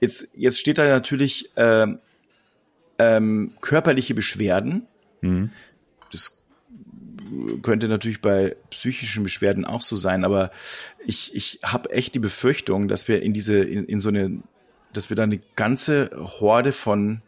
Jetzt, 0.00 0.28
jetzt 0.34 0.58
steht 0.58 0.78
da 0.78 0.88
natürlich 0.88 1.56
äh, 1.56 1.86
ähm, 2.98 3.52
körperliche 3.60 4.14
Beschwerden. 4.14 4.88
Mhm. 5.20 5.50
Das 6.10 6.42
könnte 7.62 7.86
natürlich 7.86 8.20
bei 8.20 8.56
psychischen 8.70 9.22
Beschwerden 9.22 9.64
auch 9.64 9.82
so 9.82 9.94
sein, 9.94 10.24
aber 10.24 10.50
ich, 11.06 11.34
ich 11.36 11.60
habe 11.62 11.90
echt 11.90 12.14
die 12.16 12.20
Befürchtung, 12.20 12.88
dass 12.88 13.06
wir 13.06 13.22
in 13.22 13.32
diese, 13.32 13.62
in, 13.62 13.84
in 13.84 14.00
so 14.00 14.08
eine, 14.08 14.42
dass 14.92 15.08
wir 15.08 15.16
da 15.16 15.24
eine 15.24 15.40
ganze 15.54 16.10
Horde 16.16 16.72
von 16.72 17.22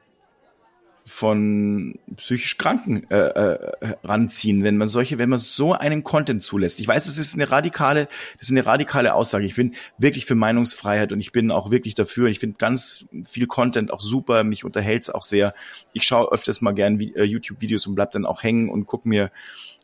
von 1.11 1.99
psychisch 2.15 2.57
Kranken 2.57 3.11
äh, 3.11 3.17
äh, 3.17 3.97
ranziehen, 4.05 4.63
wenn 4.63 4.77
man 4.77 4.87
solche, 4.87 5.19
wenn 5.19 5.29
man 5.29 5.41
so 5.41 5.73
einen 5.73 6.05
Content 6.05 6.45
zulässt. 6.45 6.79
Ich 6.79 6.87
weiß, 6.87 7.07
es 7.07 7.19
ist 7.19 7.35
eine 7.35 7.51
radikale, 7.51 8.07
das 8.39 8.47
ist 8.47 8.53
eine 8.53 8.65
radikale 8.65 9.15
Aussage. 9.15 9.45
Ich 9.45 9.57
bin 9.57 9.75
wirklich 9.99 10.25
für 10.25 10.37
Meinungsfreiheit 10.37 11.13
und 11.13 11.19
ich 11.19 11.33
bin 11.33 11.51
auch 11.51 11.73
wirklich 11.73 11.95
dafür. 11.95 12.29
Ich 12.29 12.39
finde 12.39 12.59
ganz 12.59 13.09
viel 13.25 13.47
Content 13.47 13.93
auch 13.93 14.01
super. 14.01 14.45
Mich 14.45 14.65
unterhält 14.65 15.03
es 15.03 15.11
auch 15.11 15.23
sehr. 15.23 15.53
Ich 15.93 16.05
schaue 16.05 16.31
öfters 16.31 16.61
mal 16.61 16.73
gern 16.73 17.01
äh, 17.01 17.25
YouTube-Videos 17.25 17.89
und 17.89 17.97
bleib 17.97 18.13
dann 18.13 18.25
auch 18.25 18.45
hängen 18.45 18.69
und 18.69 18.87
guck 18.87 19.05
mir 19.05 19.33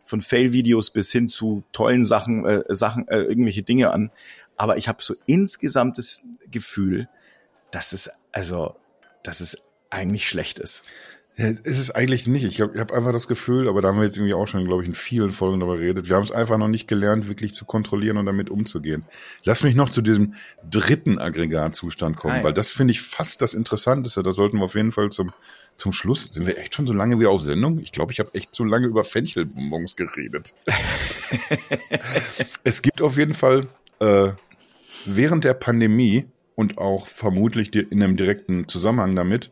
von 0.04 0.20
Fail-Videos 0.20 0.90
bis 0.90 1.10
hin 1.10 1.28
zu 1.28 1.64
tollen 1.72 2.04
Sachen, 2.04 2.46
äh, 2.46 2.62
Sachen, 2.68 3.08
äh, 3.08 3.22
irgendwelche 3.22 3.64
Dinge 3.64 3.90
an. 3.90 4.12
Aber 4.56 4.76
ich 4.76 4.86
habe 4.86 5.02
so 5.02 5.14
insgesamt 5.26 5.98
das 5.98 6.20
Gefühl, 6.50 7.08
dass 7.72 7.92
es 7.92 8.10
also, 8.30 8.76
dass 9.24 9.40
es 9.40 9.58
eigentlich 9.90 10.28
schlecht 10.28 10.58
ist. 10.58 10.82
Ja, 11.38 11.48
ist 11.48 11.78
es 11.78 11.90
eigentlich 11.90 12.26
nicht. 12.26 12.44
Ich 12.44 12.62
habe 12.62 12.80
hab 12.80 12.92
einfach 12.92 13.12
das 13.12 13.28
Gefühl, 13.28 13.68
aber 13.68 13.82
da 13.82 13.88
haben 13.88 13.98
wir 13.98 14.06
jetzt 14.06 14.16
irgendwie 14.16 14.32
auch 14.32 14.46
schon, 14.46 14.64
glaube 14.64 14.82
ich, 14.82 14.88
in 14.88 14.94
vielen 14.94 15.32
Folgen 15.32 15.60
darüber 15.60 15.76
geredet. 15.76 16.08
Wir 16.08 16.16
haben 16.16 16.22
es 16.22 16.32
einfach 16.32 16.56
noch 16.56 16.68
nicht 16.68 16.88
gelernt, 16.88 17.28
wirklich 17.28 17.52
zu 17.52 17.66
kontrollieren 17.66 18.16
und 18.16 18.24
damit 18.24 18.48
umzugehen. 18.48 19.04
Lass 19.44 19.62
mich 19.62 19.74
noch 19.74 19.90
zu 19.90 20.00
diesem 20.00 20.34
dritten 20.68 21.18
Aggregatzustand 21.18 22.16
kommen, 22.16 22.36
Nein. 22.36 22.44
weil 22.44 22.54
das 22.54 22.70
finde 22.70 22.92
ich 22.92 23.02
fast 23.02 23.42
das 23.42 23.52
Interessanteste. 23.52 24.22
Da 24.22 24.32
sollten 24.32 24.58
wir 24.58 24.64
auf 24.64 24.76
jeden 24.76 24.92
Fall 24.92 25.10
zum, 25.10 25.30
zum 25.76 25.92
Schluss. 25.92 26.32
Sind 26.32 26.46
wir 26.46 26.56
echt 26.56 26.74
schon 26.74 26.86
so 26.86 26.94
lange 26.94 27.20
wieder 27.20 27.28
auf 27.28 27.42
Sendung? 27.42 27.80
Ich 27.80 27.92
glaube, 27.92 28.12
ich 28.12 28.18
habe 28.18 28.30
echt 28.32 28.54
zu 28.54 28.64
lange 28.64 28.86
über 28.86 29.04
Fenchelbonbons 29.04 29.96
geredet. 29.96 30.54
es 32.64 32.80
gibt 32.80 33.02
auf 33.02 33.18
jeden 33.18 33.34
Fall 33.34 33.66
äh, 34.00 34.30
während 35.04 35.44
der 35.44 35.54
Pandemie 35.54 36.24
und 36.54 36.78
auch 36.78 37.06
vermutlich 37.06 37.74
in 37.74 38.02
einem 38.02 38.16
direkten 38.16 38.68
Zusammenhang 38.68 39.14
damit 39.14 39.50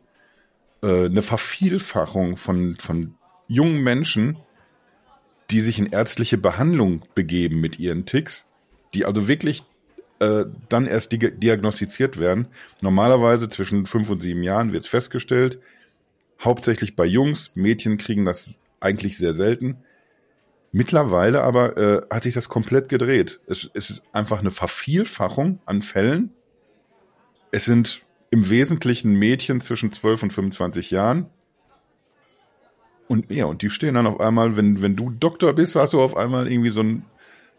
äh, 0.85 1.05
eine 1.05 1.23
Vervielfachung 1.23 2.37
von, 2.37 2.77
von 2.77 3.15
jungen 3.47 3.83
Menschen, 3.83 4.37
die 5.49 5.61
sich 5.61 5.79
in 5.79 5.87
ärztliche 5.87 6.37
Behandlung 6.37 7.03
begeben 7.15 7.59
mit 7.59 7.79
ihren 7.79 8.05
Ticks, 8.05 8.45
die 8.93 9.05
also 9.05 9.27
wirklich 9.27 9.63
äh, 10.19 10.45
dann 10.69 10.85
erst 10.85 11.11
di 11.11 11.17
diagnostiziert 11.17 12.19
werden. 12.19 12.47
Normalerweise 12.81 13.49
zwischen 13.49 13.85
fünf 13.87 14.09
und 14.09 14.21
sieben 14.21 14.43
Jahren 14.43 14.73
wird 14.73 14.83
es 14.83 14.89
festgestellt. 14.89 15.59
Hauptsächlich 16.43 16.95
bei 16.95 17.05
Jungs, 17.05 17.51
Mädchen 17.55 17.97
kriegen 17.97 18.25
das 18.25 18.53
eigentlich 18.79 19.17
sehr 19.17 19.33
selten. 19.33 19.77
Mittlerweile 20.71 21.41
aber 21.41 21.77
äh, 21.77 22.01
hat 22.13 22.23
sich 22.23 22.33
das 22.33 22.49
komplett 22.49 22.89
gedreht. 22.89 23.39
Es, 23.47 23.69
es 23.73 23.89
ist 23.89 24.03
einfach 24.13 24.39
eine 24.39 24.51
Vervielfachung 24.51 25.59
an 25.65 25.81
Fällen. 25.81 26.33
Es 27.51 27.65
sind 27.65 28.04
im 28.35 28.49
Wesentlichen 28.49 29.13
Mädchen 29.13 29.61
zwischen 29.61 29.93
12 29.93 30.23
und 30.23 30.33
25 30.33 30.91
Jahren. 30.91 31.27
Und 33.07 33.31
ja, 33.31 33.45
und 33.45 33.61
die 33.61 33.69
stehen 33.69 33.93
dann 33.93 34.07
auf 34.07 34.19
einmal, 34.19 34.57
wenn, 34.57 34.81
wenn 34.81 34.97
du 34.97 35.09
Doktor 35.09 35.53
bist, 35.53 35.77
hast 35.77 35.93
du 35.93 36.01
auf 36.01 36.17
einmal 36.17 36.51
irgendwie 36.51 36.69
so 36.69 36.81
ein, 36.81 37.05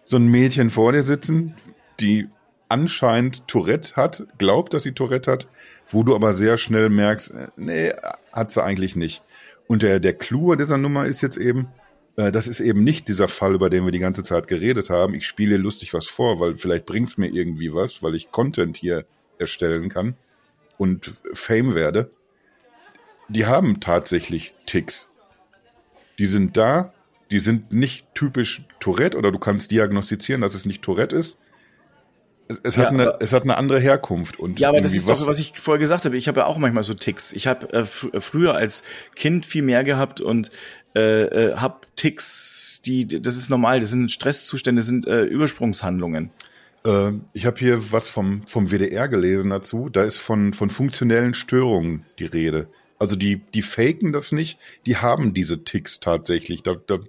so 0.05 0.19
ein 0.19 0.27
Mädchen 0.27 0.69
vor 0.69 0.93
dir 0.93 1.03
sitzen, 1.03 1.55
die 1.99 2.29
anscheinend 2.69 3.49
Tourette 3.49 3.97
hat, 3.97 4.27
glaubt, 4.37 4.75
dass 4.75 4.83
sie 4.83 4.93
Tourette 4.93 5.33
hat, 5.33 5.49
wo 5.89 6.03
du 6.03 6.15
aber 6.15 6.35
sehr 6.35 6.59
schnell 6.59 6.91
merkst, 6.91 7.31
äh, 7.31 7.47
nee, 7.57 7.93
hat 8.31 8.53
sie 8.53 8.63
eigentlich 8.63 8.97
nicht. 8.97 9.23
Und 9.69 9.83
der, 9.83 9.99
der 9.99 10.13
Clou 10.13 10.57
dieser 10.57 10.77
Nummer 10.77 11.07
ist 11.07 11.23
jetzt 11.23 11.39
eben, 11.39 11.69
äh, 12.17 12.31
das 12.31 12.49
ist 12.49 12.61
eben 12.61 12.85
nicht 12.85 13.09
dieser 13.09 13.29
Fall, 13.29 13.55
über 13.55 13.71
den 13.71 13.87
wir 13.87 13.93
die 13.93 13.99
ganze 13.99 14.25
Zeit 14.25 14.47
geredet 14.47 14.91
haben. 14.91 15.15
Ich 15.15 15.27
spiele 15.27 15.57
lustig 15.57 15.95
was 15.95 16.07
vor, 16.07 16.39
weil 16.39 16.57
vielleicht 16.57 16.85
bringt's 16.85 17.17
mir 17.17 17.29
irgendwie 17.29 17.73
was, 17.73 18.03
weil 18.03 18.15
ich 18.15 18.31
Content 18.31 18.77
hier 18.77 19.07
erstellen 19.39 19.89
kann 19.89 20.17
und 20.79 21.13
Fame 21.33 21.75
werde, 21.75 22.11
die 23.29 23.47
haben 23.47 23.81
tatsächlich 23.81 24.55
Ticks. 24.67 25.09
Die 26.19 26.27
sind 26.27 26.57
da, 26.57 26.93
die 27.31 27.41
sind 27.41 27.73
nicht 27.73 28.07
typisch 28.15 28.65
Tourette 28.81 29.17
oder 29.17 29.33
du 29.33 29.39
kannst 29.39 29.71
diagnostizieren, 29.71 30.41
dass 30.41 30.55
es 30.55 30.65
nicht 30.65 30.83
Tourette 30.83 31.17
ist. 31.17 31.39
Es, 32.49 32.61
es, 32.63 32.77
ja, 32.77 32.85
hat, 32.85 32.91
eine, 32.91 33.17
es 33.19 33.33
hat 33.33 33.43
eine 33.43 33.57
andere 33.57 33.81
Herkunft. 33.81 34.39
Und 34.39 34.61
ja, 34.61 34.69
aber 34.69 34.81
das 34.81 34.95
ist 34.95 35.09
was, 35.09 35.21
doch, 35.21 35.27
was 35.27 35.41
ich 35.41 35.53
vorher 35.57 35.81
gesagt 35.81 36.05
habe. 36.05 36.17
Ich 36.17 36.29
habe 36.29 36.41
ja 36.41 36.47
auch 36.47 36.59
manchmal 36.59 36.85
so 36.85 36.95
Ticks. 36.95 37.33
Ich 37.33 37.49
habe 37.49 37.73
äh, 37.73 37.85
fr 37.85 38.21
früher 38.21 38.55
als 38.55 38.85
Kind 39.17 39.45
viel 39.45 39.63
mehr 39.63 39.83
gehabt 39.83 40.21
und 40.21 40.53
äh, 40.95 41.23
äh, 41.25 41.57
habe 41.57 41.81
Ticks, 41.97 42.81
die, 42.85 43.07
das 43.21 43.37
ist 43.37 43.51
normal, 43.51 43.81
das 43.81 43.91
sind 43.91 44.13
Stresszustände, 44.13 44.79
das 44.81 44.87
sind 44.87 45.07
äh, 45.07 45.25
Übersprungshandlungen. 45.25 46.31
Äh, 46.87 47.13
ich 47.33 47.45
habe 47.45 47.59
hier 47.59 47.93
was 47.93 48.09
vom, 48.09 48.47
vom 48.47 48.71
WDR 48.71 49.09
gelesen 49.09 49.51
dazu. 49.51 49.89
Da 49.91 50.05
ist 50.05 50.19
von, 50.19 50.53
von 50.53 50.71
funktionellen 50.71 51.35
Störungen 51.35 52.07
die 52.19 52.27
Rede. 52.27 52.69
Also 52.99 53.17
die, 53.17 53.43
die 53.53 53.63
faken 53.63 54.13
das 54.13 54.33
nicht, 54.33 54.59
die 54.87 54.97
haben 54.97 55.35
diese 55.35 55.65
Ticks 55.65 56.01
tatsächlich. 56.01 56.63
Da, 56.63 56.77
da, 56.87 57.01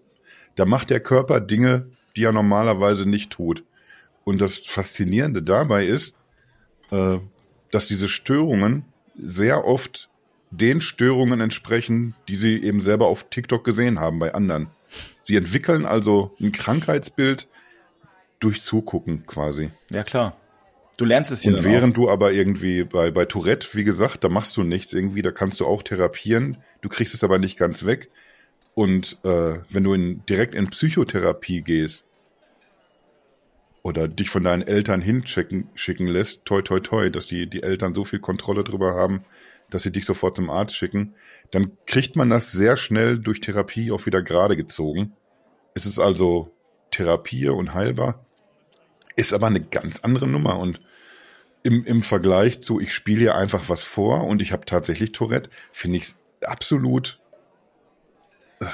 da 0.56 0.66
macht 0.66 0.90
der 0.90 1.00
Körper 1.00 1.40
Dinge, 1.40 1.88
die 2.18 2.24
er 2.24 2.34
normalerweise 2.34 3.06
nicht 3.06 3.32
tut. 3.32 3.64
Und 4.26 4.42
das 4.42 4.58
Faszinierende 4.58 5.44
dabei 5.44 5.86
ist, 5.86 6.16
äh, 6.92 7.20
dass 7.72 7.88
diese 7.88 8.10
Störungen 8.10 8.84
sehr 9.16 9.66
oft 9.66 10.10
den 10.52 10.82
Störungen 10.82 11.40
entsprechen, 11.40 12.16
die 12.28 12.36
sie 12.36 12.62
eben 12.62 12.82
selber 12.82 13.08
auf 13.08 13.30
TikTok 13.30 13.64
gesehen 13.64 14.00
haben 14.00 14.20
bei 14.20 14.34
anderen. 14.34 14.68
Sie 15.24 15.36
entwickeln 15.36 15.86
also 15.86 16.36
ein 16.40 16.54
Krankheitsbild, 16.54 17.48
durch 18.40 18.62
Zugucken 18.64 19.26
quasi. 19.26 19.72
Ja, 19.92 20.04
klar. 20.04 20.38
Du 20.98 21.06
lernst 21.06 21.32
es 21.32 21.42
hier. 21.42 21.54
Und 21.54 21.64
während 21.64 21.94
auch. 21.94 22.04
du 22.04 22.10
aber 22.10 22.34
irgendwie 22.34 22.84
bei, 22.84 23.12
bei 23.12 23.26
Tourette, 23.26 23.68
wie 23.74 23.84
gesagt, 23.84 24.24
da 24.24 24.30
machst 24.30 24.58
du 24.58 24.64
nichts 24.64 24.94
irgendwie, 24.94 25.22
da 25.22 25.32
kannst 25.32 25.60
du 25.60 25.66
auch 25.66 25.84
therapieren, 25.84 26.58
du 26.82 26.90
kriegst 26.90 27.14
es 27.14 27.24
aber 27.24 27.38
nicht 27.38 27.58
ganz 27.58 27.86
weg. 27.86 28.10
Und 28.74 29.18
äh, 29.24 29.60
wenn 29.70 29.84
du 29.84 29.94
in, 29.94 30.26
direkt 30.26 30.56
in 30.56 30.70
Psychotherapie 30.70 31.62
gehst 31.62 32.06
oder 33.84 34.08
dich 34.08 34.30
von 34.30 34.44
deinen 34.44 34.64
Eltern 34.64 35.02
hinschicken 35.02 35.70
schicken 35.76 36.08
lässt, 36.08 36.46
toi 36.46 36.62
toi 36.62 36.80
toi, 36.80 37.10
dass 37.10 37.28
die, 37.28 37.48
die 37.48 37.64
Eltern 37.64 37.94
so 37.94 38.04
viel 38.04 38.20
Kontrolle 38.20 38.64
drüber 38.64 38.96
haben, 38.96 39.24
dass 39.70 39.84
sie 39.84 39.92
dich 39.92 40.06
sofort 40.06 40.36
zum 40.36 40.50
Arzt 40.50 40.76
schicken, 40.76 41.16
dann 41.52 41.72
kriegt 41.86 42.16
man 42.16 42.30
das 42.30 42.52
sehr 42.52 42.78
schnell 42.78 43.20
durch 43.20 43.40
Therapie 43.40 43.92
auch 43.92 44.06
wieder 44.06 44.22
gerade 44.22 44.56
gezogen. 44.56 45.14
Es 45.74 45.86
ist 45.86 46.00
also 46.00 46.52
Therapie 46.92 47.50
und 47.50 47.74
heilbar. 47.74 48.27
Ist 49.18 49.34
aber 49.34 49.48
eine 49.48 49.60
ganz 49.60 50.00
andere 50.00 50.28
Nummer 50.28 50.58
und 50.60 50.80
im, 51.64 51.84
im 51.86 52.04
Vergleich 52.04 52.62
zu, 52.62 52.80
ich 52.80 52.94
spiele 52.94 53.20
hier 53.20 53.36
einfach 53.36 53.68
was 53.68 53.84
vor 53.84 54.24
und 54.24 54.42
ich 54.42 54.54
habe 54.54 54.66
tatsächlich 54.66 55.12
Tourette, 55.12 55.50
finde 55.74 55.98
ich 55.98 56.04
es 56.04 56.16
absolut. 56.42 57.20
Äh, 58.62 58.68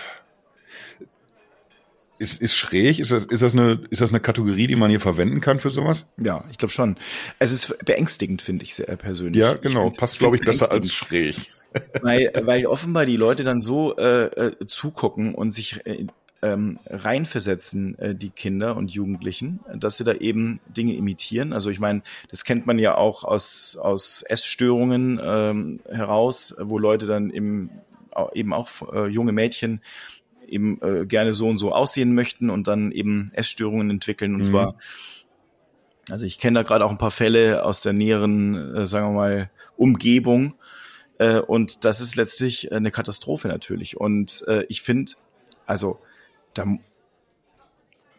ist, 2.20 2.41
ist 2.41 2.56
schräg? 2.56 3.00
Ist 3.00 3.12
das, 3.12 3.26
ist, 3.26 3.41
das 3.41 3.54
eine, 3.54 3.82
ist 3.89 4.02
das 4.02 4.12
eine 4.12 4.20
Kategorie, 4.20 4.68
die 4.68 4.76
man 4.76 4.89
hier 4.89 5.00
verwenden 5.00 5.41
kann 5.41 5.60
für 5.60 5.72
sowas? 5.72 6.06
Ja, 6.18 6.44
ich 6.52 6.58
glaube 6.58 6.72
schon. 6.72 6.98
Es 7.39 7.52
ist 7.52 7.84
beängstigend, 7.86 8.41
finde 8.41 8.64
ich 8.64 8.76
sehr 8.76 8.96
persönlich. 8.98 9.41
Ja, 9.41 9.56
genau. 9.56 9.86
Find, 9.86 9.98
Passt, 9.98 10.20
glaube 10.20 10.38
ich, 10.38 10.44
besser 10.44 10.72
als 10.72 10.94
schräg. 10.94 11.38
Weil, 12.02 12.32
weil 12.44 12.68
offenbar 12.68 13.06
die 13.06 13.18
Leute 13.18 13.44
dann 13.44 13.60
so 13.60 13.96
äh, 13.98 14.26
äh, 14.26 14.68
zugucken 14.68 15.34
und 15.34 15.52
sich 15.52 15.86
äh, 15.86 16.06
ähm, 16.44 16.78
reinversetzen, 16.88 17.98
äh, 17.98 18.16
die 18.16 18.30
Kinder 18.30 18.76
und 18.76 18.91
Jugendlichen, 18.91 19.62
dass 19.74 19.98
sie 19.98 20.04
da 20.04 20.14
eben 20.14 20.60
Dinge 20.68 20.94
imitieren. 20.94 21.54
Also 21.54 21.70
ich 21.70 21.80
meine, 21.80 22.04
das 22.30 22.44
kennt 22.44 22.68
man 22.68 22.78
ja 22.78 22.96
auch 22.96 23.24
aus, 23.24 23.78
aus 23.82 24.24
Essstörungen 24.28 25.20
ähm, 25.24 25.80
heraus, 25.89 26.54
wo 26.60 26.78
Leute 26.78 27.08
dann 27.08 27.30
im, 27.30 27.70
eben 28.34 28.54
auch 28.54 28.68
äh, 28.94 29.08
junge 29.08 29.32
Mädchen 29.32 29.82
eben 30.46 30.80
äh, 30.82 31.06
gerne 31.06 31.34
so 31.34 31.48
und 31.48 31.58
so 31.58 31.72
aussehen 31.72 32.14
möchten 32.14 32.50
und 32.50 32.68
dann 32.68 32.91
eben 32.91 33.32
Essstörungen 33.32 33.89
entwickeln. 33.89 34.36
Und 34.36 34.41
mhm. 34.41 34.52
zwar, 34.52 34.76
also 36.10 36.26
ich 36.26 36.39
kenne 36.39 36.60
da 36.60 36.64
gerade 36.64 36.84
auch 36.84 36.91
ein 36.91 36.98
paar 36.98 37.12
Fälle 37.12 37.64
aus 37.64 37.80
der 37.80 37.94
näheren, 37.94 38.76
äh, 38.76 38.86
sagen 38.86 39.08
wir 39.08 39.14
mal, 39.14 39.52
Umgebung. 39.78 40.56
Äh, 41.20 41.39
und 41.39 41.86
das 41.86 42.02
ist 42.02 42.18
letztlich 42.18 42.74
eine 42.74 42.91
Katastrophe 42.91 43.48
natürlich. 43.48 43.96
Und 43.96 44.44
äh, 44.48 44.66
ich 44.68 44.82
finde, 44.82 45.14
also 45.66 46.00
da, 46.54 46.66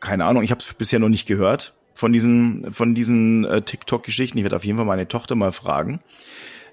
keine 0.00 0.24
Ahnung, 0.24 0.42
ich 0.42 0.50
habe 0.50 0.60
es 0.60 0.74
bisher 0.74 0.98
noch 0.98 1.08
nicht 1.08 1.26
gehört 1.26 1.74
von 1.94 2.12
diesen, 2.12 2.72
von 2.72 2.94
diesen 2.94 3.44
äh, 3.44 3.62
TikTok-Geschichten. 3.62 4.38
Ich 4.38 4.44
werde 4.44 4.56
auf 4.56 4.64
jeden 4.64 4.76
Fall 4.76 4.86
meine 4.86 5.08
Tochter 5.08 5.34
mal 5.36 5.52
fragen. 5.52 6.00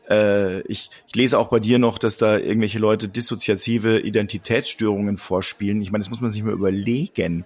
Äh, 0.10 0.62
ich, 0.62 0.90
ich 1.08 1.16
lese 1.16 1.38
auch 1.38 1.50
bei 1.50 1.60
dir 1.60 1.80
noch, 1.80 1.98
dass 1.98 2.18
da 2.18 2.38
irgendwelche 2.38 2.80
Leute 2.80 3.08
dissoziative 3.08 4.00
Identitätsstörungen 4.00 5.18
vorspielen. 5.18 5.82
Ich 5.82 5.92
meine, 5.92 6.02
das 6.02 6.10
muss 6.10 6.22
man 6.22 6.32
sich 6.32 6.44
mal 6.44 6.54
überlegen. 6.54 7.46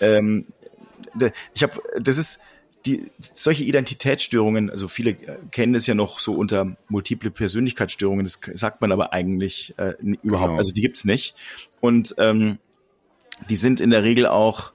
Ähm, 0.00 0.46
ich 1.54 1.62
habe, 1.62 1.82
das 2.00 2.16
ist 2.16 2.40
die 2.86 3.10
solche 3.18 3.64
Identitätsstörungen, 3.64 4.70
also 4.70 4.86
viele 4.86 5.10
äh, 5.10 5.38
kennen 5.50 5.74
es 5.74 5.86
ja 5.86 5.94
noch 5.94 6.20
so 6.20 6.32
unter 6.32 6.76
multiple 6.88 7.30
Persönlichkeitsstörungen, 7.30 8.24
das 8.24 8.38
sagt 8.54 8.80
man 8.80 8.92
aber 8.92 9.12
eigentlich 9.12 9.74
äh, 9.76 9.94
überhaupt, 10.22 10.22
genau. 10.22 10.56
also 10.56 10.72
die 10.72 10.82
gibt's 10.82 11.04
nicht. 11.04 11.34
Und 11.80 12.14
ähm, 12.18 12.58
die 13.48 13.56
sind 13.56 13.80
in 13.80 13.90
der 13.90 14.02
Regel 14.02 14.26
auch 14.26 14.72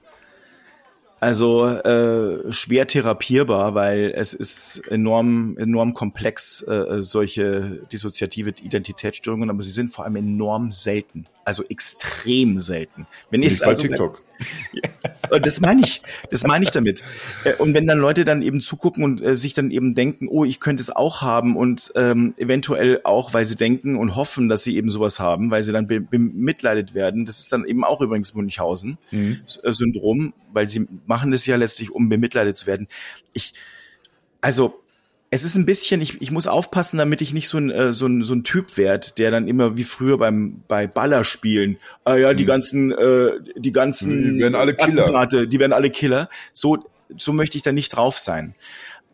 also 1.22 1.68
äh, 1.68 2.52
schwer 2.52 2.88
therapierbar, 2.88 3.76
weil 3.76 4.12
es 4.16 4.34
ist 4.34 4.82
enorm 4.88 5.56
enorm 5.56 5.94
komplex 5.94 6.62
äh, 6.62 7.00
solche 7.00 7.78
dissoziative 7.92 8.50
Identitätsstörungen, 8.60 9.48
aber 9.48 9.62
sie 9.62 9.70
sind 9.70 9.92
vor 9.92 10.04
allem 10.04 10.16
enorm 10.16 10.72
selten, 10.72 11.26
also 11.44 11.62
extrem 11.68 12.58
selten. 12.58 13.06
Wenn 13.30 13.44
ich 13.44 13.60
bei 13.60 13.66
also, 13.66 13.82
TikTok. 13.82 14.20
Das 15.44 15.60
meine 15.60 15.82
ich, 15.82 16.02
das 16.30 16.44
meine 16.44 16.64
ich 16.64 16.72
damit. 16.72 17.02
Äh, 17.44 17.54
und 17.54 17.72
wenn 17.74 17.86
dann 17.86 17.98
Leute 17.98 18.24
dann 18.24 18.42
eben 18.42 18.60
zugucken 18.60 19.04
und 19.04 19.22
äh, 19.22 19.36
sich 19.36 19.54
dann 19.54 19.70
eben 19.70 19.94
denken, 19.94 20.26
oh, 20.28 20.44
ich 20.44 20.58
könnte 20.58 20.82
es 20.82 20.90
auch 20.90 21.22
haben 21.22 21.56
und 21.56 21.92
ähm, 21.94 22.34
eventuell 22.36 23.00
auch, 23.04 23.32
weil 23.32 23.44
sie 23.44 23.56
denken 23.56 23.96
und 23.96 24.16
hoffen, 24.16 24.48
dass 24.48 24.64
sie 24.64 24.76
eben 24.76 24.88
sowas 24.88 25.20
haben, 25.20 25.52
weil 25.52 25.62
sie 25.62 25.70
dann 25.70 25.86
bemitleidet 25.86 26.94
werden. 26.94 27.24
Das 27.24 27.38
ist 27.38 27.52
dann 27.52 27.64
eben 27.64 27.84
auch 27.84 28.00
übrigens 28.00 28.34
Münchhausen-Syndrom, 28.34 30.18
mhm. 30.18 30.32
Weil 30.52 30.68
sie 30.68 30.86
machen 31.06 31.30
das 31.30 31.46
ja 31.46 31.56
letztlich, 31.56 31.90
um 31.90 32.08
bemitleidet 32.08 32.56
zu 32.56 32.66
werden. 32.66 32.88
Ich, 33.32 33.54
also 34.40 34.82
es 35.30 35.44
ist 35.44 35.56
ein 35.56 35.64
bisschen, 35.64 36.02
ich, 36.02 36.20
ich 36.20 36.30
muss 36.30 36.46
aufpassen, 36.46 36.98
damit 36.98 37.22
ich 37.22 37.32
nicht 37.32 37.48
so 37.48 37.56
ein, 37.56 37.70
äh, 37.70 37.94
so 37.94 38.06
ein, 38.06 38.22
so 38.22 38.34
ein 38.34 38.44
Typ 38.44 38.76
werd, 38.76 39.18
der 39.18 39.30
dann 39.30 39.48
immer 39.48 39.78
wie 39.78 39.84
früher 39.84 40.18
beim 40.18 40.62
bei 40.68 40.86
Ballerspielen, 40.86 41.78
ah 42.04 42.16
ja, 42.16 42.34
die 42.34 42.42
mhm. 42.44 42.48
ganzen, 42.48 42.92
äh, 42.92 43.30
die 43.56 43.72
ganzen 43.72 44.36
die 44.36 44.42
werden 44.42 44.54
alle 44.54 44.74
Killer. 44.74 45.02
Attentate, 45.02 45.48
die 45.48 45.58
werden 45.58 45.72
alle 45.72 45.88
Killer. 45.88 46.28
So, 46.52 46.86
so 47.16 47.32
möchte 47.32 47.56
ich 47.56 47.62
da 47.62 47.72
nicht 47.72 47.96
drauf 47.96 48.18
sein. 48.18 48.54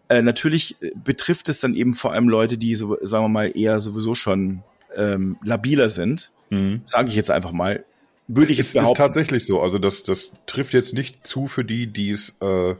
Äh, 0.09 0.23
natürlich 0.23 0.77
betrifft 1.05 1.49
es 1.49 1.61
dann 1.61 1.75
eben 1.75 1.95
vor 1.95 2.13
allem 2.13 2.29
Leute, 2.29 2.59
die 2.59 2.75
so, 2.75 2.97
sagen 3.03 3.25
wir 3.25 3.29
mal, 3.29 3.57
eher 3.57 3.79
sowieso 3.79 4.15
schon 4.17 4.65
ähm, 4.97 5.37
labiler 5.45 5.89
sind. 5.89 6.33
Mhm. 6.51 6.83
Sage 6.85 7.11
ich 7.11 7.15
jetzt 7.15 7.31
einfach 7.31 7.53
mal. 7.53 7.85
Würde 8.29 8.53
ich 8.53 8.59
es 8.59 8.75
behaupten. 8.75 8.93
Ist 8.93 8.99
tatsächlich 8.99 9.47
so. 9.47 9.61
Also 9.61 9.79
das, 9.79 10.03
das 10.05 10.33
trifft 10.47 10.75
jetzt 10.75 10.95
nicht 10.95 11.27
zu 11.27 11.47
für 11.47 11.65
die, 11.65 11.87
die 11.87 12.11
es 12.11 12.37
äh, 12.41 12.77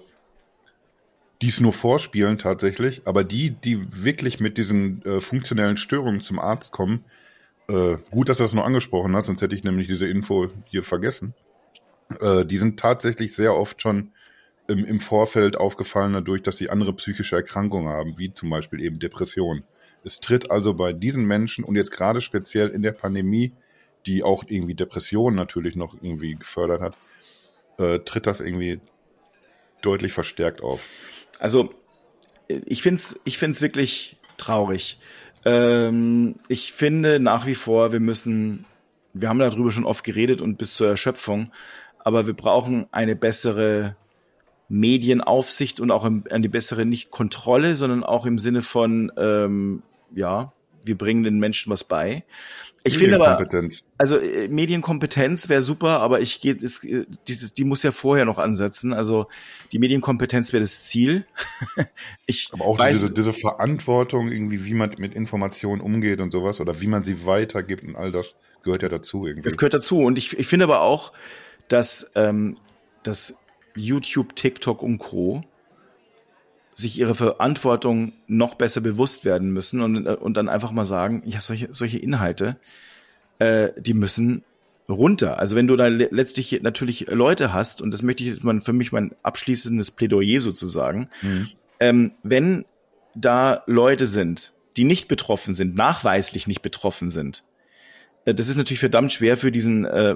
die 1.41 1.49
es 1.49 1.61
nur 1.61 1.73
vorspielen 1.73 2.39
tatsächlich, 2.39 3.03
aber 3.05 3.25
die, 3.25 3.51
die 3.51 4.03
wirklich 4.05 4.41
mit 4.41 4.59
diesen 4.59 5.05
äh, 5.05 5.21
funktionellen 5.21 5.77
Störungen 5.77 6.21
zum 6.21 6.39
Arzt 6.39 6.73
kommen, 6.73 7.05
äh, 7.69 7.97
gut, 8.11 8.29
dass 8.29 8.39
du 8.39 8.43
das 8.43 8.55
nur 8.55 8.65
angesprochen 8.65 9.15
hast, 9.15 9.27
sonst 9.27 9.43
hätte 9.43 9.55
ich 9.55 9.63
nämlich 9.63 9.87
diese 9.87 10.09
Info 10.09 10.51
hier 10.67 10.83
vergessen. 10.83 11.35
Äh, 12.21 12.45
die 12.45 12.59
sind 12.59 12.81
tatsächlich 12.81 13.35
sehr 13.35 13.55
oft 13.55 13.81
schon 13.81 14.13
im, 14.67 14.85
im 14.85 15.01
Vorfeld 15.01 15.57
aufgefallen 15.57 16.13
dadurch, 16.13 16.43
dass 16.43 16.57
sie 16.57 16.71
andere 16.71 16.93
psychische 16.95 17.37
Erkrankungen 17.37 17.89
haben, 17.89 18.19
wie 18.19 18.33
zum 18.33 18.51
Beispiel 18.51 18.81
eben 18.81 18.99
Depression. 18.99 19.63
Es 20.05 20.21
tritt 20.21 20.51
also 20.51 20.75
bei 20.75 20.93
diesen 20.93 21.25
Menschen 21.25 21.65
und 21.65 21.77
jetzt 21.77 21.93
gerade 21.93 22.21
speziell 22.21 22.69
in 22.69 22.83
der 22.83 22.93
Pandemie, 22.93 23.53
die 24.09 24.25
auch 24.25 24.45
irgendwie 24.49 24.75
Depressionen 24.75 25.37
natürlich 25.37 25.77
noch 25.77 25.95
irgendwie 26.01 26.35
gefördert 26.35 26.81
hat, 26.81 26.97
äh, 27.77 27.99
tritt 28.01 28.27
das 28.27 28.41
irgendwie 28.41 28.81
deutlich 29.83 30.13
verstärkt 30.13 30.63
auf. 30.63 30.83
Also 31.39 31.75
ich 32.49 32.83
find's, 32.83 33.21
ich 33.25 33.37
find's 33.37 33.61
wirklich 33.61 34.17
traurig. 34.39 34.99
Ähm, 35.45 36.37
ich 36.49 36.73
finde 36.73 37.21
nach 37.21 37.47
wie 37.47 37.55
vor, 37.55 37.93
wir 37.93 38.01
müssen, 38.01 38.65
wir 39.13 39.29
haben 39.29 39.39
darüber 39.39 39.71
schon 39.71 39.85
oft 39.85 40.05
geredet 40.05 40.41
und 40.41 40.57
bis 40.57 40.75
zur 40.75 40.89
Erschöpfung, 40.89 41.53
aber 41.99 42.27
wir 42.27 42.35
brauchen 42.35 42.87
eine 42.91 43.15
bessere 43.15 43.95
Medienaufsicht 44.71 45.81
und 45.81 45.91
auch 45.91 46.05
eine 46.05 46.49
bessere 46.49 46.87
nicht 46.87 47.11
Kontrolle, 47.11 47.75
sondern 47.75 48.05
auch 48.05 48.25
im 48.25 48.39
Sinne 48.39 48.63
von 48.63 49.13
ähm, 49.19 49.83
ja 50.15 50.53
wir 50.85 50.97
bringen 50.97 51.25
den 51.25 51.39
Menschen 51.39 51.71
was 51.71 51.85
bei. 51.85 52.25
Ich 52.85 52.97
finde 52.99 53.17
aber, 53.17 53.47
also 53.99 54.19
äh, 54.19 54.49
Medienkompetenz 54.49 55.49
wäre 55.49 55.63
super, 55.63 56.01
aber 56.01 56.21
ich 56.21 56.41
gehe, 56.41 56.55
äh, 56.55 57.05
dieses, 57.27 57.53
die 57.53 57.65
muss 57.65 57.83
ja 57.83 57.91
vorher 57.91 58.25
noch 58.25 58.39
ansetzen. 58.39 58.93
Also 58.93 59.27
die 59.73 59.79
Medienkompetenz 59.79 60.53
wäre 60.53 60.63
das 60.63 60.83
Ziel. 60.83 61.27
ich 62.27 62.51
aber 62.53 62.65
auch 62.65 62.79
weiß, 62.79 63.01
diese, 63.01 63.13
diese 63.13 63.33
Verantwortung, 63.33 64.31
irgendwie, 64.31 64.65
wie 64.65 64.75
man 64.75 64.95
mit 64.99 65.15
Informationen 65.15 65.81
umgeht 65.81 66.21
und 66.21 66.31
sowas 66.31 66.61
oder 66.61 66.81
wie 66.81 66.87
man 66.87 67.05
sie 67.05 67.27
weitergibt 67.27 67.83
und 67.85 67.97
all 67.97 68.13
das 68.13 68.37
gehört 68.63 68.83
ja 68.83 68.89
dazu 68.89 69.27
irgendwie. 69.27 69.43
Das 69.43 69.57
gehört 69.57 69.75
dazu 69.75 69.99
und 69.99 70.17
ich, 70.17 70.39
ich 70.39 70.47
finde 70.47 70.65
aber 70.65 70.81
auch, 70.81 71.13
dass 71.69 72.13
ähm, 72.15 72.57
dass 73.03 73.35
YouTube, 73.75 74.35
TikTok 74.37 74.83
und 74.83 74.99
Co 74.99 75.43
sich 76.79 76.97
ihre 76.97 77.17
Verantwortung 77.17 78.13
noch 78.29 78.55
besser 78.55 78.81
bewusst 78.81 79.25
werden 79.25 79.51
müssen 79.51 79.81
und, 79.81 80.07
und 80.07 80.37
dann 80.37 80.49
einfach 80.49 80.71
mal 80.71 80.85
sagen, 80.85 81.23
ja, 81.27 81.41
solche, 81.41 81.69
solche 81.73 81.99
Inhalte, 81.99 82.57
äh, 83.41 83.71
die 83.77 83.95
müssen 83.95 84.45
runter. 84.89 85.41
Also 85.41 85.57
wenn 85.57 85.67
du 85.67 85.75
da 85.75 85.89
letztlich 85.89 86.61
natürlich 86.63 87.09
Leute 87.09 87.53
hast, 87.53 87.83
und 87.83 87.91
das 87.91 88.03
möchte 88.03 88.23
ich 88.23 88.31
jetzt 88.31 88.45
mal 88.45 88.61
für 88.61 88.73
mich 88.73 88.93
mein 88.93 89.13
abschließendes 89.25 89.91
Plädoyer 89.91 90.41
sozusagen, 90.41 91.11
mhm. 91.21 91.49
ähm, 91.81 92.13
wenn 92.23 92.65
da 93.17 93.65
Leute 93.67 94.07
sind, 94.07 94.53
die 94.77 94.85
nicht 94.85 95.09
betroffen 95.09 95.55
sind, 95.55 95.75
nachweislich 95.75 96.47
nicht 96.47 96.63
betroffen 96.63 97.11
sind, 97.11 97.43
äh, 98.25 98.35
das 98.35 98.49
ist 98.49 98.57
natürlich 98.57 98.79
verdammt 98.79 99.13
schwer 99.13 99.37
für 99.37 99.51
diesen, 99.51 99.85
äh, 99.85 100.15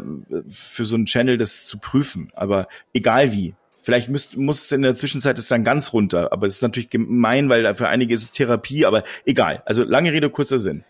für 0.49 0.85
so 0.85 0.95
einen 0.95 1.07
Channel 1.07 1.39
das 1.39 1.67
zu 1.67 1.79
prüfen. 1.79 2.31
Aber 2.35 2.69
egal 2.95 3.33
wie, 3.33 3.57
Vielleicht 3.83 4.09
müsst, 4.09 4.37
muss 4.37 4.71
in 4.71 4.83
der 4.83 4.95
Zwischenzeit 4.95 5.37
es 5.39 5.49
dann 5.49 5.65
ganz 5.65 5.93
runter, 5.93 6.33
aber 6.33 6.47
es 6.47 6.57
ist 6.57 6.63
natürlich 6.63 6.89
gemein, 6.89 7.49
weil 7.49 7.75
für 7.75 7.89
einige 7.89 8.15
ist 8.15 8.23
es 8.23 8.33
Therapie, 8.33 8.87
aber 8.87 9.03
egal. 9.27 9.63
Also 9.67 9.83
lange 9.83 10.13
Rede, 10.13 10.31
kurzer 10.31 10.61
Sinn. 10.61 10.85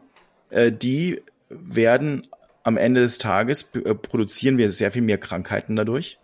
äh, 0.51 0.71
die 0.71 1.23
werden 1.49 2.27
am 2.61 2.77
Ende 2.77 3.01
des 3.01 3.17
Tages 3.17 3.69
äh, 3.73 3.95
produzieren 3.95 4.59
wir 4.59 4.71
sehr 4.71 4.91
viel 4.91 5.01
mehr 5.01 5.17
Krankheiten 5.17 5.75
dadurch. 5.75 6.19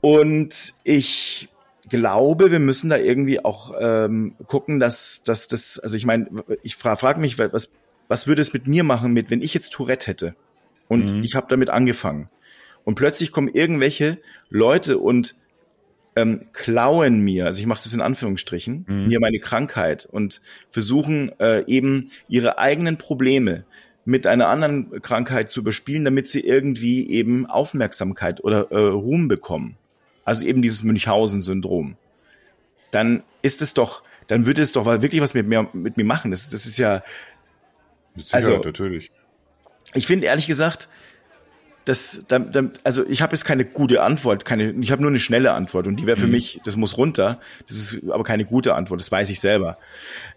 Und 0.00 0.54
ich 0.84 1.48
glaube, 1.88 2.50
wir 2.50 2.58
müssen 2.58 2.90
da 2.90 2.96
irgendwie 2.96 3.44
auch 3.44 3.74
ähm, 3.78 4.34
gucken, 4.46 4.80
dass, 4.80 5.22
dass 5.22 5.48
das, 5.48 5.78
also 5.78 5.96
ich 5.96 6.06
meine, 6.06 6.28
ich 6.62 6.76
frage 6.76 6.98
frag 6.98 7.18
mich, 7.18 7.38
was, 7.38 7.70
was 8.08 8.26
würde 8.26 8.42
es 8.42 8.52
mit 8.52 8.66
mir 8.66 8.84
machen, 8.84 9.12
mit, 9.12 9.30
wenn 9.30 9.42
ich 9.42 9.54
jetzt 9.54 9.72
Tourette 9.72 10.06
hätte 10.06 10.34
und 10.88 11.12
mhm. 11.12 11.22
ich 11.22 11.34
habe 11.34 11.46
damit 11.48 11.70
angefangen 11.70 12.28
und 12.84 12.94
plötzlich 12.94 13.32
kommen 13.32 13.48
irgendwelche 13.48 14.18
Leute 14.48 14.98
und 14.98 15.36
ähm, 16.16 16.46
klauen 16.52 17.20
mir, 17.20 17.46
also 17.46 17.60
ich 17.60 17.66
mache 17.66 17.82
das 17.84 17.92
in 17.92 18.00
Anführungsstrichen, 18.00 18.86
mhm. 18.88 19.06
mir 19.06 19.20
meine 19.20 19.38
Krankheit 19.38 20.06
und 20.06 20.40
versuchen 20.70 21.30
äh, 21.38 21.64
eben 21.66 22.10
ihre 22.28 22.58
eigenen 22.58 22.98
Probleme 22.98 23.64
mit 24.04 24.26
einer 24.26 24.48
anderen 24.48 25.02
Krankheit 25.02 25.50
zu 25.50 25.60
überspielen, 25.60 26.04
damit 26.04 26.28
sie 26.28 26.40
irgendwie 26.40 27.10
eben 27.10 27.46
Aufmerksamkeit 27.46 28.42
oder 28.42 28.70
äh, 28.70 28.78
Ruhm 28.78 29.28
bekommen. 29.28 29.76
Also 30.28 30.44
eben 30.44 30.60
dieses 30.60 30.82
Münchhausen-Syndrom, 30.82 31.96
dann 32.90 33.22
ist 33.40 33.62
es 33.62 33.72
doch, 33.72 34.02
dann 34.26 34.44
würde 34.44 34.60
es 34.60 34.72
doch 34.72 34.84
wirklich 34.84 35.22
was 35.22 35.32
mit 35.32 35.48
mir, 35.48 35.68
mit 35.72 35.96
mir 35.96 36.04
machen. 36.04 36.30
Das, 36.30 36.50
das 36.50 36.66
ist 36.66 36.78
ja, 36.78 37.02
also, 38.30 38.58
natürlich. 38.58 39.10
Ich 39.94 40.06
finde 40.06 40.26
ehrlich 40.26 40.46
gesagt, 40.46 40.90
das, 41.86 42.24
da, 42.28 42.40
da, 42.40 42.64
also 42.84 43.06
ich 43.06 43.22
habe 43.22 43.32
jetzt 43.32 43.46
keine 43.46 43.64
gute 43.64 44.02
Antwort, 44.02 44.44
keine, 44.44 44.72
ich 44.72 44.92
habe 44.92 45.00
nur 45.00 45.10
eine 45.10 45.18
schnelle 45.18 45.54
Antwort 45.54 45.86
und 45.86 45.96
die 45.96 46.06
wäre 46.06 46.18
für 46.18 46.26
mhm. 46.26 46.32
mich, 46.32 46.60
das 46.62 46.76
muss 46.76 46.98
runter. 46.98 47.40
Das 47.66 47.78
ist 47.78 48.10
aber 48.10 48.24
keine 48.24 48.44
gute 48.44 48.74
Antwort, 48.74 49.00
das 49.00 49.10
weiß 49.10 49.30
ich 49.30 49.40
selber. 49.40 49.78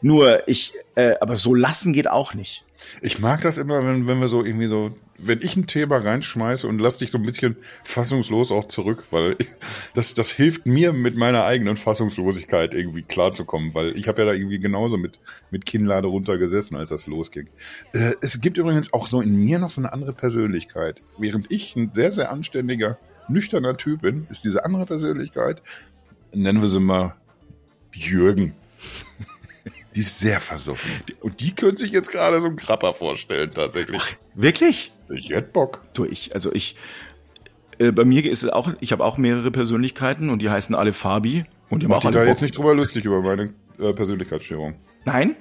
Nur 0.02 0.48
ich, 0.48 0.74
äh, 0.96 1.16
aber 1.20 1.36
so 1.36 1.54
lassen 1.54 1.92
geht 1.92 2.10
auch 2.10 2.34
nicht. 2.34 2.64
Ich 3.02 3.20
mag 3.20 3.42
das 3.42 3.58
immer, 3.58 3.86
wenn, 3.86 4.08
wenn 4.08 4.22
wir 4.22 4.30
so 4.30 4.46
irgendwie 4.46 4.68
so 4.68 4.96
wenn 5.24 5.42
ich 5.42 5.56
ein 5.56 5.68
Thema 5.68 5.98
reinschmeiße 5.98 6.68
und 6.68 6.80
lass 6.80 6.98
dich 6.98 7.12
so 7.12 7.18
ein 7.18 7.24
bisschen 7.24 7.58
fassungslos 7.84 8.52
auch 8.52 8.68
zurück, 8.68 9.06
weil 9.12 9.38
das, 9.94 10.14
das 10.14 10.32
hilft 10.32 10.66
mir 10.66 10.94
mit 10.94 11.16
meiner 11.16 11.46
eigenen 11.46 11.78
Fassungslosigkeit 11.78 12.74
irgendwie 12.74 13.04
klarzukommen, 13.04 13.74
weil 13.74 13.98
ich 13.98 14.08
habe 14.08 14.22
ja 14.22 14.28
da 14.28 14.34
irgendwie 14.34 14.60
genauso 14.60 14.98
mit, 14.98 15.20
mit 15.50 15.66
Kinnlade 15.66 16.08
runtergesessen, 16.08 16.78
als 16.78 16.90
das 16.90 17.08
losging. 17.08 17.50
Äh, 17.94 18.14
es 18.22 18.42
gibt 18.42 18.58
übrigens 18.58 18.94
auch 18.94 19.08
so 19.08 19.22
in 19.22 19.36
mir 19.36 19.60
noch 19.60 19.72
so 19.72 19.82
eine 19.82 19.94
andere 19.94 20.14
Persönlichkeit. 20.14 21.02
Während 21.18 21.52
ich 21.52 21.76
ein 21.76 21.92
sehr, 21.94 22.12
sehr 22.12 22.32
anständiger, 22.32 22.98
nüchterner 23.28 23.78
Typ 23.78 24.02
bin, 24.02 24.28
ist 24.30 24.44
diese 24.44 24.66
andere 24.66 24.86
Persönlichkeit, 24.86 25.62
nennen 26.34 26.62
wir 26.62 26.70
sie 26.70 26.80
mal 26.80 27.16
Jürgen. 27.94 28.56
Die 29.96 30.02
ist 30.02 30.20
sehr 30.20 30.40
versoffen. 30.40 30.92
Und 31.20 31.40
die 31.42 31.54
können 31.54 31.78
sich 31.78 31.92
jetzt 31.92 32.12
gerade 32.12 32.40
so 32.40 32.48
einen 32.48 32.56
Krapper 32.56 32.94
vorstellen, 32.94 33.52
tatsächlich. 33.54 34.02
Wirklich? 34.36 34.92
Ich 35.10 35.30
hätte 35.30 35.50
Bock. 35.50 35.82
Du, 35.96 36.06
ich, 36.06 36.34
also 36.34 36.54
ich, 36.54 36.76
äh, 37.80 37.92
bei 37.92 38.06
mir 38.06 38.24
ist 38.26 38.44
es 38.44 38.50
auch, 38.50 38.72
ich 38.80 38.92
habe 38.94 39.04
auch 39.04 39.18
mehrere 39.18 39.52
Persönlichkeiten 39.52 40.30
und 40.30 40.42
die 40.42 40.50
heißen 40.50 40.74
alle 40.76 40.94
Fabi. 40.94 41.46
Und 41.70 41.84
die 41.84 41.88
Mach 41.88 42.02
dich 42.02 42.12
da 42.12 42.20
Bock. 42.20 42.28
jetzt 42.28 42.42
nicht 42.42 42.58
drüber 42.58 42.74
lustig 42.74 43.06
über 43.06 43.22
meine 43.22 43.54
äh, 43.80 43.94
Persönlichkeitsstörung. 43.94 44.76
Nein? 45.06 45.36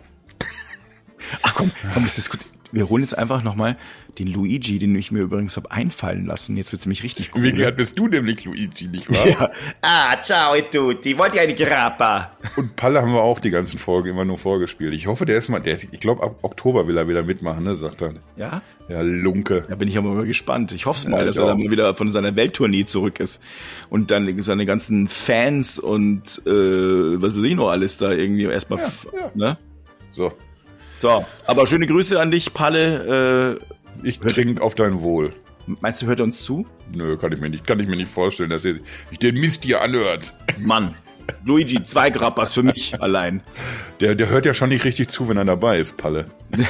Ach 1.42 1.54
komm, 1.54 1.70
komm, 1.94 2.02
das 2.04 2.18
ist 2.18 2.30
gut 2.30 2.40
wir 2.72 2.88
holen 2.88 3.02
jetzt 3.02 3.16
einfach 3.16 3.42
nochmal 3.42 3.76
den 4.18 4.26
Luigi, 4.26 4.78
den 4.78 4.94
ich 4.94 5.10
mir 5.10 5.20
übrigens 5.20 5.56
habe 5.56 5.70
einfallen 5.70 6.26
lassen. 6.26 6.56
Jetzt 6.56 6.72
wird's 6.72 6.86
nämlich 6.86 7.02
richtig 7.02 7.30
cool. 7.34 7.42
Wie 7.42 7.52
gehört 7.52 7.76
bist 7.76 7.98
du 7.98 8.08
nämlich 8.08 8.44
Luigi, 8.44 8.88
nicht 8.88 9.08
wahr? 9.08 9.28
Ja. 9.28 9.50
Ah, 9.82 10.20
ciao 10.20 10.54
tutti. 10.60 11.16
Wollt 11.16 11.34
ihr 11.34 11.42
eine 11.42 11.54
Grappa? 11.54 12.32
Und 12.56 12.76
Palle 12.76 13.00
haben 13.02 13.12
wir 13.12 13.22
auch 13.22 13.40
die 13.40 13.50
ganzen 13.50 13.78
Folgen 13.78 14.10
immer 14.10 14.24
nur 14.24 14.38
vorgespielt. 14.38 14.94
Ich 14.94 15.06
hoffe, 15.06 15.26
der 15.26 15.38
ist 15.38 15.48
mal, 15.48 15.60
der 15.60 15.74
ist, 15.74 15.88
ich 15.90 16.00
glaube, 16.00 16.22
ab 16.22 16.38
Oktober 16.42 16.86
will 16.86 16.96
er 16.96 17.08
wieder 17.08 17.22
mitmachen, 17.22 17.64
ne, 17.64 17.76
sagt 17.76 18.02
er. 18.02 18.14
Ja? 18.36 18.62
Ja, 18.88 19.02
Lunke. 19.02 19.64
Da 19.68 19.76
bin 19.76 19.88
ich 19.88 19.96
aber 19.96 20.12
mal 20.14 20.26
gespannt. 20.26 20.72
Ich 20.72 20.86
hoffe 20.86 20.98
es 20.98 21.06
mal, 21.06 21.20
ja, 21.20 21.26
dass 21.26 21.36
er 21.36 21.46
dann 21.46 21.62
mal 21.62 21.70
wieder 21.70 21.94
von 21.94 22.10
seiner 22.10 22.34
Welttournee 22.34 22.86
zurück 22.86 23.20
ist. 23.20 23.42
Und 23.88 24.10
dann 24.10 24.40
seine 24.42 24.66
ganzen 24.66 25.06
Fans 25.06 25.78
und 25.78 26.42
äh, 26.46 26.50
was 27.22 27.36
weiß 27.36 27.44
ich 27.44 27.54
noch 27.54 27.68
alles 27.68 27.96
da 27.98 28.10
irgendwie 28.10 28.44
erstmal, 28.44 28.80
ja, 28.80 28.86
ja. 29.12 29.30
ne? 29.34 29.58
So, 30.08 30.32
so, 31.00 31.24
aber 31.46 31.66
schöne 31.66 31.86
Grüße 31.86 32.20
an 32.20 32.30
dich, 32.30 32.52
Palle. 32.52 33.58
Äh, 33.58 33.64
ich 34.02 34.18
trinke 34.20 34.62
auf 34.62 34.74
dein 34.74 35.00
Wohl. 35.00 35.34
Meinst 35.80 36.02
du, 36.02 36.06
hört 36.06 36.20
er 36.20 36.24
uns 36.24 36.42
zu? 36.42 36.66
Nö, 36.92 37.16
kann 37.16 37.32
ich 37.32 37.40
mir 37.40 37.48
nicht, 37.50 37.66
kann 37.66 37.80
ich 37.80 37.86
mir 37.86 37.96
nicht 37.96 38.10
vorstellen, 38.10 38.50
dass 38.50 38.64
er 38.64 38.74
sich 38.74 39.18
den 39.18 39.36
Mist 39.36 39.64
hier 39.64 39.80
anhört. 39.82 40.32
Mann. 40.58 40.94
Luigi, 41.44 41.84
zwei 41.84 42.10
Grappas 42.10 42.52
für 42.54 42.64
mich 42.64 43.00
allein. 43.00 43.42
Der, 44.00 44.16
der 44.16 44.28
hört 44.30 44.46
ja 44.46 44.54
schon 44.54 44.70
nicht 44.70 44.84
richtig 44.84 45.10
zu, 45.10 45.28
wenn 45.28 45.36
er 45.36 45.44
dabei 45.44 45.78
ist, 45.78 45.96
Palle. 45.96 46.24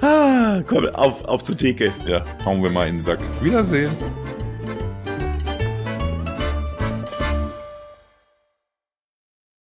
ah, 0.00 0.62
komm, 0.66 0.86
auf, 0.88 1.24
auf 1.24 1.44
zur 1.44 1.56
Theke. 1.56 1.92
Ja, 2.06 2.24
hauen 2.44 2.62
wir 2.62 2.70
mal 2.70 2.88
in 2.88 2.96
den 2.96 3.02
Sack. 3.02 3.20
Wiedersehen. 3.42 3.90